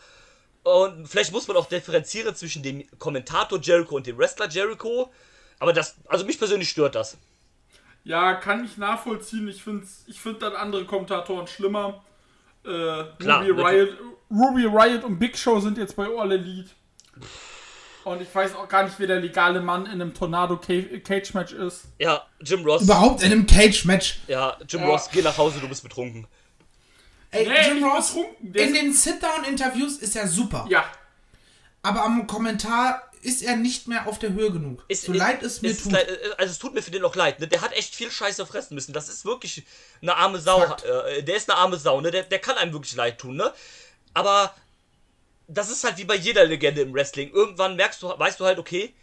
[0.63, 5.11] Und vielleicht muss man auch differenzieren zwischen dem Kommentator Jericho und dem Wrestler Jericho.
[5.57, 7.17] Aber das, also mich persönlich stört das.
[8.03, 9.47] Ja, kann ich nachvollziehen.
[9.47, 12.03] Ich finde ich find dann andere Kommentatoren schlimmer.
[12.65, 13.97] Äh, Klar, Ruby, Riot,
[14.29, 16.69] Ruby Riot und Big Show sind jetzt bei All Elite.
[18.09, 21.33] Und ich weiß auch gar nicht, wer der legale Mann in einem Tornado Ca- Cage
[21.35, 21.83] Match ist.
[21.99, 22.81] Ja, Jim Ross.
[22.81, 24.19] Überhaupt in einem Cage-Match.
[24.27, 24.87] Ja, Jim Ja.
[24.87, 26.25] Ross, geh nach Hause, du bist betrunken.
[27.31, 30.65] Ey, Nee, Jim Ross, in den Sit-Down-Interviews ist er super.
[30.69, 30.85] Ja,
[31.83, 34.83] Aber am Kommentar ist er nicht mehr auf der Höhe genug.
[34.87, 35.91] Ist- so leid es mir ist tut.
[35.91, 37.47] leid- äh, also es tut mir für den auch leid, ne?
[37.47, 38.91] Der hat echt viel Scheiße fressen müssen.
[38.91, 39.63] Das ist wirklich
[40.01, 40.59] eine arme Sau.
[40.61, 40.83] Fakt.
[40.83, 42.11] Äh, der ist eine arme Sau, ne?
[42.11, 43.53] Der, der kann einem wirklich leid tun, ne?
[44.13, 44.53] Aber
[45.51, 47.31] das ist halt wie bei jeder Legende im Wrestling.
[47.31, 48.93] Irgendwann merkst du, weißt du halt, okay,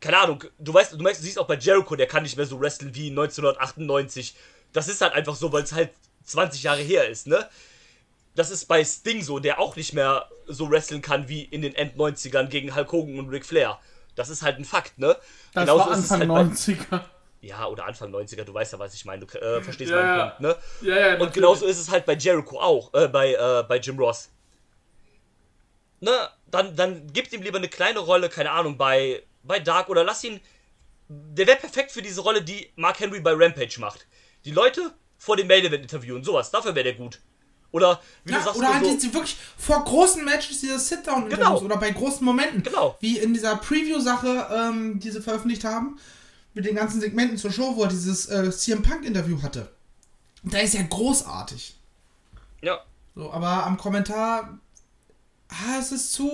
[0.00, 2.46] keine Ahnung, du weißt, du merkst, du siehst auch bei Jericho, der kann nicht mehr
[2.46, 4.34] so wresteln wie 1998.
[4.72, 5.90] Das ist halt einfach so, weil es halt
[6.24, 7.48] 20 Jahre her ist, ne?
[8.34, 11.74] Das ist bei Sting so, der auch nicht mehr so wresteln kann wie in den
[11.74, 13.78] End-90ern gegen Hulk Hogan und Ric Flair.
[14.16, 15.16] Das ist halt ein Fakt, ne?
[15.52, 17.00] das Genauso war ist es Anfang halt bei- 90er.
[17.42, 20.20] ja, oder Anfang 90er, du weißt ja, was ich meine, du äh, verstehst Ja, meinen.
[20.20, 20.56] Punkt, ne?
[20.82, 21.34] Ja, ja, Und natürlich.
[21.34, 24.30] genauso ist es halt bei Jericho auch, äh, bei, äh, bei Jim Ross.
[26.04, 30.04] Ne, dann, dann gibt ihm lieber eine kleine Rolle, keine Ahnung, bei, bei Dark oder
[30.04, 30.40] lass ihn.
[31.08, 34.06] Der wäre perfekt für diese Rolle, die Mark Henry bei Rampage macht.
[34.44, 37.20] Die Leute vor dem Main Event interviewen, sowas, dafür wäre der gut.
[37.72, 41.38] Oder wie Ja, du sagst, oder halt so, die wirklich vor großen Matches diese Sit-Down-Interviews
[41.48, 41.60] Genau.
[41.62, 42.62] oder bei großen Momenten.
[42.62, 42.96] Genau.
[43.00, 45.98] Wie in dieser Preview-Sache, ähm, die sie veröffentlicht haben.
[46.56, 49.72] mit den ganzen Segmenten zur Show, wo er dieses äh, CM Punk-Interview hatte.
[50.44, 51.74] Da ist er großartig.
[52.62, 52.78] Ja.
[53.16, 54.58] So, aber am Kommentar,
[55.48, 56.30] ah, es ist zu,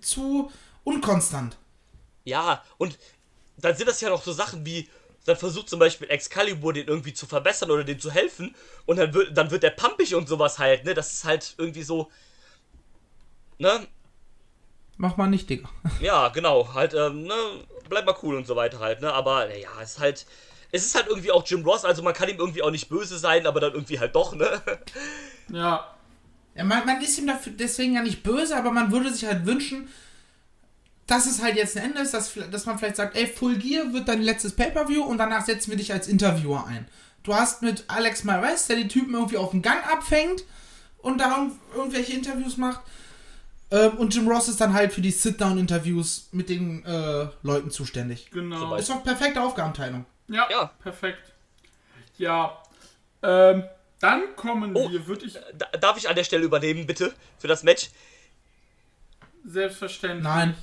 [0.00, 0.50] zu
[0.84, 1.56] unkonstant.
[2.24, 2.98] Ja, und
[3.56, 4.88] dann sind das ja noch so Sachen wie,
[5.24, 8.54] dann versucht zum Beispiel Excalibur den irgendwie zu verbessern oder dem zu helfen
[8.86, 10.94] und dann wird, dann wird der pumpig und sowas halt, ne?
[10.94, 12.10] Das ist halt irgendwie so,
[13.58, 13.86] ne?
[14.96, 15.68] Mach mal nicht, Digga.
[16.00, 17.34] Ja, genau, halt, ähm, ne?
[17.88, 19.12] Bleib mal cool und so weiter halt, ne?
[19.12, 20.26] Aber, ja, es ist halt,
[20.72, 23.18] es ist halt irgendwie auch Jim Ross, also man kann ihm irgendwie auch nicht böse
[23.18, 24.62] sein, aber dann irgendwie halt doch, ne?
[25.48, 25.91] Ja.
[26.54, 29.46] Ja, man, man ist ihm dafür deswegen ja nicht böse, aber man würde sich halt
[29.46, 29.88] wünschen,
[31.06, 33.92] dass es halt jetzt ein Ende ist, dass, dass man vielleicht sagt, ey, Full Gear
[33.92, 36.86] wird dein letztes Pay-Per-View und danach setzen wir dich als Interviewer ein.
[37.22, 40.44] Du hast mit Alex Mares, der die Typen irgendwie auf dem Gang abfängt
[40.98, 42.80] und da irg- irgendwelche Interviews macht.
[43.70, 48.30] Ähm, und Jim Ross ist dann halt für die Sit-Down-Interviews mit den äh, Leuten zuständig.
[48.30, 48.76] Genau.
[48.76, 50.04] Ist doch perfekte Aufgabenteilung.
[50.28, 50.66] Ja, Ja.
[50.82, 51.32] perfekt.
[52.18, 52.58] Ja.
[53.22, 53.64] Ähm,
[54.02, 54.90] dann kommen Oh.
[54.90, 57.90] wir, würde ich Da, darf ich an der Stelle übernehmen, bitte, für das Match?
[59.44, 60.22] selbstverständlich.
[60.22, 60.56] Nein.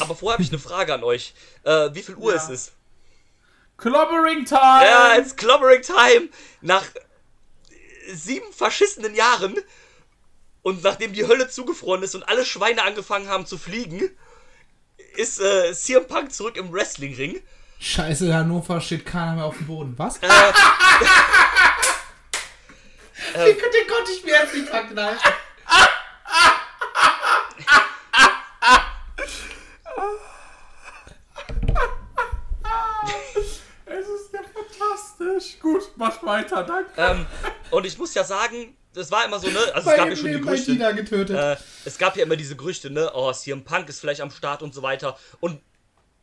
[0.00, 1.34] Aber vorher habe ich eine Frage an euch.
[1.64, 2.36] Äh, wie viel Uhr Ja.
[2.40, 2.72] ist es?
[3.76, 4.60] Clobbering Time!
[4.60, 6.28] Ja, it's clobbering time.
[6.60, 6.84] Nach
[8.12, 9.58] sieben verschissenen Jahren
[10.62, 14.08] und nachdem die Hölle zugefroren ist und alle Schweine angefangen haben zu fliegen,
[15.16, 17.40] ist äh, CM Punk zurück im Wrestlingring.
[17.82, 19.94] Scheiße, Hannover steht keiner mehr auf dem Boden.
[19.96, 20.18] Was?
[20.18, 20.28] Äh,
[23.34, 25.18] den, den konnte ich mir jetzt nicht verknallen.
[33.84, 35.58] Es ist ja fantastisch.
[35.58, 36.92] Gut, mach weiter, danke.
[36.96, 37.26] ähm,
[37.72, 39.58] und ich muss ja sagen, das war immer so, ne?
[39.74, 40.72] Also es gab ja schon die Gerüchte.
[41.34, 43.10] Äh, es gab ja immer diese Gerüchte, ne?
[43.12, 45.18] Oh, CM Punk ist vielleicht am Start und so weiter.
[45.40, 45.60] Und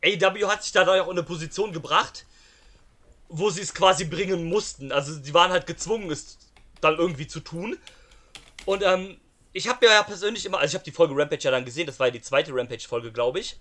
[0.04, 2.26] AW hat sich da auch in eine Position gebracht,
[3.28, 4.92] wo sie es quasi bringen mussten.
[4.92, 6.38] Also sie waren halt gezwungen, es
[6.80, 7.76] dann irgendwie zu tun.
[8.64, 9.18] Und ähm,
[9.52, 11.98] ich habe ja persönlich immer, also ich habe die Folge Rampage ja dann gesehen, das
[11.98, 13.58] war ja die zweite Rampage-Folge, glaube ich.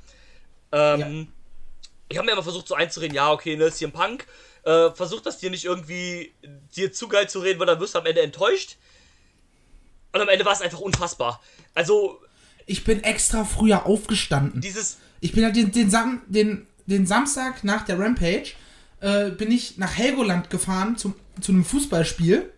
[0.72, 1.02] Ähm,
[2.10, 4.26] Ich habe mir immer versucht so einzureden, ja, okay, ne, CM Punk,
[4.64, 6.34] äh, versuch das dir nicht irgendwie
[6.76, 8.78] dir zu geil zu reden, weil dann wirst du am Ende enttäuscht.
[10.11, 11.40] Und am Ende war es einfach unfassbar.
[11.76, 12.20] Also,
[12.70, 14.62] Ich bin extra früher aufgestanden.
[14.62, 14.98] dieses.
[15.22, 18.54] Ich bin halt den, den, Sam, den, den Samstag nach der Rampage
[19.02, 22.52] äh, bin ich nach Helgoland gefahren zum, zu einem Fußballspiel.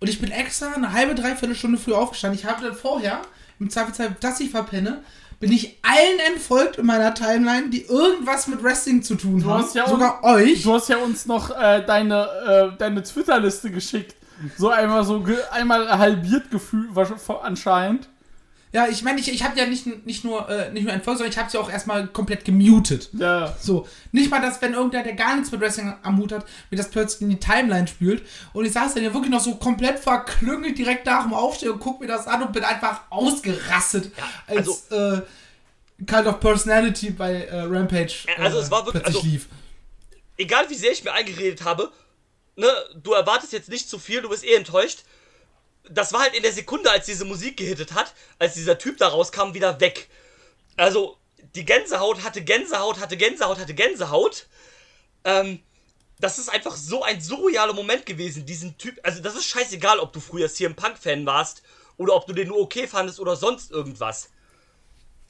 [0.00, 2.38] Und ich bin extra eine halbe, dreiviertel Stunde früher aufgestanden.
[2.38, 3.20] Ich habe dann vorher,
[3.58, 5.02] im Zweifelsfall, dass ich verpenne,
[5.38, 9.62] bin ich allen entfolgt in meiner Timeline, die irgendwas mit Wrestling zu tun haben.
[9.62, 10.62] hast ja Sogar euch.
[10.62, 14.16] Du hast ja uns noch äh, deine, äh, deine Twitter-Liste geschickt.
[14.56, 16.88] So einmal so ge einmal halbiert gefühlt
[17.42, 18.08] anscheinend.
[18.72, 21.32] Ja, ich meine, ich, ich habe ja nicht, nicht nur äh, nicht nur entfolgt, sondern
[21.32, 23.08] ich habe sie auch erstmal komplett gemutet.
[23.14, 23.56] Ja.
[23.60, 26.76] So, nicht mal, dass wenn irgendwer, der gar nichts mit Wrestling am Hut hat, mir
[26.76, 28.22] das plötzlich in die Timeline spült.
[28.52, 31.80] Und ich saß dann ja wirklich noch so komplett verklüngelt direkt nach dem Aufstehen und
[31.80, 35.22] guck mir das an und bin einfach ausgerastet, Ja, also- als äh,
[36.06, 39.48] Cult of Personality bei äh, Rampage äh, Also es war wirklich- also- lief.
[40.36, 41.90] Egal wie sehr ich mir eingeredet habe,
[42.56, 42.68] ne,
[43.02, 45.00] du erwartest jetzt nicht zu viel, du bist eh enttäuscht.
[45.88, 49.08] Das war halt in der Sekunde, als diese Musik gehittet hat, als dieser Typ da
[49.08, 50.08] rauskam, wieder weg.
[50.76, 51.16] Also,
[51.54, 54.46] die Gänsehaut hatte Gänsehaut, hatte Gänsehaut, hatte Gänsehaut.
[55.24, 55.60] Ähm,
[56.20, 58.98] das ist einfach so ein surrealer Moment gewesen, diesen Typ.
[59.02, 61.62] Also, das ist scheißegal, ob du früher CM Punk-Fan warst
[61.96, 64.30] oder ob du den nur okay fandest oder sonst irgendwas.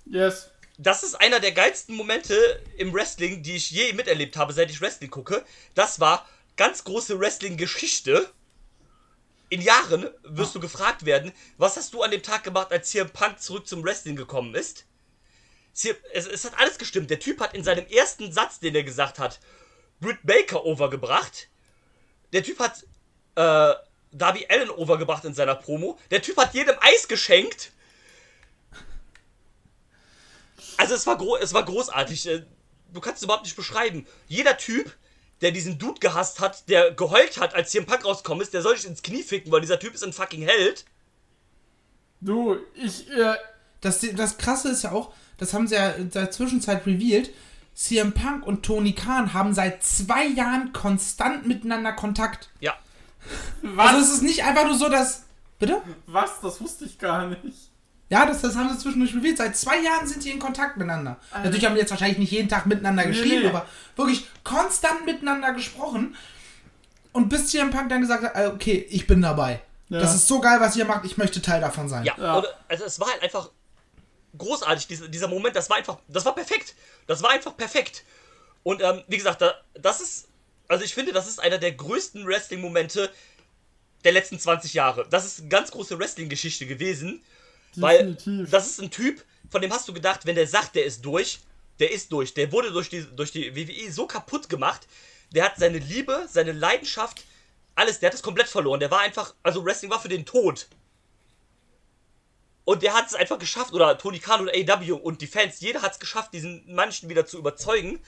[0.07, 0.51] Yes.
[0.79, 4.81] Das ist einer der geilsten Momente im Wrestling, die ich je miterlebt habe, seit ich
[4.81, 5.45] Wrestling gucke.
[5.75, 8.31] Das war ganz große Wrestling-Geschichte.
[9.51, 13.11] In Jahren wirst du gefragt werden, was hast du an dem Tag gemacht, als CM
[13.11, 14.87] Punk zurück zum Wrestling gekommen ist?
[16.13, 17.11] Es, es hat alles gestimmt.
[17.11, 19.41] Der Typ hat in seinem ersten Satz, den er gesagt hat,
[20.01, 21.49] Britt Baker overgebracht.
[22.33, 22.85] Der Typ hat
[23.35, 23.75] äh,
[24.13, 25.99] Darby Allen overgebracht in seiner Promo.
[26.11, 27.73] Der Typ hat jedem Eis geschenkt.
[30.77, 32.27] Also es war, es war großartig.
[32.27, 32.47] Äh,
[32.93, 34.07] Du kannst es überhaupt nicht beschreiben.
[34.27, 34.97] Jeder Typ,
[35.41, 38.63] der diesen Dude gehasst hat, der geheult hat, als hier ein Pack rausgekommen ist, der
[38.63, 40.85] soll sich ins Knie ficken, weil dieser Typ ist ein fucking Held.
[42.21, 43.37] Du, ich, äh,
[43.81, 47.31] Das, das Krasse ist ja auch, das haben sie ja in der Zwischenzeit revealed,
[47.75, 52.51] CM Punk und Tony Khan haben seit zwei Jahren konstant miteinander Kontakt.
[52.61, 52.77] Ja.
[53.63, 53.89] was?
[53.89, 55.25] Also es ist nicht einfach nur so, dass...
[55.59, 55.81] Bitte?
[56.07, 56.41] was?
[56.43, 57.70] Das wusste ich gar nicht.
[58.11, 59.39] Ja, das, das haben sie zwischendurch revealed.
[59.39, 61.17] Seit zwei Jahren sind die in Kontakt miteinander.
[61.33, 63.49] Natürlich haben die jetzt wahrscheinlich nicht jeden Tag miteinander geschrieben, nee.
[63.49, 66.17] aber wirklich konstant miteinander gesprochen.
[67.13, 69.63] Und bis CM Punk dann gesagt hat, äh, okay, ich bin dabei.
[69.89, 70.01] Ja.
[70.01, 72.05] Das ist so geil, was ihr macht, ich möchte Teil davon sein.
[72.05, 72.43] Ja, Ja.
[72.69, 73.51] Also es war halt einfach
[74.37, 76.75] großartig, dieser, dieser Moment, das war einfach, das war perfekt.
[77.07, 78.05] Das war einfach perfekt.
[78.63, 80.29] Und ähm, wie gesagt, da, das ist,
[80.69, 83.11] also ich finde, das ist einer der größten Wrestling-Momente
[84.05, 85.07] der letzten 20 Jahre.
[85.11, 87.23] Das ist eine ganz große Wrestling-Geschichte gewesen.
[87.77, 88.51] Weil Definitiv.
[88.51, 91.41] das ist ein Typ, von dem hast du gedacht, wenn der sagt, der ist durch,
[91.79, 92.35] der ist durch.
[92.35, 94.87] Der wurde durch die, durch die WWE so kaputt gemacht.
[95.33, 97.25] Der hat seine Liebe, seine Leidenschaft,
[97.75, 98.81] alles, der hat es komplett verloren.
[98.81, 100.69] Der war einfach, also Wrestling war für den Tod.
[102.65, 105.83] Und der hat es einfach geschafft, oder Tony Khan oder AW und die Fans, jeder
[105.83, 108.01] hat es geschafft, diesen Menschen wieder zu überzeugen,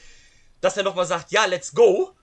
[0.60, 2.14] dass er nochmal sagt, ja, let's go.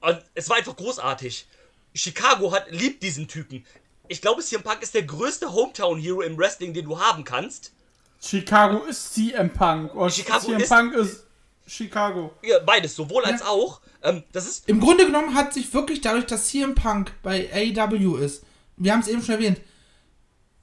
[0.00, 1.46] Und es war einfach großartig.
[1.94, 3.66] Chicago hat, liebt diesen Typen.
[4.12, 7.72] Ich glaube, CM Punk ist der größte Hometown-Hero im Wrestling, den du haben kannst.
[8.20, 9.94] Chicago ist CM Punk.
[9.94, 11.24] Und Chicago CM ist- Punk ist
[11.66, 12.32] Chicago.
[12.42, 13.80] Ja, beides, sowohl als auch.
[14.02, 18.16] Ähm, das ist, Im Grunde genommen hat sich wirklich dadurch, dass CM Punk bei AEW
[18.18, 18.42] ist,
[18.76, 19.60] wir haben es eben schon erwähnt,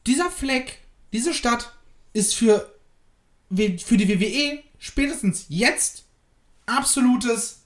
[0.05, 0.79] dieser Fleck,
[1.11, 1.71] diese Stadt
[2.13, 2.71] ist für,
[3.49, 6.03] für die WWE spätestens jetzt
[6.65, 7.58] absolutes,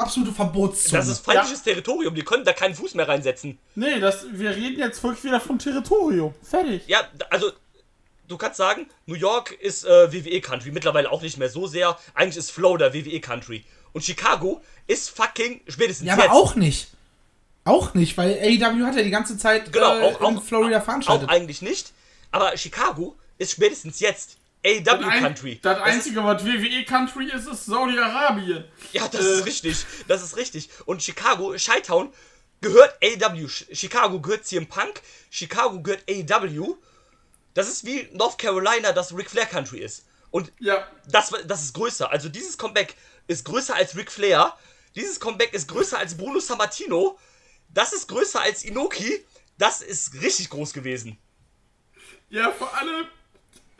[0.00, 0.98] absolute Verbotszone.
[0.98, 3.58] das ist feindliches Territorium, die können da keinen Fuß mehr reinsetzen.
[3.74, 6.34] Nee, das, wir reden jetzt wirklich wieder vom Territorium.
[6.42, 6.82] Fertig.
[6.86, 7.52] Ja, also,
[8.28, 11.98] du kannst sagen, New York ist äh, WWE-Country, mittlerweile auch nicht mehr so sehr.
[12.14, 13.64] Eigentlich ist Florida WWE-Country.
[13.92, 16.28] Und Chicago ist fucking spätestens ja, jetzt.
[16.28, 16.88] aber auch nicht.
[17.64, 20.78] Auch nicht, weil AEW hat ja die ganze Zeit Genau, äh, auch, auch, in Florida
[20.78, 21.28] auch veranstaltet.
[21.28, 21.92] eigentlich nicht.
[22.30, 25.58] Aber Chicago ist spätestens jetzt AW-Country.
[25.62, 28.64] Das ist- Einzige, was WWE Country ist, ist Saudi-Arabien.
[28.92, 29.32] Ja, das Äh.
[29.38, 29.86] ist richtig.
[30.08, 30.68] Das ist richtig.
[30.86, 32.12] Und Chicago, Chi-Town,
[32.60, 33.46] gehört AW.
[33.46, 35.00] Ch- Chicago gehört CM Punk.
[35.30, 36.74] Chicago gehört AW.
[37.54, 40.04] Das ist wie North Carolina, das Ric Flair Country ist.
[40.30, 40.86] Und Ja.
[41.08, 42.10] das, das ist größer.
[42.10, 42.94] Also dieses Comeback
[43.26, 44.54] ist größer als Ric Flair.
[44.94, 47.18] Dieses Comeback ist größer als Bruno Sammartino.
[47.70, 49.24] Das ist größer als Inoki.
[49.58, 51.18] Das ist richtig groß gewesen.
[52.28, 53.06] Ja, vor allem,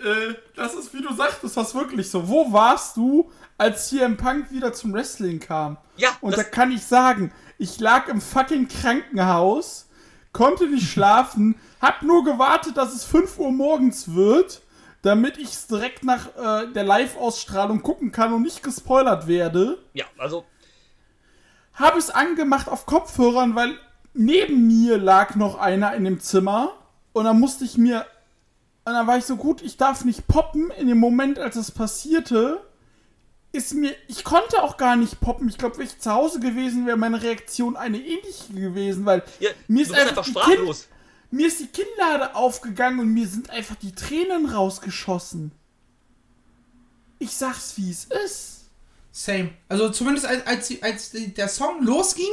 [0.02, 2.28] äh, das ist, wie du sagtest, das wirklich so.
[2.28, 5.76] Wo warst du, als CM Punk wieder zum Wrestling kam?
[5.96, 9.88] Ja, Und da kann ich sagen, ich lag im fucking Krankenhaus,
[10.32, 14.62] konnte nicht schlafen, hab nur gewartet, dass es 5 Uhr morgens wird,
[15.02, 19.78] damit ich es direkt nach äh, der Live-Ausstrahlung gucken kann und nicht gespoilert werde.
[19.94, 20.44] Ja, also
[21.74, 23.78] Habe es angemacht auf Kopfhörern, weil
[24.12, 26.72] neben mir lag noch einer in dem Zimmer
[27.12, 28.06] und dann musste ich mir
[28.84, 30.70] und dann war ich so gut, ich darf nicht poppen.
[30.70, 32.60] In dem Moment, als es passierte,
[33.52, 35.48] ist mir, ich konnte auch gar nicht poppen.
[35.48, 39.50] Ich glaube, wenn ich zu Hause gewesen wäre, meine Reaktion eine ähnliche gewesen, weil ja,
[39.68, 40.46] mir ist einfach, einfach.
[40.46, 40.88] Kind,
[41.30, 45.52] mir ist die Kinnlade aufgegangen und mir sind einfach die Tränen rausgeschossen.
[47.18, 48.60] Ich sag's, wie es ist.
[49.12, 49.50] Same.
[49.68, 52.32] Also zumindest als, als, als der Song losging,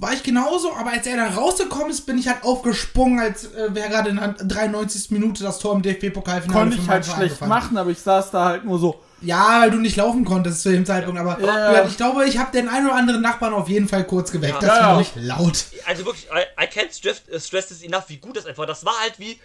[0.00, 3.74] war ich genauso, aber als er dann rausgekommen ist, bin ich halt aufgesprungen, als äh,
[3.74, 5.10] wäre gerade in der 93.
[5.10, 8.46] Minute das Tor im DFB-Pokalfinale Konnte für ich halt schlecht machen, aber ich saß da
[8.46, 8.98] halt nur so.
[9.20, 11.72] Ja, weil du nicht laufen konntest zu dem Zeitpunkt, aber Ja.
[11.74, 14.54] ja, ich glaube, ich habe den einen oder anderen Nachbarn auf jeden Fall kurz geweckt.
[14.54, 14.60] Ja.
[14.60, 14.98] das Ja, war ja.
[14.98, 15.64] nicht laut.
[15.86, 18.66] Also wirklich, I, I can't stress, äh, stress this enough, wie gut das einfach war.
[18.66, 19.38] Das war halt wie,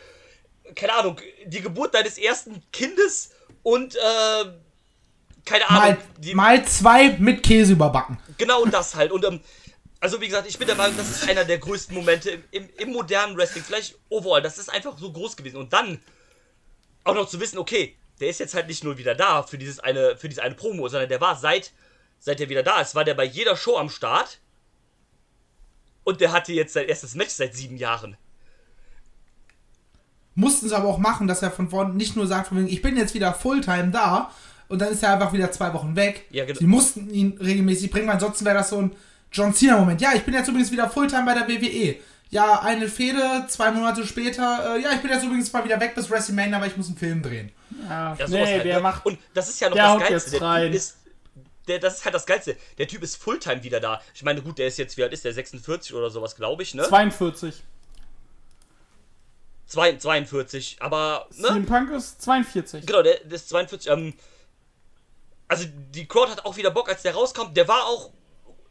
[0.74, 3.32] keine Ahnung, die Geburt deines ersten Kindes
[3.64, 4.00] und, äh,
[5.44, 8.18] keine Ahnung, Mal, die, mal zwei mit Käse überbacken.
[8.38, 9.12] genau das halt.
[9.12, 9.42] Und, ähm,
[10.06, 12.70] also wie gesagt, ich bin der Meinung, das ist einer der größten Momente im, im,
[12.78, 14.40] im modernen Wrestling, vielleicht overall.
[14.40, 15.58] Das ist einfach so groß gewesen.
[15.58, 16.00] Und dann
[17.04, 19.80] auch noch zu wissen, okay, der ist jetzt halt nicht nur wieder da für dieses
[19.80, 21.72] eine, für diese eine Promo, sondern der war seit,
[22.20, 24.42] seit er wieder da ist, war der bei jeder Show am Start.
[26.04, 28.16] Und der hatte jetzt sein erstes Match seit sieben Jahren.
[30.36, 32.84] Mussten sie aber auch machen, dass er von vorne nicht nur sagt, von wegen, ich
[32.84, 34.32] bin jetzt wieder Fulltime da
[34.68, 36.26] und dann ist er einfach wieder zwei Wochen weg.
[36.30, 36.60] Ja, genau.
[36.60, 38.96] Sie mussten ihn regelmäßig bringen, weil ansonsten wäre das so ein
[39.32, 40.02] John Cena-Moment.
[40.02, 41.96] Ja, ich bin jetzt übrigens wieder Fulltime bei der WWE.
[42.30, 45.94] Ja, eine Fehde, zwei Monate später, äh, ja, ich bin jetzt übrigens mal wieder weg
[45.96, 47.52] bis WrestleMania, aber ich muss einen Film drehen.
[47.88, 48.82] Ja, Ja, sowas nee, halt, der ne?
[48.82, 49.06] macht.
[49.06, 50.14] Und das ist ja noch der das haut Geilste.
[50.32, 50.66] jetzt der rein.
[50.68, 50.98] Typ ist.
[51.68, 52.58] Der, das ist halt das Geilste.
[52.78, 54.02] Der Typ ist Fulltime wieder da.
[54.14, 55.34] Ich meine, gut, der ist jetzt, wie alt ist der?
[55.34, 56.84] 46 oder sowas, glaube ich, ne?
[56.84, 57.64] 42.
[59.68, 60.78] Zwei, 42.
[60.80, 61.48] Aber, ne?
[61.48, 62.86] CM Punk ist 42.
[62.86, 63.90] Genau, der, der ist 42.
[63.92, 64.14] Ähm,
[65.48, 67.54] also, die Crowd hat auch wieder Bock, als der rauskam.
[67.54, 68.12] Der war auch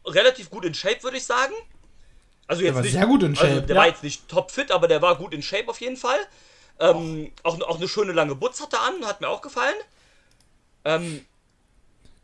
[0.05, 1.53] relativ gut in Shape, würde ich sagen.
[2.47, 3.81] Also jetzt war nicht, sehr gut in Also, Shape, der ja.
[3.81, 6.19] war jetzt nicht topfit, aber der war gut in Shape auf jeden Fall.
[6.79, 9.75] Ähm, auch, auch eine schöne lange Butz hat er an, hat mir auch gefallen.
[10.83, 11.25] Ähm,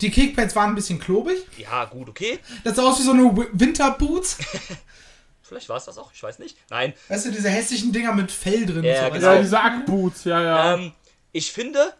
[0.02, 1.44] Die Kickpads waren ein bisschen klobig.
[1.58, 2.40] ja, gut, okay.
[2.64, 4.38] Das sah aus wie so eine Wi- Winterboots.
[5.42, 6.56] Vielleicht war es das auch, ich weiß nicht.
[6.70, 6.94] Nein.
[7.10, 8.84] Weißt du, diese hässlichen Dinger mit Fell drin.
[8.84, 9.34] Ja, und so, genau.
[9.34, 10.74] Ja, diese Ackboots, ja, ja.
[10.76, 10.94] Ähm,
[11.34, 11.94] ich finde,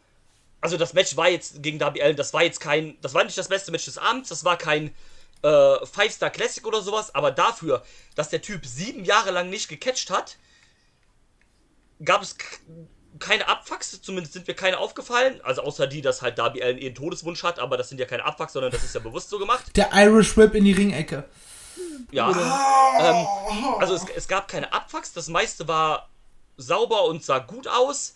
[0.62, 3.38] also das Match war jetzt gegen Darby Allen, das war jetzt kein, das war nicht
[3.38, 4.94] das beste Match des Abends, das war kein
[5.44, 7.84] äh, Five-Star Classic oder sowas, aber dafür,
[8.16, 10.38] dass der Typ sieben Jahre lang nicht gecatcht hat,
[12.04, 12.36] gab es
[13.20, 15.40] keine Abfucks, zumindest sind mir keine aufgefallen.
[15.44, 18.26] Also außer die, dass halt Darby Allen ihren Todeswunsch hat, aber das sind ja keine
[18.26, 19.66] Abfucks, sondern das ist ja bewusst so gemacht.
[19.76, 21.26] Der Irish Whip in die Ringecke.
[22.12, 22.30] Ja.
[23.00, 26.10] Ähm, also es, es gab keine Abfucks, das meiste war
[26.58, 28.16] sauber und sah gut aus.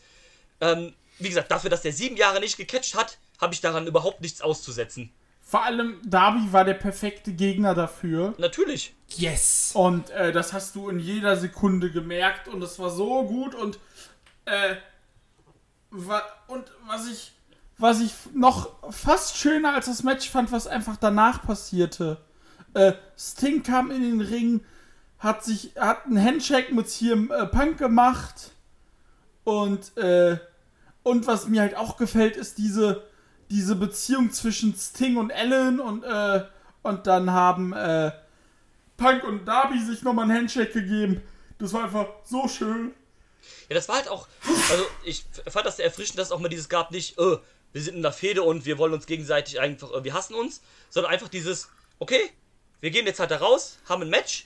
[0.61, 4.21] Ähm, wie gesagt, dafür, dass der sieben Jahre nicht gecatcht hat, habe ich daran überhaupt
[4.21, 5.13] nichts auszusetzen.
[5.47, 8.33] Vor allem Darby war der perfekte Gegner dafür.
[8.39, 8.95] Natürlich.
[9.09, 9.73] Yes.
[9.75, 13.77] Und äh, das hast du in jeder Sekunde gemerkt und es war so gut und
[14.45, 14.75] äh,
[15.91, 17.31] wa und was ich
[17.77, 22.17] was ich noch fast schöner als das Match fand, was einfach danach passierte.
[22.73, 24.65] Äh, Sting kam in den Ring,
[25.19, 28.51] hat sich hat einen Handshake mit CM äh, Punk gemacht
[29.43, 30.39] und äh,
[31.03, 33.03] und was mir halt auch gefällt, ist diese
[33.49, 36.45] diese Beziehung zwischen Sting und Ellen und äh,
[36.83, 38.11] und dann haben äh,
[38.97, 41.21] Punk und Darby sich nochmal einen Handshake gegeben.
[41.57, 42.93] Das war einfach so schön.
[43.69, 44.27] Ja, das war halt auch.
[44.69, 47.37] Also, ich fand das sehr erfrischend, dass es auch mal dieses gab, nicht, äh,
[47.73, 50.61] wir sind in der Fehde und wir wollen uns gegenseitig einfach, äh, wir hassen uns,
[50.89, 51.69] sondern einfach dieses,
[51.99, 52.29] okay,
[52.81, 54.45] wir gehen jetzt halt da raus, haben ein Match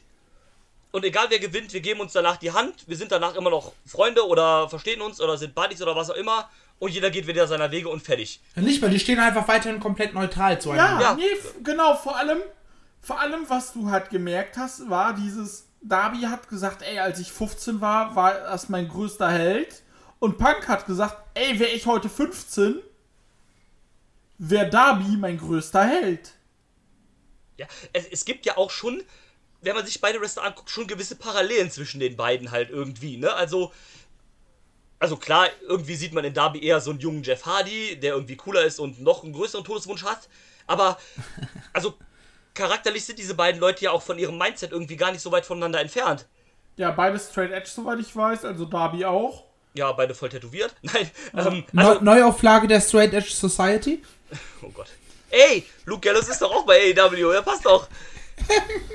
[0.91, 3.73] und egal wer gewinnt, wir geben uns danach die Hand, wir sind danach immer noch
[3.85, 7.47] Freunde oder verstehen uns oder sind Buddies oder was auch immer und jeder geht wieder
[7.47, 8.41] seiner Wege und fertig.
[8.55, 11.01] Ja, nicht mehr, die stehen einfach weiterhin komplett neutral Ja, zueinander.
[11.01, 11.13] Ja.
[11.15, 12.39] nee, f- genau, vor allem,
[13.01, 17.31] vor allem, was du halt gemerkt hast, war dieses, Darby hat gesagt, ey, als ich
[17.31, 19.83] 15 war, war das mein größter Held.
[20.19, 22.75] Und Punk hat gesagt, ey, wäre ich heute 15,
[24.37, 26.31] wäre Darby mein größter Held.
[27.57, 29.03] Ja, es, es gibt ja auch schon,
[29.61, 33.33] wenn man sich beide Wrestler anguckt, schon gewisse Parallelen zwischen den beiden halt irgendwie, ne?
[33.33, 33.73] Also,
[34.99, 38.35] also klar, irgendwie sieht man in Darby eher so einen jungen Jeff Hardy, der irgendwie
[38.35, 40.27] cooler ist und noch einen größeren Todeswunsch hat.
[40.67, 40.97] Aber,
[41.73, 41.95] also,
[42.53, 45.45] charakterlich sind diese beiden Leute ja auch von ihrem Mindset irgendwie gar nicht so weit
[45.45, 46.27] voneinander entfernt.
[46.75, 49.45] Ja, beide Straight Edge, soweit ich weiß, also Darby auch.
[49.73, 50.75] Ja, beide voll tätowiert.
[50.81, 54.03] Nein, ähm, Neu also, Neuauflage der Straight Edge Society.
[54.61, 54.87] oh Gott.
[55.29, 57.87] Ey, Luke Gallows ist doch auch bei AEW, der passt doch.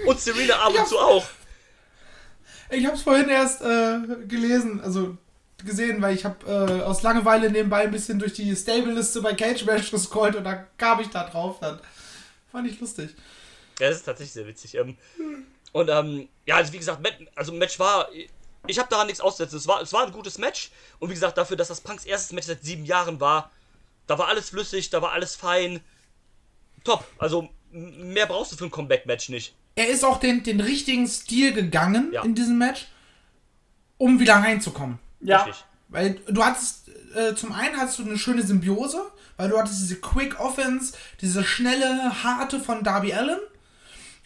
[0.07, 1.25] Und Serena ab und zu auch.
[2.71, 5.17] Ich habe es vorhin erst äh, gelesen, also
[5.65, 9.65] gesehen, weil ich habe äh, aus Langeweile nebenbei ein bisschen durch die Stable-Liste bei Cage
[9.65, 11.81] Match gescrollt und da kam ich da drauf dann.
[12.53, 13.11] Fand ich lustig.
[13.81, 14.75] Ja, das ist tatsächlich sehr witzig.
[14.77, 14.97] Ähm,
[15.73, 18.09] und ähm, ja, also wie gesagt, Mat- also Match war.
[18.67, 19.59] Ich habe daran nichts auszusetzen.
[19.59, 20.71] Es war, es war ein gutes Match.
[20.99, 23.51] Und wie gesagt, dafür, dass das Punks erstes Match seit sieben Jahren war,
[24.07, 25.81] da war alles flüssig, da war alles fein.
[26.85, 27.05] Top.
[27.19, 29.55] Also mehr brauchst du für ein Comeback-Match nicht.
[29.75, 32.23] Er ist auch den, den richtigen Stil gegangen Ja.
[32.23, 32.87] in diesem Match,
[33.99, 34.99] um wieder reinzukommen.
[35.25, 35.65] Ja, Richtig.
[35.89, 39.01] Weil du hattest, äh, zum einen hattest du eine schöne Symbiose,
[39.37, 43.39] weil du hattest diese Quick Offense, diese schnelle, harte von Darby Allen.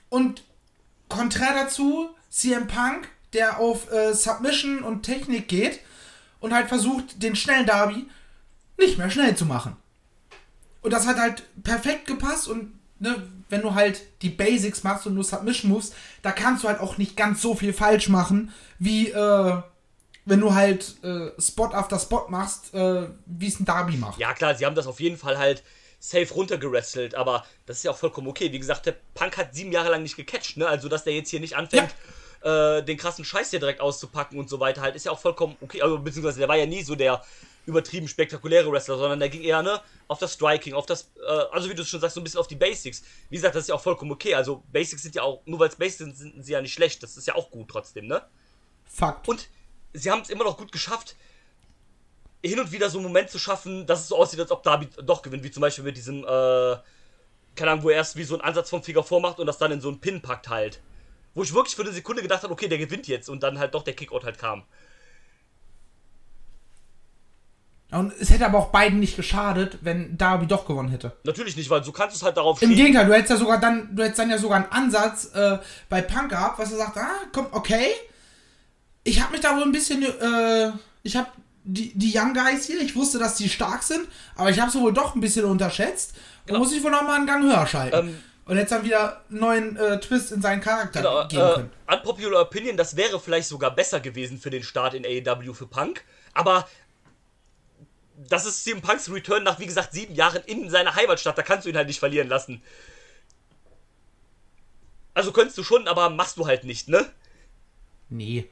[0.08, 0.44] Und
[1.08, 5.80] konträr dazu CM Punk, der auf äh, Submission und Technik geht
[6.40, 8.06] und halt versucht, den schnellen Darby
[8.78, 9.76] nicht mehr schnell zu machen.
[10.80, 15.14] Und das hat halt perfekt gepasst und ne, wenn du halt die Basics machst und
[15.14, 15.92] nur Submission Moves,
[16.22, 19.62] da kannst du halt auch nicht ganz so viel falsch machen, wie äh,
[20.28, 24.18] wenn du halt äh, Spot after Spot machst, äh, wie es ein Darby macht.
[24.18, 25.62] Ja, klar, sie haben das auf jeden Fall halt
[25.98, 28.52] safe runtergerestelt, aber das ist ja auch vollkommen okay.
[28.52, 30.68] Wie gesagt, der Punk hat sieben Jahre lang nicht gecatcht, ne?
[30.68, 31.94] Also, dass der jetzt hier nicht anfängt,
[32.42, 35.56] äh, den krassen Scheiß hier direkt auszupacken und so weiter, halt, ist ja auch vollkommen
[35.60, 35.82] okay.
[35.82, 37.24] Also, beziehungsweise, der war ja nie so der
[37.66, 41.68] übertrieben spektakuläre Wrestler, sondern der ging eher, ne, auf das Striking, auf das, äh, also
[41.68, 43.02] wie du schon sagst, so ein bisschen auf die Basics.
[43.28, 44.34] Wie gesagt, das ist ja auch vollkommen okay.
[44.34, 47.02] Also, Basics sind ja auch, nur weil es Basics sind, sind sie ja nicht schlecht.
[47.02, 48.22] Das ist ja auch gut trotzdem, ne?
[48.84, 49.28] Fakt.
[49.28, 49.48] Und
[49.98, 51.16] sie haben es immer noch gut geschafft,
[52.44, 54.88] hin und wieder so einen Moment zu schaffen, dass es so aussieht, als ob Darby
[55.04, 56.76] doch gewinnt, wie zum Beispiel mit diesem, äh,
[57.54, 59.72] keine Ahnung, wo er erst wie so einen Ansatz vom Finger vormacht und das dann
[59.72, 60.80] in so einen Pin packt halt.
[61.34, 63.74] Wo ich wirklich für eine Sekunde gedacht habe, okay, der gewinnt jetzt und dann halt
[63.74, 64.64] doch der Kickout halt kam.
[67.90, 71.16] Und es hätte aber auch beiden nicht geschadet, wenn Darby doch gewonnen hätte.
[71.24, 72.84] Natürlich nicht, weil so kannst du es halt darauf Im schieben.
[72.84, 75.58] Gegenteil, du hättest ja sogar dann, du hättest dann ja sogar einen Ansatz äh,
[75.88, 77.86] bei Punk gehabt, was er sagt, ah, komm, okay.
[79.08, 80.72] Ich habe mich da wohl ein bisschen, äh,
[81.02, 81.28] ich habe
[81.64, 84.06] die, die Young Guys hier, ich wusste, dass die stark sind,
[84.36, 86.12] aber ich habe sie wohl doch ein bisschen unterschätzt.
[86.42, 86.58] Und Genau.
[86.60, 88.08] muss ich wohl noch mal einen Gang höher schalten.
[88.08, 91.54] Ähm, und jetzt dann wieder einen neuen äh, Twist in seinen Charakter Genau, geben äh,
[91.54, 91.70] können.
[91.86, 96.04] unpopular Opinion, das wäre vielleicht sogar besser gewesen für den Start in AEW für Punk,
[96.34, 96.66] aber
[98.28, 101.66] das ist CM Punks Return nach, wie gesagt, sieben Jahren in seiner Heimatstadt, da kannst
[101.66, 102.62] du ihn halt nicht verlieren lassen.
[105.14, 107.04] Also könntest du schon, aber machst du halt nicht, ne?
[108.08, 108.48] Nee.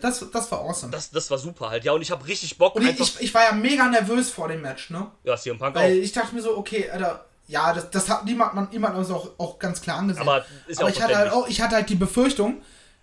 [0.00, 0.92] Das, das war awesome.
[0.92, 3.34] Das, das war super halt, ja, und ich habe richtig Bock und ich, ich, ich
[3.34, 5.10] war ja mega nervös vor dem Match, ne?
[5.24, 6.02] ja, CM Punk Weil auch.
[6.04, 9.30] ich dachte mir so, okay, Alter, ja, das, das hat niemand, man, niemand uns auch,
[9.38, 10.22] auch ganz klar angesehen.
[10.22, 12.62] Aber ist ja Aber auch ich hatte halt auch, ich hatte halt die Befürchtung,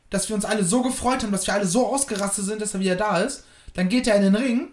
[0.09, 2.79] dass wir uns alle so gefreut haben, dass wir alle so ausgerastet sind, dass er
[2.79, 3.43] wieder da ist.
[3.73, 4.69] Dann geht er in den Ring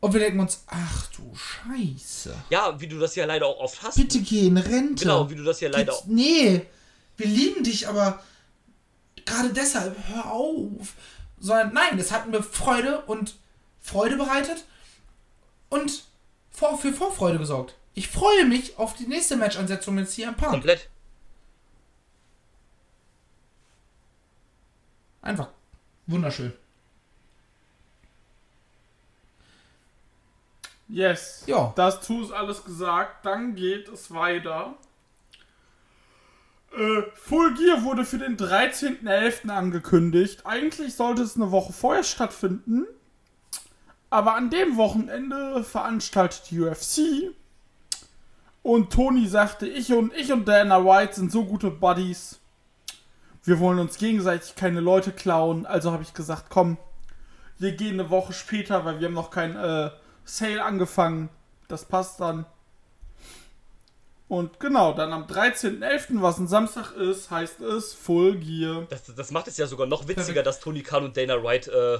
[0.00, 2.34] und wir denken uns, ach du Scheiße.
[2.50, 3.96] Ja, wie du das ja leider auch oft hast.
[3.96, 5.04] Bitte geh in Rente.
[5.04, 6.06] Genau, wie du das ja leider Geht- auch.
[6.06, 6.66] Nee,
[7.16, 8.20] wir lieben dich, aber
[9.24, 10.94] gerade deshalb, hör auf.
[11.40, 13.36] Sondern nein, es hat mir Freude und
[13.80, 14.64] Freude bereitet
[15.68, 16.04] und
[16.50, 17.74] vor, für Vorfreude gesorgt.
[17.94, 20.50] Ich freue mich auf die nächste Match-Ansetzung mit CM Punk.
[20.50, 20.88] Komplett.
[25.22, 25.48] Einfach
[26.06, 26.52] wunderschön.
[30.88, 31.44] Yes.
[31.46, 31.72] Ja.
[31.76, 33.26] Das tu ist alles gesagt.
[33.26, 34.74] Dann geht es weiter.
[36.76, 39.48] Äh, Full Gear wurde für den 13.11.
[39.48, 40.42] angekündigt.
[40.44, 42.86] Eigentlich sollte es eine Woche vorher stattfinden.
[44.10, 47.34] Aber an dem Wochenende veranstaltet die UFC.
[48.62, 52.38] Und Tony sagte, ich und ich und Dana White sind so gute Buddies.
[53.44, 55.64] Wir wollen uns gegenseitig keine Leute klauen.
[55.64, 56.76] Also habe ich gesagt, komm,
[57.58, 59.90] wir gehen eine Woche später, weil wir haben noch kein äh,
[60.24, 61.28] Sale angefangen.
[61.66, 62.46] Das passt dann.
[64.28, 68.86] Und genau, dann am 13.11., was ein Samstag ist, heißt es Full Gear.
[68.90, 71.98] Das, das macht es ja sogar noch witziger, dass Tony Khan und Dana White äh,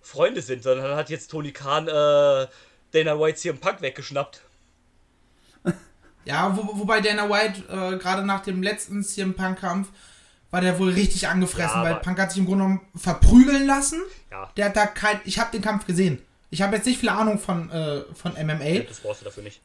[0.00, 0.66] Freunde sind.
[0.66, 1.90] Dann hat jetzt Tony Khan äh,
[2.92, 4.42] Dana White CM Punk weggeschnappt.
[6.26, 9.88] Ja, wo, wobei Dana White äh, gerade nach dem letzten CM Punk-Kampf
[10.50, 14.02] war der wohl richtig angefressen, Ja, weil Punk hat sich im Grunde genommen verprügeln lassen.
[14.30, 15.18] Ja, Der hat da kein.
[15.24, 16.20] Ich habe den Kampf gesehen.
[16.50, 18.80] Ich habe jetzt nicht viel Ahnung von, äh, von MMA.
[18.86, 19.62] das brauchst du dafür nicht.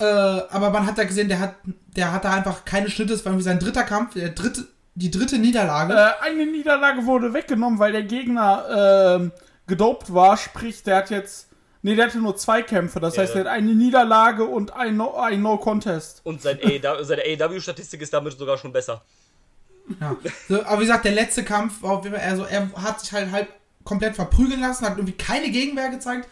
[0.00, 1.54] Äh, aber man hat da gesehen, der hat,
[1.96, 3.12] der hat da einfach keine Schnitte.
[3.12, 5.92] Es war irgendwie sein dritter Kampf, der dritte, die dritte Niederlage.
[5.94, 9.32] Äh, eine Niederlage wurde weggenommen, weil der Gegner ähm,
[9.66, 10.36] gedopt war.
[10.36, 11.48] Sprich, der hat jetzt.
[11.82, 13.00] Nee, der hatte nur zwei Kämpfe.
[13.00, 16.20] Das Ja, heißt, er hat eine Niederlage und ein No, ein no Contest.
[16.24, 16.58] Und sein
[17.02, 19.02] seine AEW-Statistik ist damit sogar schon besser.
[20.00, 20.16] Ja.
[20.48, 23.12] So, aber wie gesagt, der letzte Kampf war auf jeden Fall, also er hat sich
[23.12, 23.48] halt, halt
[23.82, 26.28] komplett verprügeln lassen, hat irgendwie keine Gegenwehr gezeigt,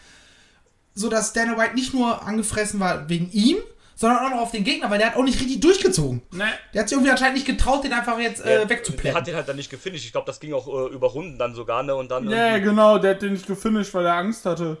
[0.95, 3.57] so dass Dana White nicht nur angefressen war wegen ihm,
[3.95, 6.21] sondern auch noch auf den Gegner, weil der hat auch nicht richtig durchgezogen.
[6.31, 9.17] Ne, Der hat sich irgendwie anscheinend nicht getraut, den einfach jetzt Der- äh, Der wegzuplätten.
[9.17, 10.05] hat den halt dann nicht gefinisht.
[10.05, 11.93] Ich glaube, das ging auch äh, über Runden dann sogar, ne?
[11.95, 12.29] Und dann.
[12.29, 14.77] ja, irgendwie- genau, der hat den nicht gefinisht, weil er Angst hatte.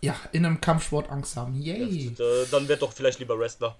[0.00, 1.54] Ja, in einem Kampfsport Angst haben.
[1.60, 2.08] Yay.
[2.18, 3.74] äh, dann wird doch vielleicht lieber Wrestler.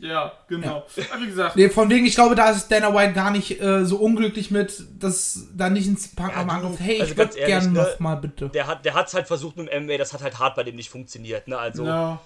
[0.00, 0.86] Ja, genau.
[1.12, 3.84] Aber wie gesagt, Nee, von wegen, ich glaube, da ist Dana White gar nicht äh,
[3.84, 7.34] so unglücklich mit, dass da nicht ins Punk Ja, du, anruft, hey, also ich würde
[7.36, 8.48] gerne ne, nochmal bitte.
[8.48, 10.76] Der hat der hat's halt versucht mit dem MMA, das hat halt hart bei dem
[10.76, 11.58] nicht funktioniert, ne?
[11.58, 11.84] Also.
[11.84, 12.18] ja.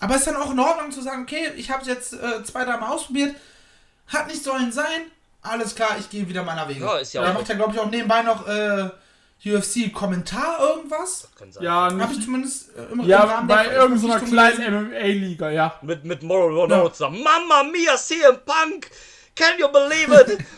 [0.00, 2.64] Aber ist dann auch in Ordnung zu sagen, okay, ich habe es jetzt äh, zwei,
[2.64, 3.34] drei Mal ausprobiert,
[4.08, 5.02] hat nicht sollen sein,
[5.42, 6.84] alles klar, ich gehe wieder meiner Wege.
[6.84, 8.90] Ja, ist ja Er auch- macht ja, glaube ich, auch nebenbei noch äh,
[9.44, 11.28] UFC-Kommentar irgendwas.
[11.38, 11.62] Kann sein.
[11.64, 14.90] Ja, Habe ich zumindest äh, im, im ja Rahmen der bei irgendeiner Verpflichtung kleinen.
[14.90, 15.78] MMA-Liga, ja.
[15.82, 16.92] Mit, mit Moral Ronaldo Ja.
[16.92, 17.22] zusammen.
[17.22, 18.90] Mama mia, CM Punk!
[19.36, 20.38] Can you believe it?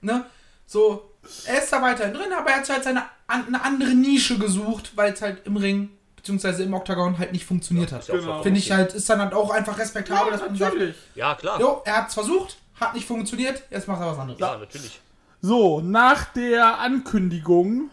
[0.00, 0.24] Ne?
[0.66, 1.14] So,
[1.46, 4.92] er ist da weiterhin drin, aber er hat halt seine an, eine andere Nische gesucht,
[4.94, 8.06] weil es halt im Ring beziehungsweise im Oktagon halt nicht funktioniert hat.
[8.08, 8.42] Ja Genau.
[8.42, 10.96] Finde ich halt, ist dann halt auch einfach respektabel, dass man sagt, natürlich.
[11.14, 11.60] Ja, klar.
[11.60, 14.38] jo, er hat es versucht, hat nicht funktioniert, jetzt macht er was anderes.
[14.40, 15.00] Ja, natürlich.
[15.40, 17.90] So, nach der Ankündigung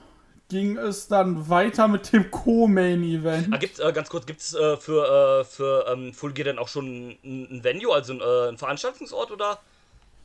[0.49, 3.53] ging es dann weiter mit dem Co-Main-Event.
[3.53, 6.59] Ah, gibt's, äh, ganz kurz, gibt es äh, für, äh, für ähm, Full Gear denn
[6.59, 9.59] auch schon ein, ein Venue, also ein, äh, ein Veranstaltungsort oder?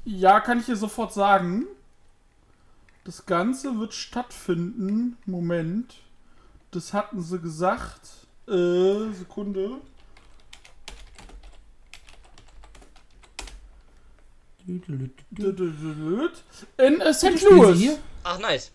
[0.04, 1.66] Ja, kann ich dir sofort sagen.
[3.04, 5.16] Das Ganze wird stattfinden.
[5.26, 5.96] Moment.
[6.70, 8.00] Das hatten sie gesagt.
[8.46, 9.78] Äh, Sekunde.
[16.76, 17.42] In äh, St.
[17.42, 17.98] Louis.
[18.24, 18.72] Ach, nice.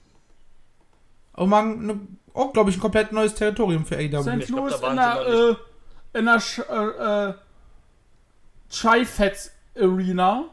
[1.33, 1.99] Aber man, ne,
[2.33, 4.21] auch, glaube ich, ein komplett neues Territorium für AEW.
[4.21, 4.47] St.
[4.47, 5.55] Glaub, Louis waren in der,
[6.13, 7.33] äh, in der Sch äh, äh,
[8.69, 10.45] Chai-Fets Arena.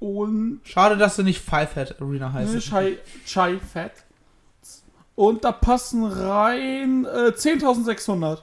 [0.00, 2.54] Und Schade, dass sie nicht Five Head Arena heißt.
[2.54, 3.92] Ne, Chai, Chai Fat.
[5.16, 8.38] Und da passen rein äh, 10.600.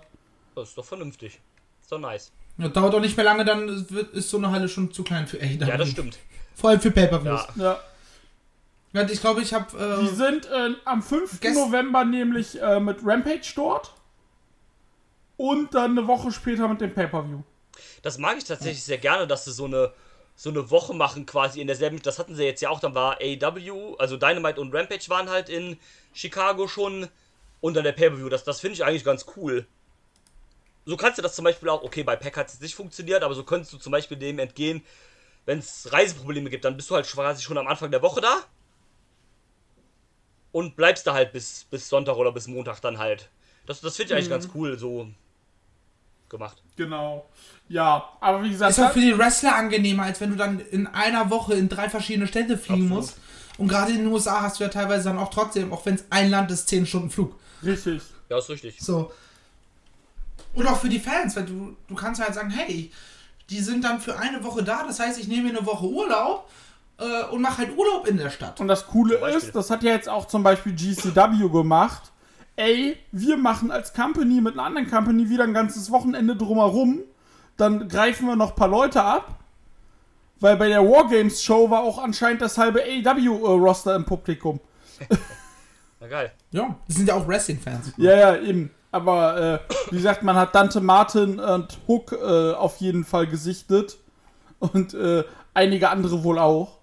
[0.55, 1.39] Das ist doch vernünftig.
[1.81, 2.33] Ist doch nice.
[2.57, 5.27] Ja, dauert doch nicht mehr lange, dann wird, ist so eine Halle schon zu klein
[5.27, 5.65] für AEW.
[5.67, 6.17] Ja, das stimmt.
[6.55, 7.47] Vor allem für Pay-Per-Views.
[7.57, 7.63] Ja.
[7.63, 7.79] Ja.
[8.93, 9.09] Ja.
[9.09, 9.65] Ich glaube, ich habe.
[10.01, 11.41] Die Äh, sind äh, am 5.
[11.41, 13.93] Gest- November nämlich äh, mit Rampage dort.
[15.37, 17.41] Und dann eine Woche später mit dem Pay-Per-View.
[18.03, 19.91] Das mag ich tatsächlich sehr gerne, dass sie so eine,
[20.37, 22.01] so eine Woche machen quasi in derselben.
[22.01, 22.79] Das hatten sie jetzt ja auch.
[22.79, 25.77] Dann war AEW, also Dynamite und Rampage waren halt in
[26.13, 27.09] Chicago schon.
[27.59, 28.29] Und dann der Pay-Per-View.
[28.29, 29.65] Das, das finde ich eigentlich ganz cool.
[30.85, 33.33] So kannst du das zum Beispiel auch, okay, bei Pack hat es nicht funktioniert, aber
[33.33, 34.83] so könntest du zum Beispiel dem entgehen,
[35.45, 38.41] wenn es Reiseprobleme gibt, dann bist du halt quasi schon am Anfang der Woche da.
[40.51, 43.29] Und bleibst da halt bis, bis Sonntag oder bis Montag dann halt.
[43.65, 45.09] Das, das finde ich eigentlich ganz cool, so
[46.29, 46.61] gemacht.
[46.75, 47.27] Genau.
[47.67, 50.87] Ja, aber wie gesagt, Ist auch für die Wrestler angenehmer, als wenn du dann in
[50.87, 53.03] einer Woche in drei verschiedene Städte fliegen Absolut.
[53.03, 53.17] musst.
[53.57, 56.05] Und gerade in den USA hast du ja teilweise dann auch trotzdem, auch wenn es
[56.09, 57.35] ein Land ist, 10 Stunden Flug.
[57.63, 58.01] richtig.
[58.29, 58.79] Ja, ist richtig.
[58.79, 59.11] So.
[60.55, 62.91] Und auch für die Fans, weil du, du kannst halt sagen, hey,
[63.49, 66.49] die sind dann für eine Woche da, das heißt, ich nehme mir eine Woche Urlaub
[66.97, 68.59] äh, und mache halt Urlaub in der Stadt.
[68.59, 72.11] Und das Coole ist, das hat ja jetzt auch zum Beispiel GCW gemacht.
[72.55, 77.01] Ey, wir machen als Company mit einer anderen Company wieder ein ganzes Wochenende drumherum.
[77.57, 79.39] Dann greifen wir noch ein paar Leute ab.
[80.39, 84.59] Weil bei der Wargames Show war auch anscheinend das halbe AW-Roster im Publikum.
[86.05, 86.31] Na geil.
[86.51, 87.93] Ja, das sind ja auch Wrestling-Fans.
[87.97, 88.69] Ja, ja, eben.
[88.91, 89.59] Aber äh,
[89.89, 93.97] wie gesagt, man hat Dante Martin und Hook äh, auf jeden Fall gesichtet.
[94.59, 95.23] Und äh,
[95.55, 96.77] einige andere wohl auch.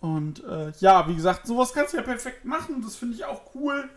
[0.00, 2.82] Und äh, ja, wie gesagt, sowas kannst du ja perfekt machen.
[2.82, 3.90] Das finde ich auch cool.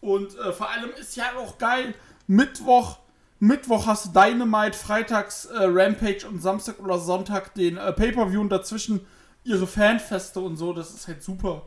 [0.00, 1.94] Und äh, vor allem ist ja auch geil.
[2.26, 2.98] Mittwoch,
[3.38, 8.50] Mittwoch hast du Dynamite, freitags äh, Rampage und Samstag oder Sonntag den äh, Pay-Per-View und
[8.50, 9.06] dazwischen
[9.44, 10.74] ihre Fanfeste und so.
[10.74, 11.62] Das ist halt super.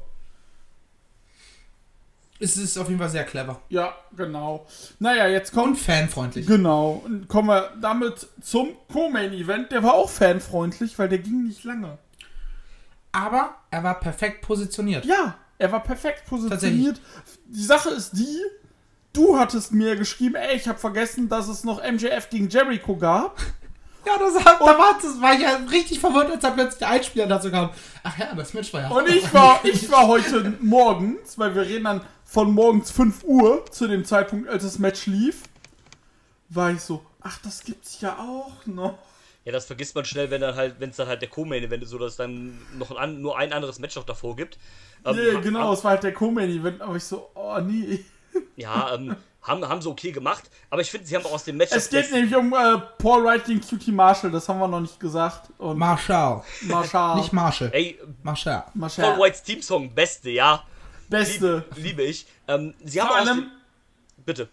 [2.44, 3.62] Es ist auf jeden Fall sehr clever.
[3.70, 4.68] Ja, genau.
[5.00, 6.46] Naja, jetzt kommt Und fanfreundlich.
[6.46, 7.02] Genau.
[7.06, 9.72] Und kommen wir damit zum Co-Main-Event.
[9.72, 11.98] Der war auch fanfreundlich, weil der ging nicht lange.
[13.14, 15.06] Aber er war perfekt positioniert.
[15.06, 17.00] Ja, er war perfekt positioniert.
[17.46, 18.42] Die Sache ist die,
[19.14, 23.40] du hattest mir geschrieben, ey, ich habe vergessen, dass es noch MJF gegen Jericho gab.
[24.06, 27.26] Ja, das, da war, das war ich ja richtig verwirrt, als da plötzlich der Einspieler
[27.26, 27.70] dazu kam.
[28.04, 28.90] Ach ja, das Match war ja.
[28.90, 32.02] Und ich war, ich war heute morgens, weil wir reden dann
[32.34, 35.44] von morgens 5 Uhr zu dem Zeitpunkt, als das Match lief,
[36.50, 38.98] war ich so, ach, das gibt's ja auch noch.
[39.46, 41.90] Ja, das vergisst man schnell, wenn dann halt, wenn es dann halt der Co-Main-Event ist,
[41.90, 44.58] so dass es dann noch ein, an- nur ein anderes Match noch davor gibt.
[45.06, 48.04] Ähm, Nee, genau, ha- es war halt der Co-Main-Event, aber ich so, oh nee.
[48.56, 51.72] Ja, ähm, haben, haben sie okay gemacht, aber ich finde, sie haben aus dem Match.
[51.72, 55.00] Es geht nämlich um äh, Paul Wright gegen Cutie Marshall, das haben wir noch nicht
[55.00, 55.50] gesagt.
[55.60, 56.42] Und Marshall.
[56.62, 57.18] Marshall.
[57.18, 57.70] Nicht Marshall.
[57.74, 58.62] Ey, Marshall.
[58.64, 59.20] Paul Marshall.
[59.20, 60.64] Whites Teamsong, beste, ja.
[61.10, 61.66] Beste.
[61.76, 62.26] Lieb, liebe ich.
[62.48, 63.52] Ähm, sie haben Vor aus allem,
[64.26, 64.50] Bitte.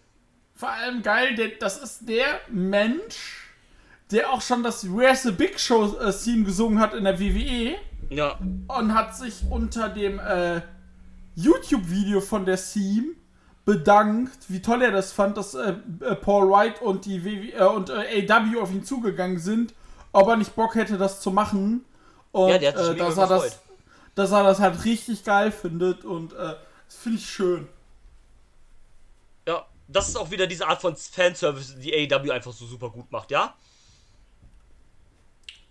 [0.55, 3.49] vor allem geil, der, das ist der Mensch,
[4.11, 7.75] der auch schon das Where's the Big Show äh, Theme gesungen hat in der WWE
[8.09, 8.37] Ja,
[8.67, 10.61] und hat sich unter dem äh,
[11.35, 13.15] YouTube-Video von der Theme
[13.65, 17.63] bedankt, wie toll er das fand, dass äh, äh, Paul Wright und die WWE, äh,
[17.65, 19.73] und äh, AW auf ihn zugegangen sind,
[20.11, 21.85] ob er nicht Bock hätte, das zu machen.
[22.31, 23.59] Und Ja, der hat sich äh, dass, er das, gefreut.
[24.15, 26.55] Dass er das halt richtig geil findet und äh,
[26.85, 27.67] das finde ich schön.
[29.47, 29.65] ja.
[29.87, 33.29] Das ist auch wieder diese Art von Fanservice, die AEW einfach so super gut macht,
[33.29, 33.53] ja?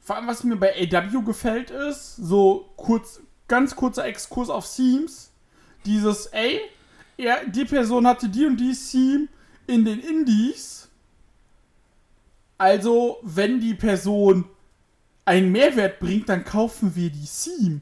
[0.00, 5.30] Vor allem, was mir bei AW gefällt, ist, so kurz, ganz kurzer Exkurs auf Themes.
[5.86, 6.60] Dieses, ey,
[7.16, 9.28] er, die Person hatte die und die Theme
[9.66, 10.88] in den Indies.
[12.58, 14.46] Also, wenn die Person
[15.24, 17.80] einen Mehrwert bringt, dann kaufen wir die Theme.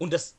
[0.00, 0.34] Und das.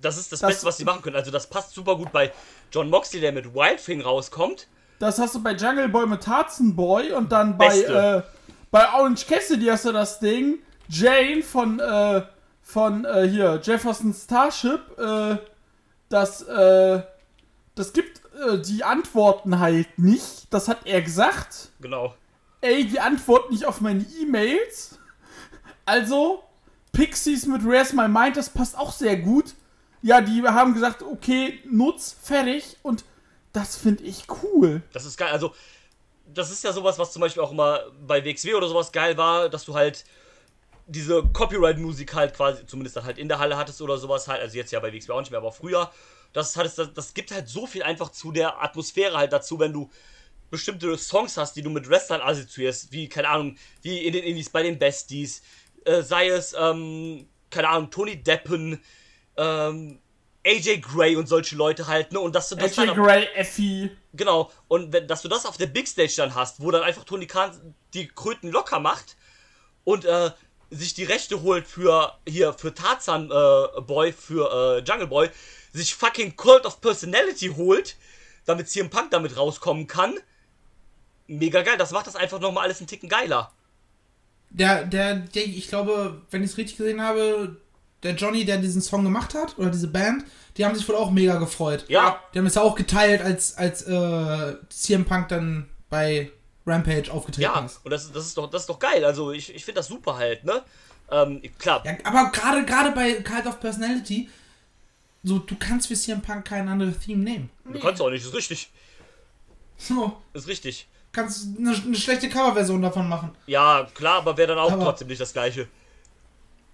[0.00, 1.16] Das ist das, Das- Beste, was sie machen können.
[1.16, 2.32] Also, das passt super gut bei
[2.72, 4.68] John Moxley, der mit Wildfing rauskommt.
[4.98, 8.22] Das hast du bei Jungle Boy mit Tarzan Boy und dann bei, äh,
[8.70, 10.58] bei Orange Cassidy hast du das Ding.
[10.88, 12.22] Jane von, äh,
[12.62, 15.36] von äh, hier, Jefferson Starship, äh,
[16.08, 17.02] das, äh,
[17.74, 20.46] das gibt äh, die Antworten halt nicht.
[20.52, 21.70] Das hat er gesagt.
[21.80, 22.14] Genau.
[22.62, 24.98] Ey, die antworten nicht auf meine E-Mails.
[25.86, 26.42] Also,
[26.92, 29.54] Pixies mit Where's My Mind, das passt auch sehr gut.
[30.02, 32.76] Ja, die haben gesagt, okay, nutz, fertig.
[32.82, 33.04] Und
[33.52, 34.82] das finde ich cool.
[34.92, 35.30] Das ist geil.
[35.30, 35.54] Also,
[36.32, 39.48] das ist ja sowas, was zum Beispiel auch immer bei WXW oder sowas geil war,
[39.48, 40.04] dass du halt
[40.86, 44.56] diese Copyright-Musik halt quasi, zumindest dann halt in der Halle hattest oder sowas halt, also
[44.56, 45.90] jetzt ja bei WXW auch nicht mehr, aber früher,
[46.32, 49.72] das hattest, das, das gibt halt so viel einfach zu der Atmosphäre halt dazu, wenn
[49.72, 49.90] du
[50.50, 54.50] bestimmte Songs hast, die du mit Wrestlern assoziierst, wie, keine Ahnung, wie in den Indies
[54.50, 55.42] bei den Besties,
[55.84, 58.82] äh, sei es, ähm, keine Ahnung, Tony Deppen,
[59.36, 60.00] ähm,
[60.46, 63.90] AJ Gray und solche Leute halt, ne, und dass du das AJ Gray, Effie.
[64.12, 67.04] Genau, und wenn, dass du das auf der Big Stage dann hast, wo dann einfach
[67.04, 69.16] Tony Khan die Kröten locker macht
[69.84, 70.30] und äh,
[70.70, 75.30] sich die Rechte holt für hier für Tarzan äh, Boy, für äh, Jungle Boy,
[75.72, 77.96] sich fucking Cult of Personality holt,
[78.46, 80.18] damit CM Punk damit rauskommen kann.
[81.26, 83.52] Mega geil, das macht das einfach nochmal alles einen Ticken geiler.
[84.50, 87.56] Der, der, der, ich glaube, wenn ich es richtig gesehen habe,
[88.02, 90.24] der Johnny, der diesen Song gemacht hat, oder diese Band,
[90.56, 91.84] die haben sich wohl auch mega gefreut.
[91.88, 96.30] Ja, Die haben es ja auch geteilt, als, als äh, CM Punk dann bei
[96.66, 97.80] Rampage aufgetreten ja, ist.
[97.84, 99.04] und das, das ist doch das ist doch geil.
[99.04, 100.62] Also ich, ich finde das super halt, ne?
[101.10, 104.28] Ähm, klar, Ja, aber gerade gerade bei Cult of Personality,
[105.22, 107.50] so du kannst für CM Punk kein anderes Theme nehmen.
[107.64, 108.70] du kannst auch nicht, das ist richtig.
[109.78, 110.86] So, Ist richtig.
[111.12, 113.30] Kannst eine, eine schlechte Coverversion davon machen.
[113.46, 115.68] Ja, klar, aber wäre dann auch Aber- trotzdem nicht das gleiche.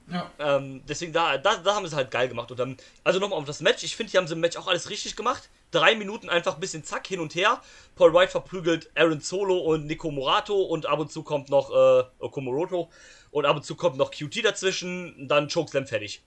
[0.09, 0.31] Ja.
[0.39, 2.49] Ähm, deswegen, da, da, da haben sie es halt geil gemacht.
[2.53, 3.83] Und dann, also nochmal auf das Match.
[3.83, 5.49] Ich finde, die haben sie im Match auch alles richtig gemacht.
[5.73, 7.61] Drei Minuten einfach ein bisschen zack hin und her.
[7.97, 12.29] Paul White verprügelt Aaron Solo und Nico Morato und ab und zu kommt noch äh,
[12.29, 12.89] Komoroto
[13.33, 15.27] und ab und zu kommt noch QT dazwischen.
[15.27, 16.23] Dann Chokeslam fertig.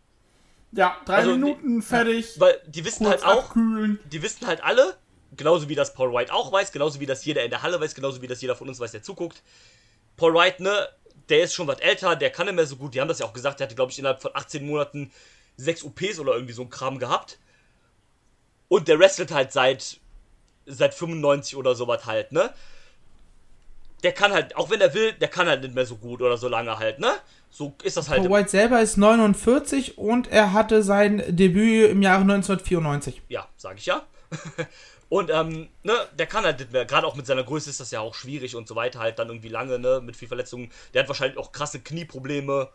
[0.74, 2.38] Ja, drei Also, Minuten fertig.
[2.38, 3.98] Weil die wissen halt auch, abkühlen.
[4.12, 4.98] die wissen halt alle,
[5.40, 7.96] genauso wie das Paul White auch weiß, genauso wie das jeder in der Halle weiß,
[7.96, 9.42] genauso wie das jeder von uns weiß, der zuguckt.
[10.18, 10.88] Paul White, ne,
[11.30, 12.94] der ist schon was älter, der kann nicht mehr so gut.
[12.94, 15.12] Die haben das ja auch gesagt, der hatte, glaube ich, innerhalb von 18 Monaten
[15.56, 17.40] sechs OPs oder irgendwie so ein Kram gehabt.
[18.68, 20.00] Und der wrestelt halt seit,
[20.66, 22.54] seit 95 oder sowas halt, ne?
[24.04, 26.38] Der kann halt, auch wenn er will, der kann halt nicht mehr so gut oder
[26.38, 27.14] so lange halt, ne?
[27.50, 28.22] So ist das halt.
[28.22, 33.22] Paul White selber ist 49 und er hatte sein Debüt im Jahre 1994.
[33.30, 34.06] Ja, sag ich ja.
[35.10, 37.90] Und ähm, ne, der kann halt nicht mehr, gerade auch mit seiner Größe ist das
[37.90, 40.72] ja auch schwierig und so weiter, halt dann irgendwie lange, ne, mit viel Verletzungen.
[40.94, 42.70] Der hat wahrscheinlich auch krasse Knieprobleme,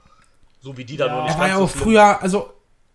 [0.61, 1.15] so wie die da Ja.
[1.15, 1.82] nur nicht Er war ja so auch schlimm.
[1.85, 2.52] früher, also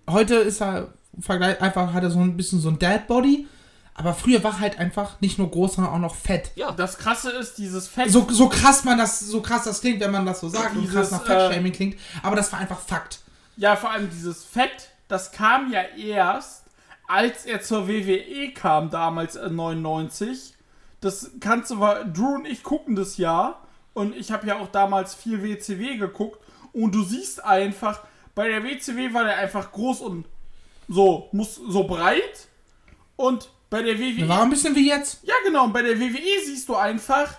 [0.09, 3.47] heute ist er im Vergleich einfach hat er so ein bisschen so ein Dad Body,
[3.93, 6.51] aber früher war halt einfach nicht nur groß, sondern auch noch fett.
[6.55, 8.11] Ja, Das krasse ist, dieses Fett.
[8.11, 10.81] So, so krass man das so krass das klingt, wenn man das so sagt, und
[10.81, 13.19] Dieses, krass nach Fettshaming klingt, aber das war einfach Fakt.
[13.57, 16.63] Ja, vor allem dieses Fett, das kam ja erst,
[17.09, 20.53] als er zur WWE kam, damals äh, 99.
[21.01, 23.59] Das kannst du, weil Drew und ich gucken das ja.
[23.93, 26.39] Und ich habe ja auch damals viel WCW geguckt.
[26.71, 28.01] Und du siehst einfach,
[28.35, 30.25] bei der WCW war der einfach groß und
[30.87, 32.47] so, muss so breit.
[33.15, 34.29] Und bei der WWE.
[34.29, 35.23] War ein bisschen wie jetzt.
[35.23, 35.65] Ja, genau.
[35.65, 37.33] Und bei der WWE siehst du einfach,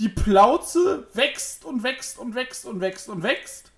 [0.00, 3.70] die Plauze wächst und wächst und wächst und wächst und wächst.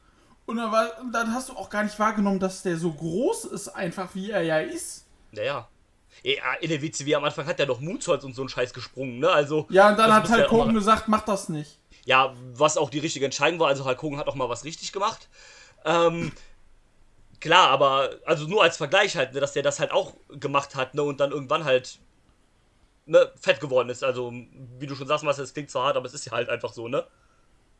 [0.46, 3.44] Und dann, war, und dann hast du auch gar nicht wahrgenommen, dass der so groß
[3.44, 5.04] ist, einfach wie er ja ist.
[5.38, 5.68] Naja.
[6.24, 9.20] Ja, in der WCW am Anfang hat er doch Moonsaults und so einen Scheiß gesprungen,
[9.20, 9.30] ne?
[9.30, 9.66] Also.
[9.70, 11.78] Ja, und dann hat ja halt mal- Hogan gesagt, mach das nicht.
[12.04, 13.68] Ja, was auch die richtige Entscheidung war.
[13.68, 15.28] Also Hulk Hogan hat auch mal was richtig gemacht.
[15.84, 16.32] Ähm,
[17.40, 20.94] klar, aber also nur als Vergleich halt, ne, dass der das halt auch gemacht hat,
[20.94, 21.98] ne, und dann irgendwann halt
[23.06, 24.02] ne, fett geworden ist.
[24.02, 24.32] Also,
[24.78, 26.72] wie du schon sagst, Marcel, es klingt zwar hart, aber es ist ja halt einfach
[26.72, 27.04] so, ne?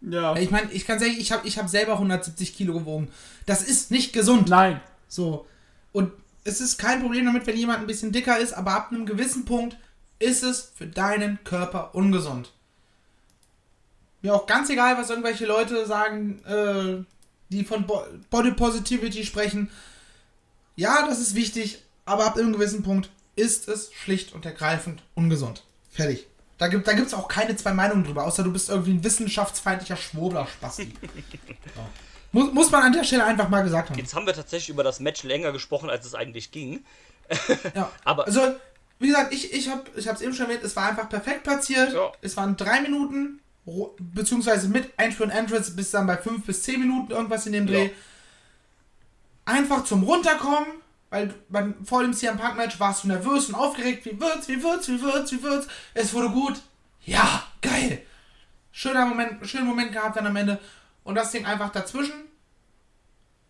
[0.01, 0.37] Ja.
[0.37, 3.11] Ich meine, ich kann sagen, ich habe ich hab selber 170 Kilo gewogen.
[3.47, 4.49] Das ist nicht gesund.
[4.49, 4.81] Nein.
[5.09, 5.47] So.
[5.91, 6.13] Und
[6.45, 9.45] es ist kein Problem damit, wenn jemand ein bisschen dicker ist, aber ab einem gewissen
[9.45, 9.77] Punkt
[10.19, 12.53] ist es für deinen Körper ungesund.
[14.23, 17.05] Mir auch ganz egal, was irgendwelche Leute sagen, äh,
[17.51, 19.71] die von Bo Body Positivity sprechen.
[20.75, 25.65] Ja, das ist wichtig, aber ab einem gewissen Punkt ist es schlicht und ergreifend ungesund.
[25.91, 26.27] Fertig.
[26.59, 29.05] Da gibt es da gibt's auch keine zwei Meinungen drüber, außer du bist irgendwie ein
[29.05, 30.93] wissenschaftsfeindlicher Schwurbler-Spasti.
[31.75, 31.87] so.
[32.33, 33.99] Muss, muss man an der Stelle einfach mal gesagt haben.
[33.99, 36.85] Jetzt haben wir tatsächlich über das Match länger gesprochen, als es eigentlich ging.
[37.75, 37.91] Ja.
[38.05, 38.41] Aber- also,
[38.99, 41.93] wie gesagt, ich, ich habe es eben schon erwähnt, es war einfach perfekt platziert.
[41.93, 42.11] Ja.
[42.21, 43.41] Es waren drei Minuten,
[43.99, 47.85] beziehungsweise mit Einführen Entrance bis dann bei fünf bis zehn Minuten irgendwas in dem Dreh.
[47.87, 47.91] Ja.
[49.45, 50.67] Einfach zum Runterkommen,
[51.11, 54.05] weil beim, vor dem CM Punk Match warst du nervös und aufgeregt.
[54.05, 55.69] Wie wird's, wie wird's, wie wird's, wie wird's?
[55.95, 56.61] Es wurde gut.
[57.05, 58.03] Ja, geil.
[58.73, 60.59] Schöner Moment, schönen Moment gehabt dann am Ende.
[61.09, 62.13] Und das Ding einfach dazwischen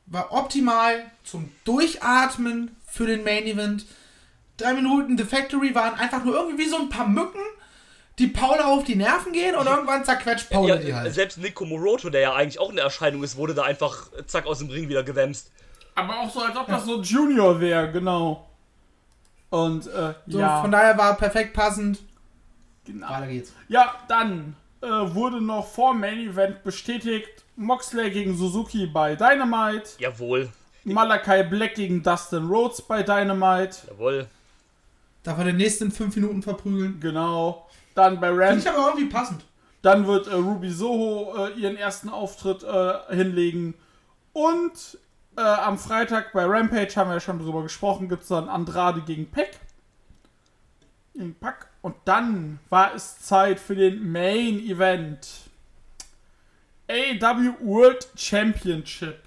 [0.07, 3.85] war optimal zum Durchatmen für den Main Event.
[4.57, 7.41] Drei Minuten The Factory waren einfach nur irgendwie wie so ein paar Mücken,
[8.21, 11.15] die Paula auf die Nerven gehen und irgendwann zerquetscht Paula die Ja, halt.
[11.15, 14.61] selbst Nico Moroto, der ja eigentlich auch eine Erscheinung ist, wurde da einfach zack aus
[14.61, 15.51] dem Ring wieder gewämst.
[15.97, 18.49] Aber auch so, als ob das so Junior wäre, genau.
[19.51, 20.61] Und, äh, So, ja.
[20.63, 21.99] Von daher war perfekt passend.
[22.85, 23.09] genau.
[23.11, 23.53] Weiter geht's.
[23.67, 30.49] Ja, dann äh, wurde noch vor Main Event bestätigt, Moxley gegen Suzuki bei Dynamite, Jawohl,
[30.85, 34.29] Malakai Black gegen Dustin Rhodes bei Dynamite, jawohl.
[35.25, 36.99] Darf er den nächsten fünf Minuten verprügeln?
[37.01, 37.69] genau.
[37.95, 39.45] Dann bei Finde Ram ich aber irgendwie passend.
[39.83, 43.75] Dann wird äh, Ruby Soho äh, ihren ersten Auftritt äh, hinlegen.
[44.33, 44.99] Und
[45.37, 49.01] äh, am Freitag bei Rampage haben wir ja schon drüber gesprochen, gibt es dann Andrade
[49.03, 49.59] gegen Peck.
[51.13, 51.69] Gegen Pack.
[51.83, 55.48] Und dann war es Zeit für den Main Event.
[56.89, 59.23] AW World Championship.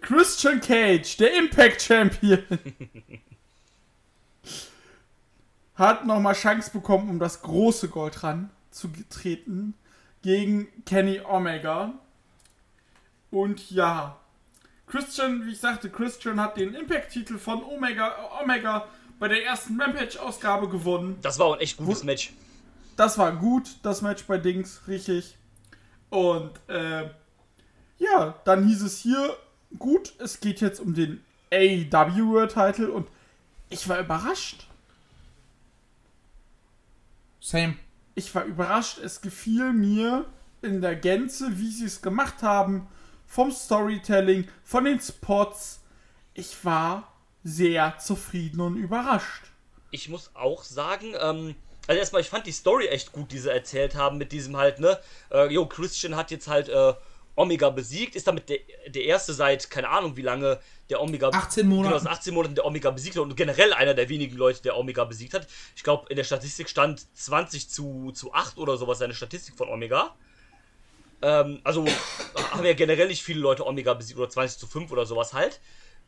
[0.00, 2.42] Christian Cage, der Impact Champion,
[5.74, 9.74] hat nochmal Chance bekommen, um das große Gold ran zu treten
[10.22, 11.92] gegen Kenny Omega.
[13.30, 14.18] Und ja,
[14.86, 18.86] Christian, wie ich sagte, Christian hat den Impact-Titel von Omega, Omega
[19.18, 21.18] bei der ersten Rampage-Ausgabe gewonnen.
[21.22, 22.32] Das war auch ein echt gutes Match.
[22.96, 25.36] Das war gut, das Match bei Dings, richtig.
[26.16, 27.10] Und äh,
[27.98, 29.36] ja, dann hieß es hier,
[29.78, 31.22] gut, es geht jetzt um den
[31.52, 33.06] AEW World Title und
[33.68, 34.66] ich war überrascht.
[37.38, 37.76] Same.
[38.14, 38.96] Ich war überrascht.
[38.96, 40.24] Es gefiel mir
[40.62, 42.86] in der Gänze, wie sie es gemacht haben.
[43.26, 45.82] Vom Storytelling, von den Spots.
[46.32, 47.12] Ich war
[47.44, 49.50] sehr zufrieden und überrascht.
[49.90, 51.56] ich muss auch sagen, ähm,
[51.86, 54.80] also erstmal, ich fand die Story echt gut, die sie erzählt haben mit diesem halt,
[54.80, 54.98] ne?
[55.30, 56.94] Äh, jo, Christian hat jetzt halt äh,
[57.36, 58.58] Omega besiegt, ist damit der,
[58.88, 60.58] der erste seit, keine Ahnung wie lange,
[60.88, 61.88] der Omega 18 Monaten.
[61.90, 64.76] Genau, seit 18 Monaten der Omega besiegt hat und generell einer der wenigen Leute, der
[64.76, 65.46] Omega besiegt hat.
[65.76, 69.68] Ich glaube, in der Statistik stand 20 zu, zu 8 oder sowas, seine Statistik von
[69.68, 70.14] Omega.
[71.22, 71.84] Ähm, also
[72.50, 75.60] haben ja generell nicht viele Leute Omega besiegt oder 20 zu 5 oder sowas halt.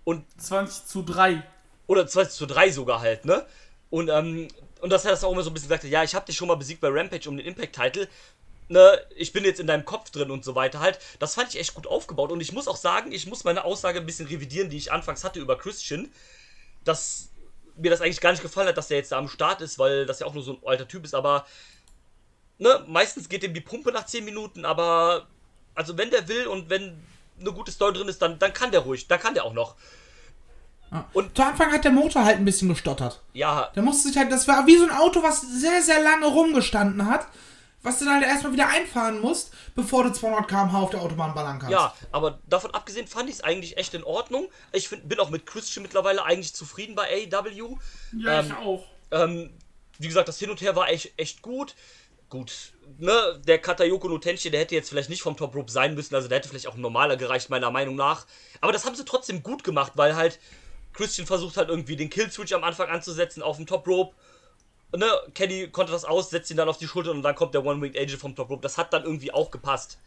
[0.04, 1.42] Und 20 zu 3.
[1.86, 3.44] oder 20 zu 3 sogar halt, ne?
[3.90, 4.48] Und, ähm,
[4.80, 6.48] und dass er das auch immer so ein bisschen sagte, ja, ich habe dich schon
[6.48, 8.08] mal besiegt bei Rampage um den Impact-Title,
[8.68, 10.98] ne, ich bin jetzt in deinem Kopf drin und so weiter halt.
[11.18, 14.00] Das fand ich echt gut aufgebaut und ich muss auch sagen, ich muss meine Aussage
[14.00, 16.10] ein bisschen revidieren, die ich anfangs hatte über Christian,
[16.84, 17.30] dass
[17.76, 20.06] mir das eigentlich gar nicht gefallen hat, dass der jetzt da am Start ist, weil
[20.06, 21.46] das ja auch nur so ein alter Typ ist, aber
[22.58, 25.26] ne, meistens geht ihm die Pumpe nach 10 Minuten, aber
[25.74, 27.00] also wenn der will und wenn
[27.40, 29.76] eine gute Story drin ist, dann, dann kann der ruhig, dann kann der auch noch.
[31.12, 33.22] Und zu Anfang hat der Motor halt ein bisschen gestottert.
[33.32, 36.26] Ja, Der musste sich halt, das war wie so ein Auto, was sehr, sehr lange
[36.26, 37.26] rumgestanden hat,
[37.82, 41.34] was du dann halt erstmal wieder einfahren musst, bevor du 200 km/h auf der Autobahn
[41.34, 41.72] ballern kannst.
[41.72, 44.48] Ja, aber davon abgesehen fand ich es eigentlich echt in Ordnung.
[44.72, 47.76] Ich find, bin auch mit Christian mittlerweile eigentlich zufrieden bei AEW.
[48.18, 48.84] Ja, Ähm, ich auch.
[49.10, 49.50] Ähm,
[49.98, 51.74] wie gesagt, das Hin und Her war echt, echt gut.
[52.30, 55.94] Gut, ne, der Katayoko no Tenchi, der hätte jetzt vielleicht nicht vom Top Rope sein
[55.94, 58.26] müssen, also der hätte vielleicht auch ein normaler gereicht, meiner Meinung nach.
[58.60, 60.38] Aber das haben sie trotzdem gut gemacht, weil halt
[60.98, 64.14] Christian versucht halt irgendwie den Kill-Switch am Anfang anzusetzen auf dem Top Rope.
[64.96, 67.64] Ne, Kenny konnte das aus, setzt ihn dann auf die Schulter und dann kommt der
[67.64, 68.62] One-Winged Angel vom Top Rope.
[68.62, 69.98] Das hat dann irgendwie auch gepasst.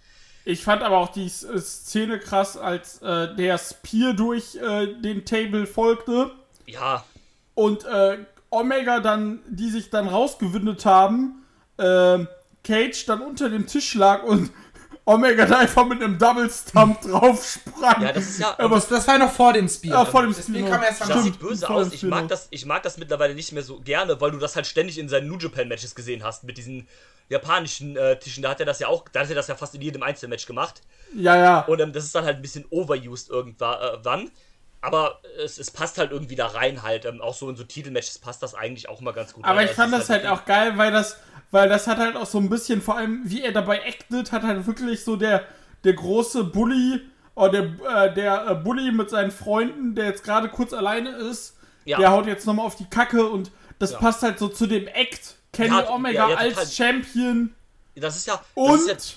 [0.43, 5.23] Ich fand aber auch die äh, Szene krass, als äh, der Spear durch äh, den
[5.23, 6.31] Table folgte
[6.65, 7.05] Ja,
[7.53, 8.17] und äh,
[8.49, 11.45] Omega dann, die sich dann rausgewindet haben,
[11.77, 12.27] ähm,
[12.65, 14.51] Cage dann unter dem Tisch lag und
[15.05, 18.01] Omega einfach mit einem Double Stump drauf sprang.
[18.03, 18.55] ja, das ist ja.
[18.59, 19.99] Aber Das, das war ja noch vor dem Spear.
[19.99, 20.69] Ja, vor dem Das Spear.
[20.69, 21.23] kam erst Das danach.
[21.23, 21.91] sieht böse aus.
[21.91, 24.67] Ich mag, das, ich mag das mittlerweile nicht mehr so gerne, weil du das halt
[24.67, 26.87] ständig in seinen New Japan Matches gesehen hast mit diesen
[27.29, 28.43] japanischen äh, Tischen.
[28.43, 30.45] Da hat er das ja auch, da hat er das ja fast in jedem Einzelmatch
[30.45, 30.81] gemacht.
[31.15, 31.59] ja, ja.
[31.61, 34.29] Und ähm, das ist dann halt ein bisschen overused irgendwann.
[34.83, 37.05] Aber es, es passt halt irgendwie da rein halt.
[37.05, 39.45] Ähm, auch so in so Titelmatches passt das eigentlich auch mal ganz gut.
[39.45, 39.65] Aber rein.
[39.67, 41.17] ich fand ist das halt auch geil, weil das,
[41.51, 44.43] weil das hat halt auch so ein bisschen, vor allem wie er dabei actet, hat
[44.43, 45.45] halt wirklich so der,
[45.83, 47.01] der große Bully,
[47.35, 51.57] oder der, äh, der äh, Bully mit seinen Freunden, der jetzt gerade kurz alleine ist,
[51.85, 51.97] Ja.
[51.97, 53.99] der haut jetzt nochmal auf die Kacke und das Ja.
[53.99, 55.35] passt halt so zu dem Act.
[55.53, 57.53] Kenny Ja, Omega als Champion.
[57.95, 58.41] Das ist ja.
[58.53, 59.15] Und ist jetzt,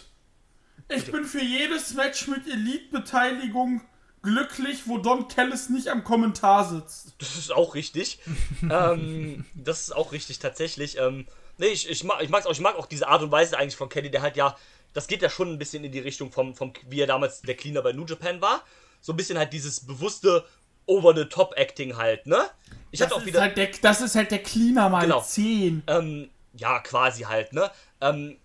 [0.88, 3.82] ich bin für jedes Match mit Elite-Beteiligung
[4.22, 7.14] glücklich, wo Don Callis nicht am Kommentar sitzt.
[7.18, 8.18] Das ist auch richtig.
[8.70, 10.98] ähm, das ist auch richtig, tatsächlich.
[10.98, 11.26] Ähm,
[11.58, 13.76] nee, ich, ich, mag, ich, mag's auch, ich mag auch diese Art und Weise eigentlich
[13.76, 14.56] von Kenny, der halt ja,
[14.92, 17.56] das geht ja schon ein bisschen in die Richtung vom, vom wie er damals der
[17.56, 18.62] Cleaner bei New Japan war.
[19.00, 20.44] So ein bisschen halt dieses bewusste
[20.86, 22.48] Over-the-Top-Acting halt, ne?
[22.90, 23.40] Ich Das hatte auch ist, wieder.
[23.40, 25.20] halt der, das ist halt der Cleaner mal Genau.
[25.20, 25.82] 10.
[25.86, 27.70] Ähm, ja, quasi halt, ne?
[28.00, 28.36] Ähm,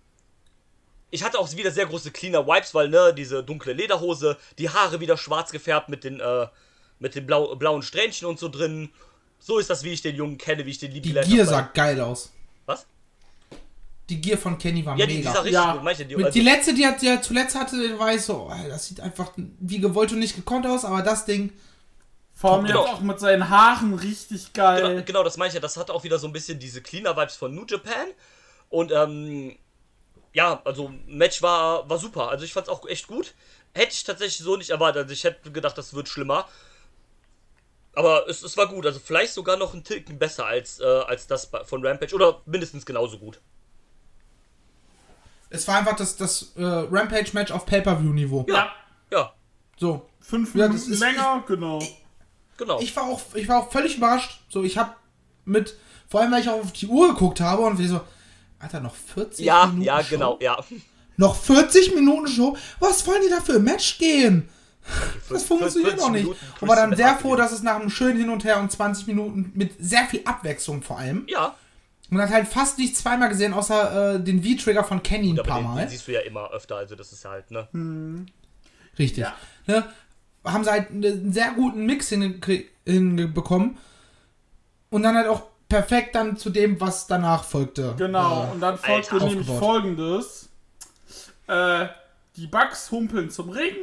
[1.10, 5.00] ich hatte auch wieder sehr große cleaner Wipes, weil, ne, diese dunkle Lederhose, die Haare
[5.00, 6.46] wieder schwarz gefärbt mit den, äh,
[6.98, 8.90] mit den blau, blauen Strähnchen und so drin.
[9.38, 11.08] So ist das, wie ich den Jungen kenne, wie ich den liebe.
[11.22, 12.32] Die Gier sah geil aus.
[14.10, 15.32] Die Gier von Kenny war Ja, die, die mega.
[15.32, 15.72] sah richtig Ja.
[15.72, 15.84] gut.
[15.84, 18.50] Manche, die, Mit- also, die letzte, die, hat, die er zuletzt hatte, war ich so,
[18.50, 21.52] oh, das sieht einfach wie gewollt und nicht gekonnt aus, aber das Ding,
[22.34, 22.86] Vor allem Genau.
[22.86, 24.80] auch mit seinen Haaren richtig geil.
[24.90, 25.60] genau, genau, das meine ich ja.
[25.60, 28.06] Das hatte auch wieder so ein bisschen diese cleaner Vibes von New Japan.
[28.70, 29.56] Und, ähm,
[30.32, 32.28] ja, also, Match war, war super.
[32.30, 33.34] Also, ich fand's auch echt gut.
[33.74, 35.02] Hätte ich tatsächlich so nicht erwartet.
[35.02, 36.48] Also, ich hätte gedacht, das wird schlimmer.
[37.94, 38.86] Aber es, es war gut.
[38.86, 42.14] Also, vielleicht sogar noch ein Ticken besser als, äh, als das von Rampage.
[42.14, 43.40] Oder mindestens genauso gut.
[45.50, 48.46] Es war einfach das, das äh, Rampage-Match auf Pay-Per-View-Niveau.
[48.48, 48.70] ja.
[49.12, 49.32] Ja,
[49.78, 50.06] So.
[50.20, 51.82] Fünf Ja, das Minuten ist- länger, genau.
[52.56, 52.78] genau.
[52.80, 54.40] Ich war auch, ich war auch völlig überrascht.
[54.48, 54.94] So, ich habe
[55.44, 55.76] mit,
[56.08, 58.00] vor allem weil ich auch auf die Uhr geguckt habe und wir so,
[58.60, 60.10] Alter, noch 40 ja, Minuten ja, Show?
[60.10, 60.56] genau, ja.
[61.16, 62.56] Noch 40 Minuten Show?
[62.78, 64.48] Was wollen die da für ein Match gehen?
[65.28, 66.22] Das funktioniert 40 noch nicht.
[66.24, 68.70] Minuten Und war dann sehr froh, dass es nach einem schönen Hin und Her und
[68.70, 71.24] 20 Minuten mit sehr viel Abwechslung vor allem.
[71.28, 71.54] Ja,
[72.10, 75.48] Man hat halt fast nicht zweimal gesehen, außer äh, den V-Trigger von Kenny ein aber
[75.48, 75.80] paar den, Mal.
[75.80, 76.76] den siehst du ja immer öfter.
[76.76, 77.68] Also, das ist halt, ne.
[78.98, 79.22] Richtig.
[79.22, 79.34] Ja.
[79.66, 79.86] Ne?
[80.44, 83.78] Haben sie halt einen sehr guten Mix hinbekommen.
[84.90, 87.94] Und dann halt auch perfekt dann zu dem, was danach folgte.
[87.96, 88.44] Genau.
[88.44, 89.26] Äh, Und dann folgte Alter.
[89.26, 89.58] nämlich Aufgebaut.
[89.60, 90.48] folgendes.
[91.46, 91.86] Äh,
[92.36, 93.74] die Bugs humpeln zum Ring.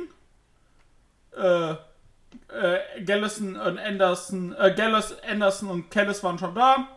[1.35, 6.87] Äh, äh, Gallison und Anderson, äh, Gallus, Anderson und Kellis waren schon da.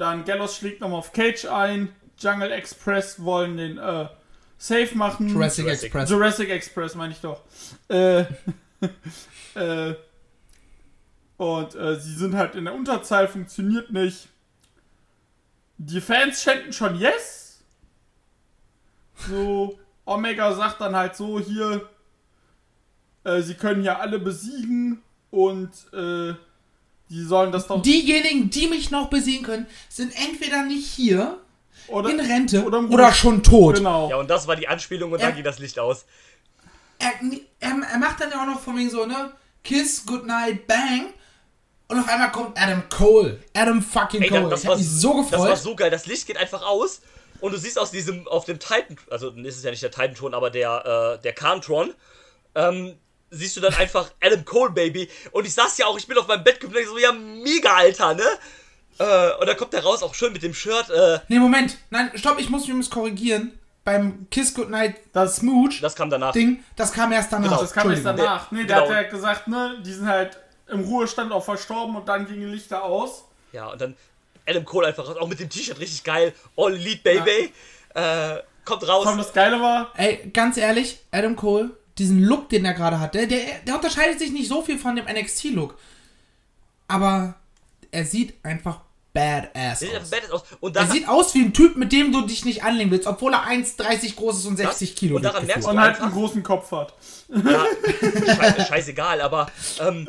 [0.00, 1.94] Dann Gallows schlägt nochmal auf Cage ein.
[2.18, 4.08] Jungle Express wollen den äh,
[4.56, 5.28] Safe machen.
[5.28, 5.84] Jurassic, Jurassic.
[5.84, 6.10] Express.
[6.10, 7.42] Jurassic Express meine ich doch.
[7.88, 8.20] Äh,
[9.54, 9.94] äh,
[11.36, 14.28] und äh, sie sind halt in der Unterzahl, funktioniert nicht.
[15.76, 17.62] Die Fans chanten schon Yes.
[19.28, 21.86] So, Omega sagt dann halt so, hier,
[23.24, 26.32] äh, sie können ja alle besiegen und äh,
[27.10, 27.82] die sollen das doch...
[27.82, 31.38] Diejenigen, die mich noch besiegen können, sind entweder nicht hier,
[31.88, 33.76] oder, in Rente oder oder, schon tot.
[33.76, 34.08] Genau.
[34.10, 35.26] Ja, und das war die Anspielung und Ja.
[35.26, 36.04] dann ging das Licht aus.
[36.98, 37.12] Er,
[37.58, 39.32] er, er macht dann ja auch noch von wegen so, ne?
[39.64, 41.12] Kiss, Goodnight, Bang.
[41.88, 43.42] Und auf einmal kommt Adam Cole.
[43.54, 44.48] Adam fucking Ey, Cole.
[44.48, 45.58] das, das, ich war, hab mich so das war gefreut.
[45.58, 45.90] so geil.
[45.90, 47.00] Das Licht geht einfach aus
[47.40, 50.34] und du siehst aus diesem, auf dem Titan, also ist es ja nicht der Titan-Tron,
[50.34, 51.92] aber der, äh, der Khan-Tron,
[52.54, 52.94] ähm,
[53.30, 55.08] siehst du dann einfach Adam Cole, Baby.
[55.32, 58.14] Und ich saß ja auch, ich bin auf meinem Bett geblieben, so, ja, mega, Alter,
[58.14, 58.24] ne?
[58.98, 61.78] Äh, und dann kommt er raus, auch schön mit dem Shirt, äh, Nee, Moment.
[61.90, 63.58] Nein, stopp, ich muss mich muss korrigieren.
[63.82, 66.32] Beim Kiss Goodnight Das- Smooch das kam danach.
[66.32, 67.48] Ding, das kam erst danach.
[67.48, 68.16] Genau, Das kam Entschuldigung.
[68.24, 68.50] danach.
[68.50, 68.88] Nee, der genau.
[68.94, 70.38] hat ja gesagt, ne, die sind halt
[70.68, 73.24] im Ruhestand auch verstorben und dann gingen die Lichter aus.
[73.52, 73.96] Ja, und dann
[74.46, 76.34] Adam Cole einfach raus, auch mit dem T-Shirt richtig geil.
[76.56, 77.52] All Elite, Baby.
[77.94, 78.36] Äh,
[78.66, 79.06] kommt raus.
[79.06, 83.14] Allem das Geile war, Ey, ganz ehrlich, Adam Cole, diesen Look, den er gerade hat,
[83.14, 85.76] der, der, der unterscheidet sich nicht so viel von dem NXT-Look.
[86.88, 87.34] Aber
[87.90, 88.80] er sieht einfach
[89.12, 90.10] badass Sieht einfach aus.
[90.10, 90.42] badass aus.
[90.60, 93.34] Und Er sieht aus wie ein Typ, mit dem du dich nicht anlegen willst, obwohl
[93.34, 95.74] er 1,30 groß ist und 60 Kilo Und daran merkst gefühlt.
[95.76, 96.94] und halt einen großen Kopf hat.
[97.28, 97.64] Ja,
[98.36, 99.50] scheiße, scheißegal, aber
[99.80, 100.08] ähm,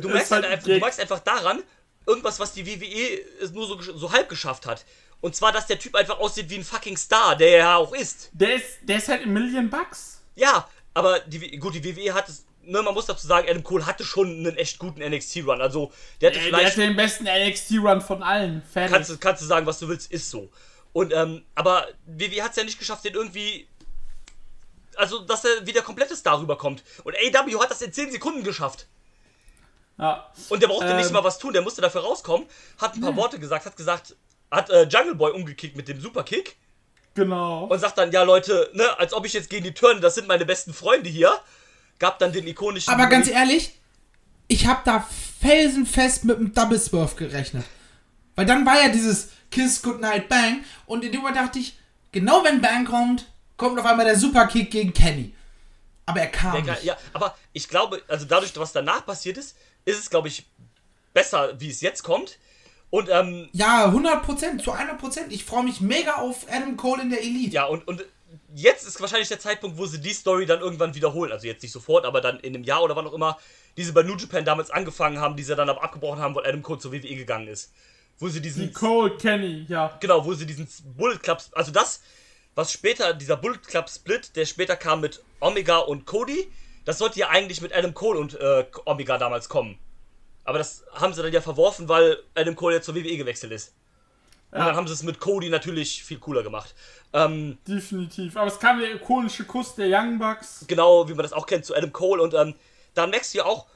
[0.00, 1.62] du, merkst halt halt einfach, du merkst einfach daran,
[2.06, 4.84] irgendwas, was die WWE nur so, so halb geschafft hat.
[5.20, 7.92] Und zwar, dass der Typ einfach aussieht wie ein fucking Star, der er ja auch
[7.92, 8.30] ist.
[8.32, 10.20] Der ist, der ist halt in Million Bucks.
[10.36, 10.68] Ja,
[10.98, 14.04] aber die, gut, die WWE hat es, ne, man muss dazu sagen, Adam Cole hatte
[14.04, 15.60] schon einen echt guten NXT-Run.
[15.60, 18.62] Also, der hatte der vielleicht, hat den besten NXT-Run von allen.
[18.72, 18.92] Fertig.
[18.92, 20.48] kannst, du- kannst du sagen, was du willst, ist so.
[20.92, 23.66] Und, ähm, aber WWE hat es ja nicht geschafft, den irgendwie,
[24.96, 26.82] also, dass er wieder komplett Star rüberkommt.
[27.04, 28.86] Und AW hat das in 10 Sekunden geschafft.
[29.98, 30.30] ja.
[30.48, 30.96] Und der brauchte Ähm.
[30.96, 32.46] nicht mal was tun, der musste dafür rauskommen,
[32.78, 34.16] hat ein paar Worte gesagt, hat gesagt,
[34.50, 36.56] hat äh, Jungle Boy umgekickt mit dem Superkick
[37.18, 37.64] Genau.
[37.64, 40.28] und sagt dann, ja Leute, ne, als ob ich jetzt gegen die turne, das sind
[40.28, 41.32] meine besten Freunde hier.
[41.98, 42.94] Gab dann den ikonischen.
[42.94, 43.78] Aber ganz ehrlich,
[44.46, 45.06] ich habe da
[45.40, 47.64] felsenfest mit einem Double Swerve gerechnet.
[48.36, 51.76] Weil dann war ja dieses Kiss Goodnight Bang und in dem Moment dachte ich,
[52.12, 53.26] genau wenn Bang kommt,
[53.56, 55.34] kommt auf einmal der Superkick gegen Kenny.
[56.06, 56.84] Aber er kam Der, nicht.
[56.84, 60.46] Ja, aber ich glaube, also dadurch, was danach passiert ist, ist es, glaube ich,
[61.12, 62.38] besser, wie es jetzt kommt.
[62.90, 65.30] Und, ähm, Ja, 100%, zu 100%.
[65.30, 67.54] Ich freue mich mega auf Adam Cole in der Elite.
[67.54, 68.04] ja, und, und
[68.54, 71.32] jetzt ist wahrscheinlich der Zeitpunkt, wo sie die Story dann irgendwann wiederholen.
[71.32, 73.38] Also jetzt nicht sofort, aber dann in einem Jahr oder wann auch immer,
[73.76, 76.46] die sie bei New Japan damals angefangen haben, die sie dann aber abgebrochen haben, weil
[76.46, 77.72] Adam Cole zur WWE gegangen ist.
[78.18, 79.96] Wo sie diesen Nicole, Kenny, ja.
[80.00, 80.66] Genau, wo sie diesen
[80.96, 82.02] Bullet Club, also das,
[82.56, 86.50] was später, dieser Bullet Club Split, der später kam mit Omega und Cody,
[86.84, 89.78] das sollte ja eigentlich mit Adam Cole und äh, Omega damals kommen.
[90.48, 93.74] Aber das haben sie dann ja verworfen, weil Adam Cole jetzt zur WWE gewechselt ist.
[94.50, 94.64] Und Ja.
[94.68, 96.74] dann haben sie es mit Cody natürlich viel cooler gemacht.
[97.12, 98.34] Ähm, Definitiv.
[98.34, 100.64] Aber es kam der ikonische Kuss der Young Bucks.
[100.66, 102.22] genau, wie man das auch kennt, zu Adam Cole.
[102.22, 102.54] Und ähm,
[102.94, 103.66] da merkst du ja auch,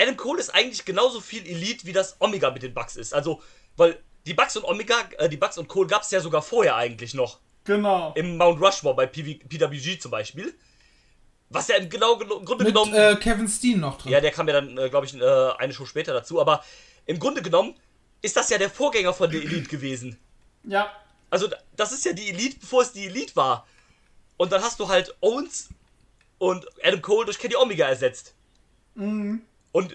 [0.00, 3.14] Adam Cole ist eigentlich genauso viel Elite, wie das Omega mit den Bucks ist.
[3.14, 3.40] Also,
[3.76, 3.96] weil
[4.26, 7.14] die Bucks und Omega, äh, die Bucks und Cole gab es ja sogar vorher eigentlich
[7.14, 7.38] noch.
[7.62, 8.12] Genau.
[8.16, 10.54] im Mount Rushmore bei PV PWG zum Beispiel.
[11.48, 12.92] Was ja im genau Grunde Mit genommen.
[12.94, 14.12] äh, Kevin Steen noch drin.
[14.12, 16.40] ja, der kam ja dann, äh, glaube ich, äh, eine Show später dazu.
[16.40, 16.64] Aber
[17.06, 17.74] im Grunde genommen
[18.22, 20.18] ist das ja der Vorgänger von der Elite gewesen.
[20.64, 20.90] Ja.
[21.30, 23.66] Also, das ist ja die Elite, bevor es die Elite war.
[24.36, 25.68] Und dann hast du halt Owens
[26.38, 28.34] und Adam Cole durch Kenny Omega ersetzt.
[28.96, 29.94] Und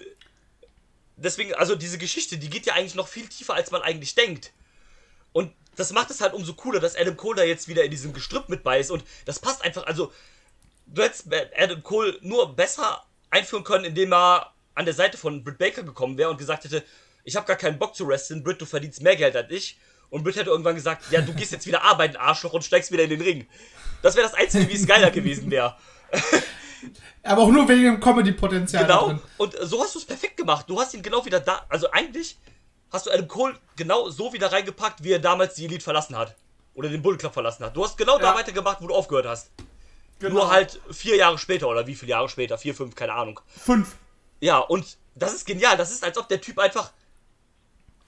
[1.16, 4.52] deswegen, also diese Geschichte, die geht ja eigentlich noch viel tiefer, als man eigentlich denkt.
[5.32, 8.12] Und das macht es halt umso cooler, dass Adam Cole da jetzt wieder in diesem
[8.12, 8.90] Gestrüpp mit bei ist.
[8.90, 10.12] Und das passt einfach, also
[10.94, 15.58] du hättest Adam Cole nur besser einführen können, indem er an der Seite von Britt
[15.58, 16.82] Baker gekommen wäre und gesagt hätte,
[17.24, 19.78] ich habe gar keinen Bock zu wresteln, Britt, du verdienst mehr Geld als ich.
[20.10, 23.04] Und Britt hätte irgendwann gesagt, ja, du gehst jetzt wieder arbeiten, Arschloch, und steigst wieder
[23.04, 23.46] in den Ring.
[24.02, 25.76] Das wäre das Einzige, wie es geiler gewesen wäre.
[27.22, 29.20] Aber auch nur wegen dem Comedy-Potenzial da Genau.
[29.38, 30.66] Und äh, so hast du es perfekt gemacht.
[30.68, 31.64] Du hast ihn genau wieder da.
[31.68, 32.36] Also eigentlich
[32.90, 36.34] hast du Adam Cole genau so wieder reingepackt, wie er damals die Elite verlassen hat.
[36.74, 37.76] Oder den Bullet Club verlassen hat.
[37.76, 38.34] Du hast genau da Ja.
[38.34, 39.50] weitergemacht, wo du aufgehört hast.
[40.22, 40.34] Genau.
[40.34, 42.56] Nur halt vier Jahre später oder wie viele Jahre später?
[42.56, 43.40] Vier, fünf, keine Ahnung.
[43.58, 43.96] Fünf.
[44.38, 45.76] Ja, und das ist genial.
[45.76, 46.92] Das ist, als ob der Typ einfach,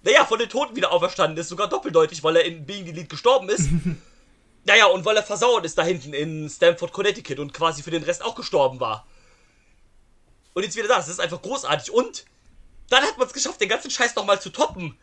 [0.05, 1.49] naja, von den Toten wieder auferstanden ist.
[1.49, 3.69] Sogar doppeldeutig, weil er in Being the Elite gestorben ist.
[4.65, 8.05] naja, und weil er versauert ist da hinten in Stamford, Connecticut und quasi für den
[8.05, 9.05] Rest auch gestorben war.
[10.53, 10.99] Und jetzt wieder da.
[10.99, 11.93] Das ist einfach großartig.
[11.93, 12.27] Und
[12.91, 14.97] dann hat man es geschafft, den ganzen Scheiß nochmal zu toppen.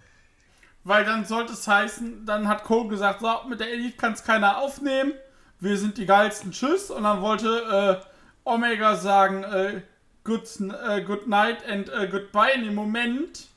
[0.86, 4.24] Weil dann sollte es heißen, dann hat Cole gesagt, so, mit der Elite kann es
[4.24, 5.14] keiner aufnehmen.
[5.62, 6.90] Wir sind die geilsten, tschüss.
[6.90, 9.82] Und dann wollte äh, Omega sagen, äh,
[10.24, 12.52] good, äh, good night and äh, goodbye.
[12.56, 13.48] In dem Moment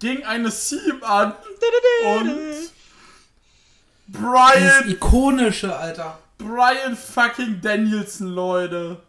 [0.00, 2.72] ging eine Theme an und Dieses
[4.06, 6.18] Brian, ikonische, Alter.
[6.38, 9.00] Brian fucking Danielson, Leute.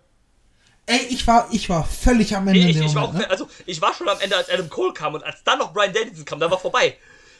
[0.86, 2.60] Ey, ich war, ich war völlig am Ende.
[2.60, 3.30] in Ich, ich, war auch, ne?
[3.30, 5.94] also, ich war schon am Ende, als Adam Cole kam und als dann noch Brian
[5.94, 6.98] Danielson kam, dann war vorbei.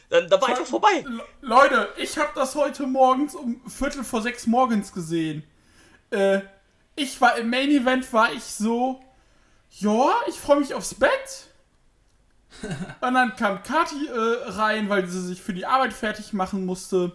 [0.08, 1.04] Dann, dann war einfach vorbei.
[1.06, 5.42] Le- Leute, ich habe das heute morgens um Viertel vor sechs morgens gesehen.
[6.10, 6.40] Äh,
[6.94, 9.00] ich war im Main Event, war ich so,
[9.70, 11.10] ja, ich freue mich aufs Bett.
[13.00, 17.12] Und dann kam Kati äh, rein, weil sie sich für die Arbeit fertig machen musste.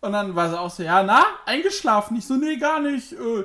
[0.00, 2.16] Und dann war sie auch so, ja, na, eingeschlafen.
[2.16, 3.12] Ich so, nee, gar nicht.
[3.12, 3.44] Äh,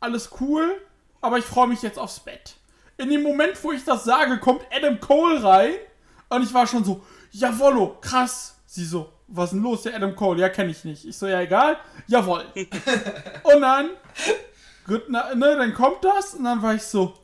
[0.00, 0.80] alles cool,
[1.20, 2.56] aber ich freue mich jetzt aufs Bett.
[2.98, 5.74] In dem Moment, wo ich das sage, kommt Adam Cole rein.
[6.28, 8.56] Und ich war schon so, jawollo, krass.
[8.66, 10.40] Sie so, was ist denn los, der Adam Cole?
[10.40, 11.04] Ja, kenne ich nicht.
[11.04, 11.76] Ich so, ja, egal.
[12.06, 12.44] Jawoll.
[12.54, 13.90] und dann,
[14.86, 16.34] gut, na, ne, dann kommt das.
[16.34, 17.14] Und dann war ich so,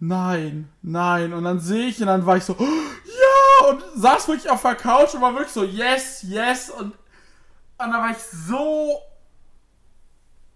[0.00, 1.32] nein, nein.
[1.32, 3.68] Und dann sehe ich und dann war ich so, ja.
[3.68, 6.70] Und saß wirklich auf der Couch und war wirklich so, yes, yes.
[6.70, 6.94] Und, und
[7.78, 9.00] dann war ich so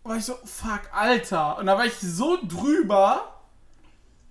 [0.08, 1.58] war ich so, fuck, Alter.
[1.58, 3.42] Und da war ich so drüber.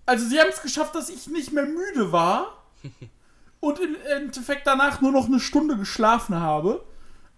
[0.05, 2.63] Also sie haben es geschafft, dass ich nicht mehr müde war.
[3.59, 6.83] und im Endeffekt danach nur noch eine Stunde geschlafen habe.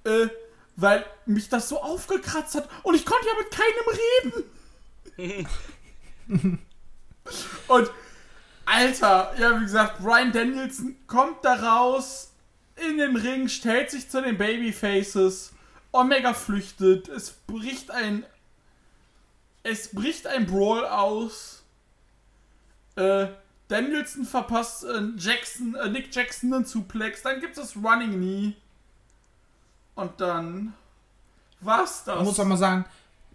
[0.04, 0.28] Äh,
[0.82, 2.70] weil mich das so aufgekratzt hat.
[2.84, 4.46] Und ich konnte ja mit keinem
[5.18, 6.60] reden.
[7.68, 7.92] und,
[8.66, 12.32] Alter, ja, wie gesagt, Brian Danielson kommt da raus
[12.76, 15.52] in den Ring, stellt sich zu den Babyfaces.
[15.92, 17.10] Omega flüchtet.
[17.10, 18.26] Es bricht ein.
[19.64, 21.64] Es bricht ein Brawl aus.
[22.96, 23.28] Äh,
[23.70, 27.22] Danielson verpasst äh, Jackson, äh, Nick Jackson einen Suplex.
[27.22, 28.54] Dann gibt es Running Knee.
[29.96, 30.74] Und dann.
[31.62, 32.16] Was das?
[32.16, 32.86] Man muss auch mal sagen,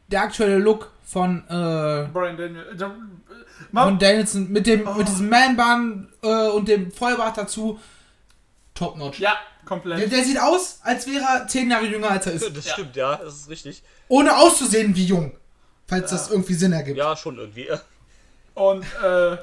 [0.08, 2.66] der aktuelle Look von, äh, Brian Daniel.
[2.72, 7.78] Äh, der- äh, von Danielson mit dem mit diesem Man-Bun äh, und dem Vollbart dazu,
[8.74, 9.18] top notch.
[9.20, 10.10] ja, Der, komplett.
[10.12, 12.56] der sieht aus, als wäre er zehn Jahre jünger als er ist.
[12.56, 12.72] Das Ja.
[12.72, 13.82] stimmt, ja, das ist richtig.
[14.08, 15.32] Ohne auszusehen wie jung.
[15.86, 16.96] Falls das irgendwie Sinn ergibt.
[16.98, 17.68] Ja, schon irgendwie.
[18.54, 19.36] Und, äh.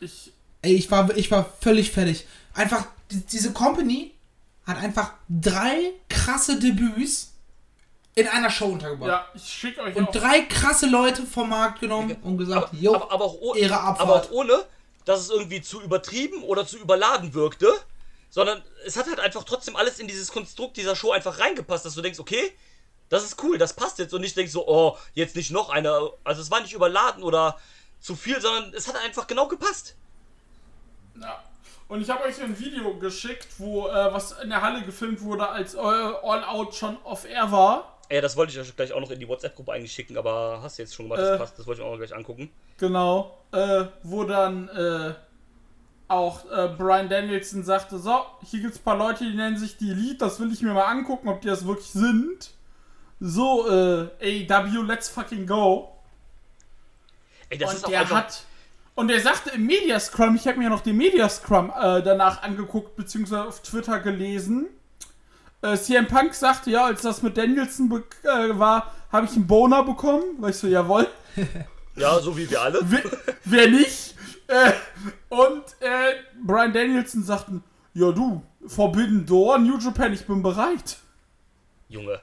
[0.00, 0.32] Ich.
[0.62, 2.26] Ey, ich war, ich war völlig fertig.
[2.54, 4.12] Einfach, die, diese Company
[4.66, 7.32] hat einfach drei krasse Debüts
[8.14, 9.08] in einer Show untergebracht.
[9.08, 10.12] Ja, ich schicke euch Und auch.
[10.12, 14.64] drei krasse Leute vom Markt genommen und gesagt, jo, aber, aber, auch aber auch ohne,
[15.04, 17.72] dass es irgendwie zu übertrieben oder zu überladen wirkte,
[18.28, 21.94] sondern es hat halt einfach trotzdem alles in dieses Konstrukt dieser Show einfach reingepasst, dass
[21.94, 22.52] du denkst, okay,
[23.08, 26.10] das ist cool, das passt jetzt und nicht denkst so, oh, jetzt nicht noch einer.
[26.24, 27.58] Also es war nicht überladen oder
[28.00, 29.94] zu viel, sondern es hat einfach genau gepasst.
[31.20, 31.42] Ja.
[31.88, 35.48] Und ich habe euch ein Video geschickt, wo äh, was in der Halle gefilmt wurde,
[35.48, 37.98] als äh, All Out schon off-air war.
[38.10, 40.78] Ja, das wollte ich euch gleich auch noch in die WhatsApp-Gruppe eigentlich schicken, aber hast
[40.78, 41.30] du jetzt schon gemacht, Äh.
[41.30, 42.50] das passt, das wollte ich auch noch gleich angucken.
[42.78, 43.38] Genau.
[43.52, 45.14] Äh, wo dann äh,
[46.08, 49.90] auch äh, Brian Danielson sagte, so, hier gibt's ein paar Leute, die nennen sich die
[49.90, 52.50] Elite, das will ich mir mal angucken, ob die das wirklich sind.
[53.20, 55.94] So, äh, AEW, let's fucking go.
[57.50, 58.42] Ey, das ist und auch der einfach, hat.
[58.94, 62.02] Und er sagte im Media Scrum, ich habe mir ja noch den Media Scrum äh,
[62.02, 64.66] danach angeguckt, beziehungsweise auf Twitter gelesen.
[65.62, 69.84] Äh, CM Punk sagte, ja, als das mit Danielson äh, war, habe ich einen Boner
[69.84, 70.36] bekommen.
[70.38, 71.06] Weil ich so, jawohl,
[71.96, 72.80] ja, so wie wir alle.
[72.82, 73.02] wer,
[73.44, 74.14] wer nicht?
[74.48, 74.72] Äh,
[75.28, 77.62] und äh, Brian Danielson sagten,
[77.94, 80.96] ja du, Forbidden Door, New Japan, ich bin bereit.
[81.88, 82.20] Junge.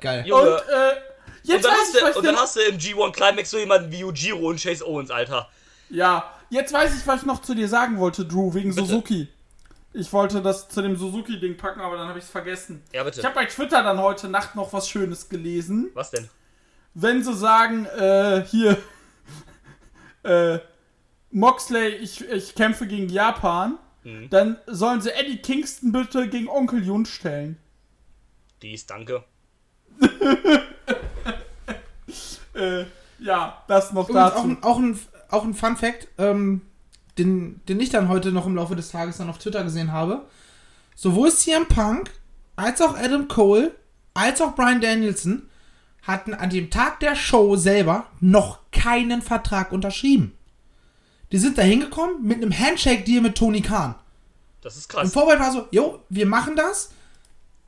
[0.00, 0.22] geil.
[0.22, 0.62] Und Junge.
[1.48, 3.50] Äh, Und jetzt dann, weiß hast ich, du, und dann hast du im G1 Climax
[3.50, 5.48] so jemanden wie Ujiro und Chase Owens, Alter.
[5.90, 9.28] Ja, jetzt weiß ich, was ich noch zu dir sagen wollte, Drew, wegen Suzuki.
[9.92, 12.82] Ich wollte das zu dem Suzuki-Ding packen, aber dann habe ich es vergessen.
[12.92, 13.20] Ja, bitte.
[13.20, 15.90] Ich habe bei Twitter dann heute Nacht noch was Schönes gelesen.
[15.94, 16.28] Was denn?
[16.94, 18.76] Wenn sie sagen, äh, hier,
[20.22, 20.58] äh,
[21.30, 24.30] Moxley, ich, ich kämpfe gegen Japan, Mhm.
[24.30, 27.58] dann sollen sie Eddie Kingston bitte gegen Onkel Jun stellen.
[28.62, 29.24] Dies, danke.
[32.56, 32.84] Äh,
[33.18, 34.38] ja, das noch Übrigens dazu.
[34.38, 34.98] auch, ein, auch, ein,
[35.30, 36.62] auch ein Fun Fact, ähm,
[37.18, 40.26] den, den ich dann heute noch im Laufe des Tages dann auf Twitter gesehen habe.
[40.94, 42.10] Sowohl CM Punk
[42.56, 43.74] als auch Adam Cole
[44.14, 45.48] als auch Brian Danielson
[46.02, 50.32] hatten an dem Tag der Show selber noch keinen Vertrag unterschrieben.
[51.32, 53.94] Die sind da hingekommen mit einem Handshake-Deal mit Tony Khan.
[54.62, 55.12] Das ist Im krass.
[55.12, 56.92] Vorfeld war so, jo, wir machen das,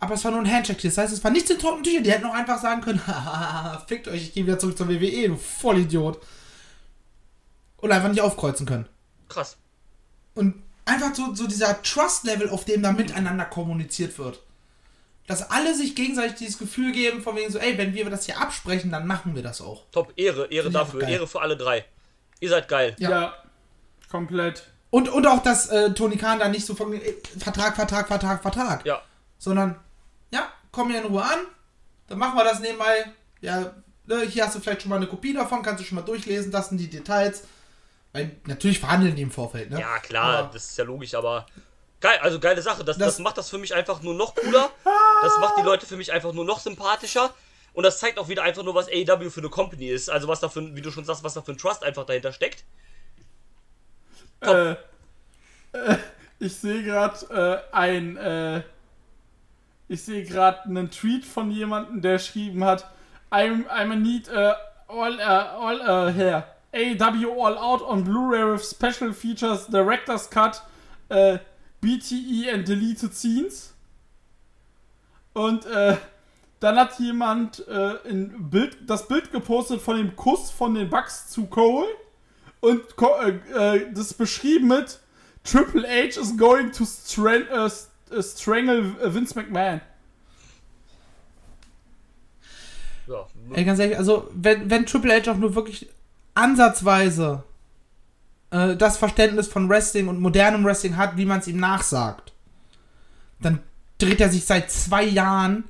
[0.01, 0.93] aber es war nur ein Handshake-Deal.
[0.93, 2.05] Das heißt, es war nichts in trockenen Tüchern.
[2.05, 5.29] Die hätten auch einfach sagen können, haha, fickt euch, ich gehe wieder zurück zur WWE,
[5.29, 6.21] du Vollidiot.
[7.79, 8.87] Und einfach nicht aufkreuzen können.
[9.29, 9.57] Krass.
[10.35, 14.41] Und einfach so, so dieser Trust-Level, auf dem da miteinander kommuniziert wird.
[15.27, 18.41] Dass alle sich gegenseitig dieses Gefühl geben, von wegen so, ey, wenn wir das hier
[18.41, 19.85] absprechen, dann machen wir das auch.
[19.93, 21.07] Top, Ehre, Ehre dafür.
[21.07, 21.85] Ehre für alle drei.
[22.41, 22.97] Ihr seid geil.
[22.99, 23.11] Ja.
[23.11, 23.35] Ja.
[24.11, 24.65] Komplett.
[24.91, 28.41] Und, und auch, dass äh, Tony Khan da nicht so von äh, Vertrag, Vertrag, Vertrag,
[28.41, 28.87] Vertrag.
[28.87, 29.03] Ja.
[29.39, 29.77] Sondern,
[30.31, 31.39] ja, komm hier in Ruhe an,
[32.09, 33.13] dann machen wir das nebenbei.
[33.41, 33.73] Ja,
[34.07, 36.51] ne, hier hast du vielleicht schon mal eine Kopie davon, kannst du schon mal durchlesen,
[36.53, 37.45] das sind die Details.
[38.13, 39.81] Weil natürlich verhandeln die im Vorfeld, ne?
[39.81, 41.47] Ja, klar, Aber- das ist ja logisch, aber
[42.01, 42.83] geil, also geile Sache.
[42.85, 44.71] Das, das, Das- macht das für mich einfach nur noch cooler.
[45.23, 47.35] Das macht die Leute für mich einfach nur noch sympathischer.
[47.75, 50.09] Und das zeigt auch wieder einfach nur, was AEW für eine Company ist.
[50.11, 52.07] Also was da für, ein- wie du schon sagst, was da für ein Trust einfach
[52.07, 52.65] dahinter steckt.
[54.41, 54.71] Äh,
[55.73, 55.97] äh,
[56.39, 58.63] ich sehe gerade äh, ein, äh,
[59.89, 62.87] ich sehe gerade einen Tweet von jemandem, der geschrieben hat,
[63.31, 64.55] I'm, I'm a need uh,
[64.89, 66.45] all, uh, all uh, here.
[66.73, 70.63] AEW All Out on Blu-ray with special features, Director's Cut,
[71.09, 71.39] äh,
[71.83, 73.75] BTE and deleted scenes.
[75.33, 75.97] Und äh,
[76.61, 77.95] dann hat jemand äh,
[78.39, 81.87] Bild, das Bild gepostet von dem Kuss von den Bucks zu Cole
[82.61, 82.83] und
[83.55, 84.99] äh, das beschrieben mit
[85.45, 87.71] Triple H is going to stran st- äh,
[88.21, 89.81] strangle äh, Vince McMahon.
[93.07, 95.89] Ja, Ey, ganz ehrlich, also wenn, wenn Triple H auch nur wirklich
[96.35, 97.43] ansatzweise
[98.51, 102.33] äh, das Verständnis von Wrestling und modernem Wrestling hat, wie man es ihm nachsagt,
[103.41, 103.61] dann
[103.99, 105.65] dreht er sich seit zwei Jahren,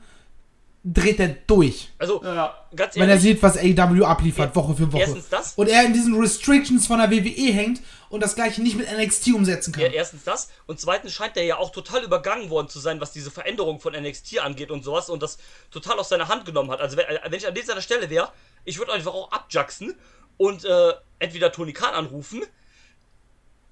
[0.84, 1.90] dreht er durch.
[1.98, 2.54] also Ja.
[2.74, 5.02] ganz Wenn er ehrlich, sieht, was AEW abliefert, Ja, Woche für Woche.
[5.02, 5.54] erstens das.
[5.54, 7.80] Und er in diesen Restrictions von der WWE hängt
[8.10, 9.82] und das gleiche nicht mit NXT umsetzen kann.
[9.82, 10.48] Ja, erstens das.
[10.66, 13.92] Und zweitens scheint er ja auch total übergangen worden zu sein, was diese Veränderung von
[13.92, 15.38] NXT angeht und sowas und das
[15.70, 16.80] total aus seiner Hand genommen hat.
[16.80, 18.30] Also wenn, wenn ich an dieser Stelle wäre,
[18.64, 19.94] ich würde einfach auch abjacksen
[20.38, 22.42] und äh, entweder Tony Khan anrufen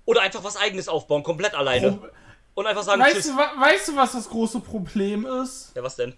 [0.05, 1.93] oder einfach was eigenes aufbauen, komplett alleine.
[1.93, 2.09] Pro-
[2.55, 3.27] Und einfach sagen, Weißt tschüss.
[3.27, 5.73] du, weißt du, was das große Problem ist?
[5.74, 6.15] Ja, was denn?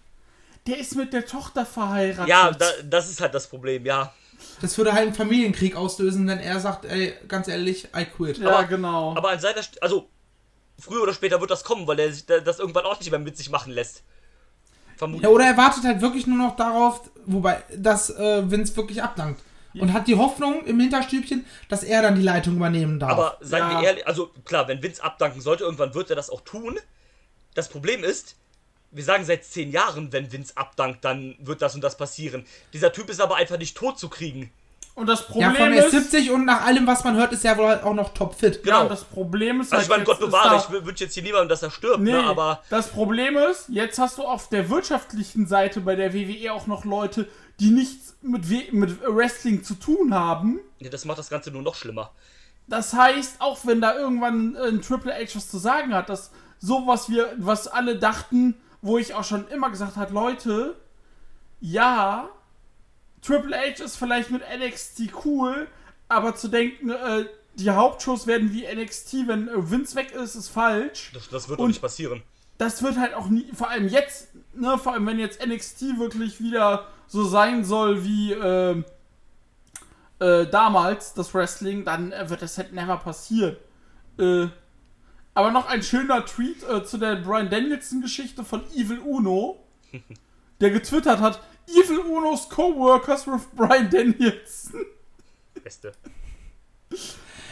[0.68, 2.28] Der ist mit der Tochter verheiratet.
[2.28, 4.12] Ja, da, das ist halt das Problem, ja.
[4.60, 8.38] Das würde halt einen Familienkrieg auslösen, wenn er sagt, ey, ganz ehrlich, I quit.
[8.38, 9.16] ja aber- genau.
[9.16, 10.08] Aber an seiner St also
[10.78, 13.18] früher oder später wird das kommen, weil er sich da- das irgendwann auch nicht mehr
[13.18, 14.04] mit sich machen lässt.
[14.96, 15.24] Vermutlich.
[15.24, 19.42] Ja, oder er wartet halt wirklich nur noch darauf, wobei, dass äh, Vince wirklich abdankt.
[19.74, 23.12] Und hat die Hoffnung im Hinterstübchen, dass er dann die Leitung übernehmen darf.
[23.12, 23.80] Aber seien Ja.
[23.80, 26.78] wir ehrlich, also klar, wenn Vince abdanken sollte, irgendwann wird er das auch tun.
[27.54, 28.34] Das Problem ist,
[28.90, 32.44] wir sagen seit zehn Jahren, wenn Vince abdankt, dann wird das und das passieren.
[32.72, 34.50] Dieser Typ ist aber einfach nicht tot zu kriegen.
[34.94, 37.32] und das ja, Problem von er ist ist, 70 und nach allem, was man hört,
[37.32, 38.56] ist er wohl halt auch noch topfit.
[38.56, 38.82] ja, Genau.
[38.82, 41.48] und das Problem ist Also ich halt meine, Gott bewahre, ich wünsche jetzt hier niemandem,
[41.50, 45.46] dass er stirbt, Nee, ne, aber das Problem ist, jetzt hast du auf der wirtschaftlichen
[45.46, 47.28] Seite bei der WWE auch noch Leute,
[47.60, 50.60] die nichts mit, We mit Wrestling zu tun haben.
[50.80, 52.10] nee, das macht das Ganze nur noch schlimmer.
[52.66, 57.08] Das heißt, auch wenn da irgendwann ein Triple H was zu sagen hat, dass sowas
[57.08, 60.76] wir, was alle dachten, wo ich auch schon immer gesagt habe, Leute,
[61.60, 62.28] ja,
[63.22, 65.66] Triple H ist vielleicht mit NXT cool,
[66.08, 70.48] aber zu denken, äh, die Hauptshows werden wie NXT, wenn äh, Vince weg ist, ist
[70.48, 71.10] falsch.
[71.12, 72.22] Das, das wird Und- nicht passieren.
[72.58, 76.40] Das wird halt auch nie, vor allem jetzt, ne, vor allem wenn jetzt NXT wirklich
[76.40, 78.84] wieder so sein soll wie ähm,
[80.18, 83.56] äh, damals, das Wrestling, dann äh, wird das halt never passieren.
[84.18, 84.48] Äh,
[85.38, 89.60] aber noch ein schöner Tweet äh, zu der Brian Danielson-Geschichte von Evil Uno,
[90.60, 94.84] der getwittert hat, Evil Unos Coworkers with Brian Danielson.
[95.62, 95.92] Beste.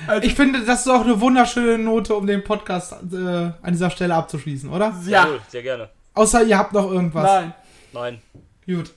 [0.08, 3.90] Also, Ich finde, das ist auch eine wunderschöne Note, um den Podcast äh, an dieser
[3.90, 4.92] Stelle abzuschließen, oder?
[5.06, 5.88] ja, Jawohl, sehr gerne.
[6.14, 7.22] Außer ihr habt noch irgendwas.
[7.24, 7.54] nein.
[7.92, 8.22] Nein.
[8.66, 8.92] Gut.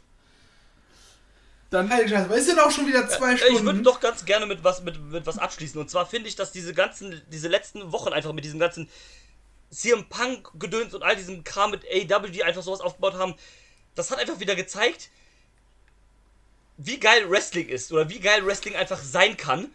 [1.70, 3.84] Dann, Heilige Scheiße, es sind auch schon wieder zwei Äh, Ich würde Stunden.
[3.84, 5.80] doch ganz gerne mit was, mit, mit was abschließen.
[5.80, 8.90] Und zwar finde ich, dass diese ganzen, diese letzten Wochen einfach mit diesem ganzen
[9.70, 13.36] CM Punk Gedöns und all diesem Kram mit AW, die einfach sowas aufgebaut haben,
[13.94, 15.10] das hat einfach wieder gezeigt,
[16.78, 19.72] wie geil Wrestling ist oder wie geil Wrestling einfach sein kann.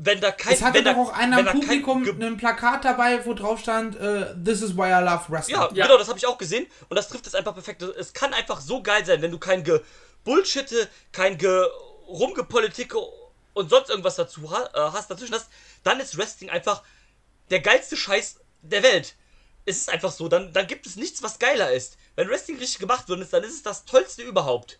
[0.00, 3.24] Wenn da kein, es hatte wenn da, doch auch einer im Publikum ein Plakat dabei,
[3.26, 5.56] wo drauf stand, äh, This is why I love Wrestling.
[5.56, 5.86] Ja, Ja.
[5.86, 7.82] genau, das habe ich auch gesehen und das trifft es einfach perfekt.
[7.82, 11.66] Es kann einfach so geil sein, wenn du kein Gebullshitte, kein Ge
[12.06, 12.96] Rumgepolitike
[13.54, 15.48] und sonst irgendwas dazu ha äh, hast, dazwischen hast,
[15.82, 16.82] dann ist Wrestling einfach
[17.50, 19.14] der geilste Scheiß der Welt.
[19.64, 21.98] Es ist einfach so, dann, dann gibt es nichts, was geiler ist.
[22.14, 24.78] Wenn Wrestling richtig gemacht wird, dann ist es das Tollste überhaupt.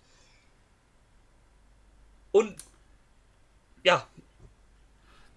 [2.33, 2.57] Und
[3.83, 4.07] ja,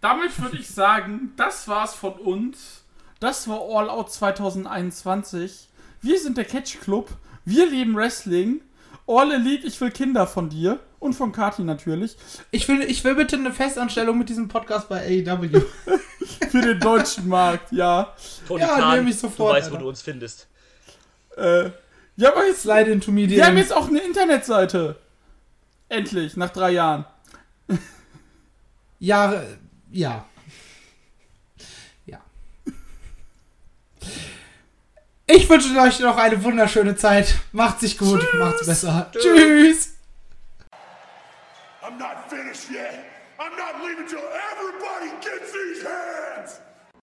[0.02, 2.84] Damit würde ich sagen, das war's von uns.
[3.20, 5.70] Das war All Out 2021.
[6.02, 7.10] Wir sind der Catch Club.
[7.46, 8.62] Wir lieben Wrestling.
[9.08, 10.80] All Elite, ich will Kinder von dir.
[11.00, 12.16] und von Kati natürlich
[12.52, 15.62] Ich will, ich will bitte eine Festanstellung mit diesem Podcast bei AEW.
[16.50, 18.14] für den deutschen Markt, ja.
[18.48, 19.84] Tony Ja, Khan, nehm ich sofort, du weißt, wo Alter.
[19.84, 20.48] du uns findest.
[21.38, 21.72] Äh,
[22.18, 24.96] ja, aber jetzt, Slide into me wir haben jetzt auch eine Internetseite.
[25.90, 27.06] Endlich, nach drei Jahren.
[29.00, 29.58] Jahre,
[29.92, 30.26] ja.
[32.06, 32.20] Ja.
[35.28, 37.36] Ich wünsche euch noch eine wunderschöne Zeit.
[37.52, 39.12] Macht sich gut, macht's besser.
[39.14, 39.96] Tschüss.
[41.84, 43.06] I'm not finished yet.
[43.40, 46.21] I'm not leaving till everybody gets these hands.